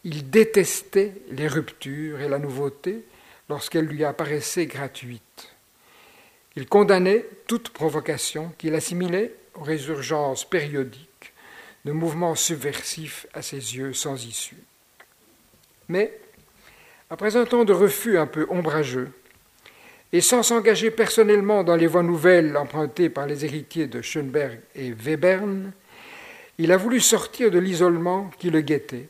Il 0.04 0.32
détestait 0.32 1.14
les 1.30 1.48
ruptures 1.48 2.20
et 2.20 2.28
la 2.28 2.40
nouveauté 2.40 3.06
lorsqu'elles 3.48 3.86
lui 3.86 4.04
apparaissaient 4.04 4.66
gratuites. 4.66 5.53
Il 6.56 6.68
condamnait 6.68 7.26
toute 7.48 7.70
provocation 7.70 8.52
qu'il 8.58 8.76
assimilait 8.76 9.34
aux 9.56 9.64
résurgences 9.64 10.48
périodiques 10.48 11.34
de 11.86 11.92
mouvements 11.92 12.36
subversifs 12.36 13.28
à 13.34 13.42
ses 13.42 13.76
yeux 13.76 13.94
sans 13.94 14.26
issue. 14.26 14.64
Mais, 15.90 16.18
après 17.10 17.36
un 17.36 17.46
temps 17.46 17.66
de 17.66 17.74
refus 17.74 18.18
un 18.18 18.28
peu 18.28 18.48
ombrageux, 18.50 19.12
et 20.14 20.22
sans 20.22 20.44
s'engager 20.44 20.92
personnellement 20.92 21.64
dans 21.64 21.76
les 21.76 21.88
voies 21.88 22.04
nouvelles 22.04 22.56
empruntées 22.56 23.10
par 23.10 23.26
les 23.26 23.46
héritiers 23.46 23.88
de 23.88 24.02
Schoenberg 24.02 24.60
et 24.76 24.94
Webern, 24.94 25.72
il 26.60 26.72
a 26.72 26.78
voulu 26.78 27.00
sortir 27.00 27.50
de 27.50 27.58
l'isolement 27.58 28.30
qui 28.38 28.52
le 28.52 28.62
guettait, 28.62 29.10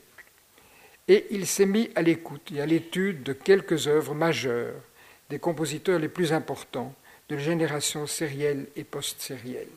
et 1.06 1.26
il 1.30 1.46
s'est 1.46 1.66
mis 1.66 1.90
à 1.94 2.00
l'écoute 2.00 2.50
et 2.54 2.62
à 2.62 2.66
l'étude 2.66 3.22
de 3.22 3.34
quelques 3.34 3.86
œuvres 3.86 4.14
majeures 4.14 4.80
des 5.28 5.38
compositeurs 5.38 5.98
les 5.98 6.08
plus 6.08 6.32
importants 6.32 6.94
de 7.28 7.36
la 7.36 7.42
génération 7.42 8.06
sérielle 8.06 8.66
et 8.76 8.84
post-sérielle. 8.84 9.68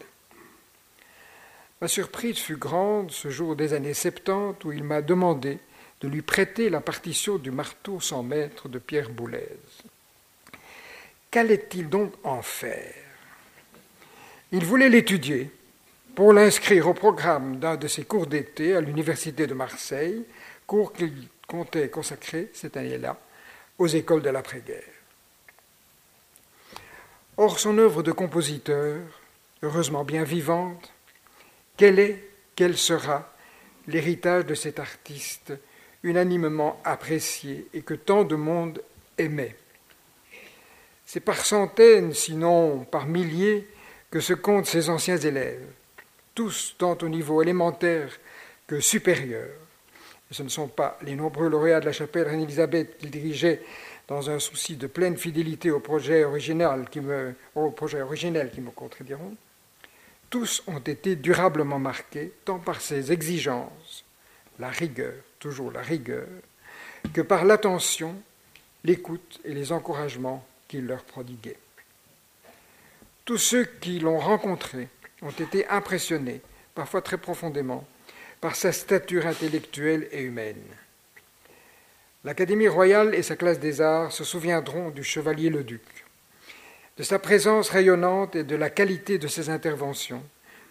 Ma 1.80 1.88
surprise 1.88 2.38
fut 2.38 2.58
grande 2.58 3.12
ce 3.12 3.30
jour 3.30 3.56
des 3.56 3.74
années 3.74 3.94
70 3.94 4.66
où 4.66 4.72
il 4.72 4.84
m'a 4.84 5.02
demandé 5.02 5.60
de 6.02 6.08
lui 6.08 6.22
prêter 6.22 6.70
la 6.70 6.82
partition 6.82 7.38
du 7.38 7.52
marteau 7.52 8.00
sans 8.00 8.24
maître 8.24 8.68
de 8.68 8.80
Pierre 8.80 9.10
Boulez. 9.10 9.58
Qu'allait-il 11.30 11.90
donc 11.90 12.14
en 12.24 12.42
faire? 12.42 12.94
Il 14.52 14.64
voulait 14.64 14.90
l'étudier 14.90 15.52
pour 16.16 16.34
l'inscrire 16.34 16.88
au 16.88 16.94
programme 16.94 17.58
d'un 17.58 17.76
de 17.76 17.88
ses 17.88 18.06
cours 18.06 18.28
d'été 18.28 18.76
à 18.76 18.82
l'Université 18.82 19.46
de 19.46 19.54
Marseille, 19.54 20.26
cours 20.66 20.94
qu'il 20.94 21.28
comptait 21.48 21.90
consacrer 21.90 22.50
cette 22.54 22.76
année-là 22.78 23.20
aux 23.78 23.88
écoles 23.88 24.24
de 24.24 24.30
l'après-guerre. 24.30 24.97
Or, 27.40 27.60
son 27.60 27.78
œuvre 27.78 28.02
de 28.02 28.12
compositeur, 28.12 29.00
heureusement 29.62 30.04
bien 30.04 30.24
vivante, 30.24 30.92
quel 31.78 32.00
est, 32.00 32.28
quel 32.56 32.76
sera 32.76 33.32
l'héritage 33.88 34.48
de 34.48 34.56
cet 34.56 34.80
artiste 34.80 35.54
unanimement 36.02 36.82
apprécié 36.84 37.68
et 37.76 37.84
que 37.84 37.94
tant 37.94 38.24
de 38.24 38.36
monde 38.36 38.82
aimait? 39.20 39.56
C'est 41.06 41.20
par 41.20 41.46
centaines, 41.46 42.16
sinon 42.16 42.86
par 42.86 43.06
milliers, 43.06 43.68
que 44.10 44.20
se 44.20 44.34
comptent 44.34 44.66
ses 44.66 44.90
anciens 44.90 45.18
élèves, 45.18 45.68
tous 46.34 46.74
tant 46.80 46.98
au 47.04 47.08
niveau 47.08 47.44
élémentaire 47.44 48.18
que 48.66 48.80
supérieur. 48.80 49.50
Ce 50.32 50.42
ne 50.42 50.50
sont 50.50 50.68
pas 50.68 50.98
les 51.04 51.16
nombreux 51.16 51.50
lauréats 51.50 51.82
de 51.82 51.86
la 51.86 51.94
chapelle 51.94 52.28
Reine-Élisabeth 52.28 52.98
qu'il 52.98 53.12
dirigeait 53.12 53.62
dans 54.08 54.30
un 54.30 54.40
souci 54.40 54.78
de 54.78 54.88
pleine 54.88 55.18
fidélité 55.18 55.70
au 55.72 55.80
projet 55.80 56.24
original 56.24 56.90
qui 56.90 57.02
me, 57.02 57.36
au 57.56 57.74
originel 58.02 58.52
qui 58.52 58.62
me 58.62 58.72
contrediront. 58.72 59.36
Tous 60.30 60.64
ont 60.68 60.80
été 60.80 61.16
durablement 61.16 61.80
marqués 61.80 62.34
tant 62.46 62.60
par 62.60 62.82
ses 62.82 63.12
exigences, 63.12 64.04
la 64.60 64.70
rigueur, 64.70 65.14
toujours 65.40 65.72
la 65.72 65.82
rigueur, 65.82 66.28
que 67.14 67.22
par 67.22 67.46
l'attention, 67.46 68.16
l'écoute 68.84 69.40
et 69.44 69.54
les 69.54 69.72
encouragements 69.72 70.46
qu'il 70.68 70.86
leur 70.86 71.04
prodiguait. 71.04 71.60
Tous 73.26 73.38
ceux 73.38 73.66
qui 73.66 74.00
l'ont 74.00 74.20
rencontré 74.20 74.88
ont 75.22 75.32
été 75.32 75.68
impressionnés, 75.68 76.42
parfois 76.76 77.02
très 77.02 77.18
profondément, 77.18 77.86
par 78.40 78.56
sa 78.56 78.72
stature 78.72 79.26
intellectuelle 79.26 80.08
et 80.12 80.22
humaine. 80.22 80.64
L'Académie 82.24 82.68
royale 82.68 83.16
et 83.16 83.24
sa 83.24 83.36
classe 83.36 83.60
des 83.60 83.80
arts 83.82 84.12
se 84.12 84.24
souviendront 84.24 84.90
du 84.90 85.04
chevalier 85.04 85.50
le 85.50 85.64
duc, 85.64 86.06
de 86.98 87.04
sa 87.04 87.20
présence 87.20 87.70
rayonnante 87.70 88.36
et 88.36 88.44
de 88.44 88.56
la 88.56 88.70
qualité 88.70 89.18
de 89.18 89.28
ses 89.28 89.50
interventions, 89.50 90.24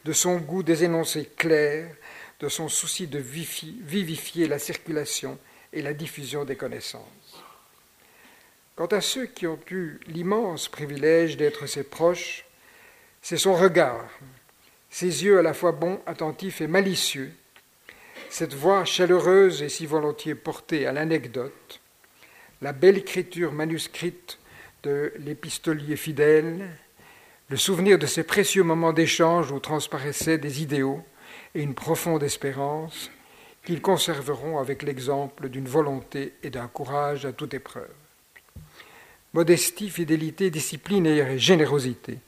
de 0.04 0.12
son 0.12 0.38
goût 0.38 0.62
des 0.62 0.84
énoncés 0.84 1.30
clairs, 1.36 1.94
de 2.40 2.48
son 2.48 2.68
souci 2.68 3.06
de 3.06 3.18
vivifier 3.18 4.48
la 4.48 4.58
circulation 4.58 5.38
et 5.72 5.82
la 5.82 5.94
diffusion 5.94 6.44
des 6.44 6.56
connaissances. 6.56 7.44
Quant 8.74 8.86
à 8.86 9.00
ceux 9.00 9.26
qui 9.26 9.46
ont 9.46 9.58
eu 9.70 9.98
l'immense 10.06 10.68
privilège 10.68 11.36
d'être 11.36 11.66
ses 11.66 11.84
proches, 11.84 12.44
c'est 13.22 13.38
son 13.38 13.54
regard, 13.54 14.06
ses 14.90 15.24
yeux 15.24 15.38
à 15.38 15.42
la 15.42 15.54
fois 15.54 15.72
bons, 15.72 16.00
attentifs 16.06 16.60
et 16.60 16.66
malicieux, 16.66 17.32
cette 18.30 18.54
voix 18.54 18.84
chaleureuse 18.84 19.62
et 19.62 19.68
si 19.68 19.86
volontiers 19.86 20.34
portée 20.34 20.86
à 20.86 20.92
l'anecdote, 20.92 21.80
la 22.62 22.72
belle 22.72 22.98
écriture 22.98 23.52
manuscrite 23.52 24.38
de 24.82 25.12
l'épistolier 25.18 25.96
fidèle, 25.96 26.68
le 27.48 27.56
souvenir 27.56 27.98
de 27.98 28.06
ces 28.06 28.24
précieux 28.24 28.62
moments 28.62 28.92
d'échange 28.92 29.50
où 29.52 29.60
transparaissaient 29.60 30.38
des 30.38 30.62
idéaux 30.62 31.02
et 31.54 31.62
une 31.62 31.74
profonde 31.74 32.22
espérance 32.22 33.10
qu'ils 33.64 33.82
conserveront 33.82 34.58
avec 34.58 34.82
l'exemple 34.82 35.48
d'une 35.48 35.68
volonté 35.68 36.34
et 36.42 36.50
d'un 36.50 36.68
courage 36.68 37.26
à 37.26 37.32
toute 37.32 37.54
épreuve 37.54 37.88
modestie, 39.36 39.90
fidélité, 39.90 40.50
discipline 40.50 41.04
et 41.04 41.38
générosité. 41.38 42.18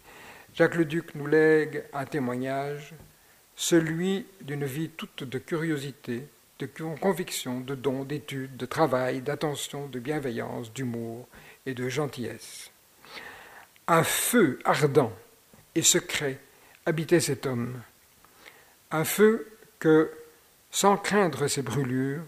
Jacques 0.54 0.74
le 0.74 0.84
Duc 0.84 1.14
nous 1.14 1.26
lègue 1.26 1.84
un 1.94 2.04
témoignage, 2.04 2.92
celui 3.58 4.24
d'une 4.40 4.64
vie 4.64 4.88
toute 4.88 5.24
de 5.24 5.38
curiosité, 5.38 6.28
de 6.60 6.66
conviction, 7.00 7.60
de 7.60 7.74
dons, 7.74 8.04
d'études, 8.04 8.56
de 8.56 8.66
travail, 8.66 9.20
d'attention, 9.20 9.88
de 9.88 9.98
bienveillance, 9.98 10.72
d'humour 10.72 11.26
et 11.66 11.74
de 11.74 11.88
gentillesse. 11.88 12.70
Un 13.88 14.04
feu 14.04 14.60
ardent 14.64 15.12
et 15.74 15.82
secret 15.82 16.38
habitait 16.86 17.18
cet 17.18 17.46
homme, 17.46 17.82
un 18.92 19.04
feu 19.04 19.48
que, 19.80 20.08
sans 20.70 20.96
craindre 20.96 21.48
ses 21.48 21.62
brûlures, 21.62 22.22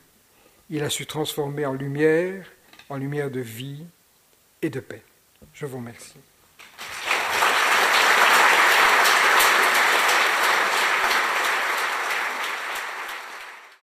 il 0.68 0.82
a 0.82 0.90
su 0.90 1.06
transformer 1.06 1.64
en 1.64 1.74
lumière, 1.74 2.44
en 2.88 2.96
lumière 2.96 3.30
de 3.30 3.40
vie, 3.40 3.86
et 4.62 4.68
de 4.68 4.80
paix. 4.80 5.02
Je 5.54 5.64
vous 5.64 5.78
remercie. 5.78 6.18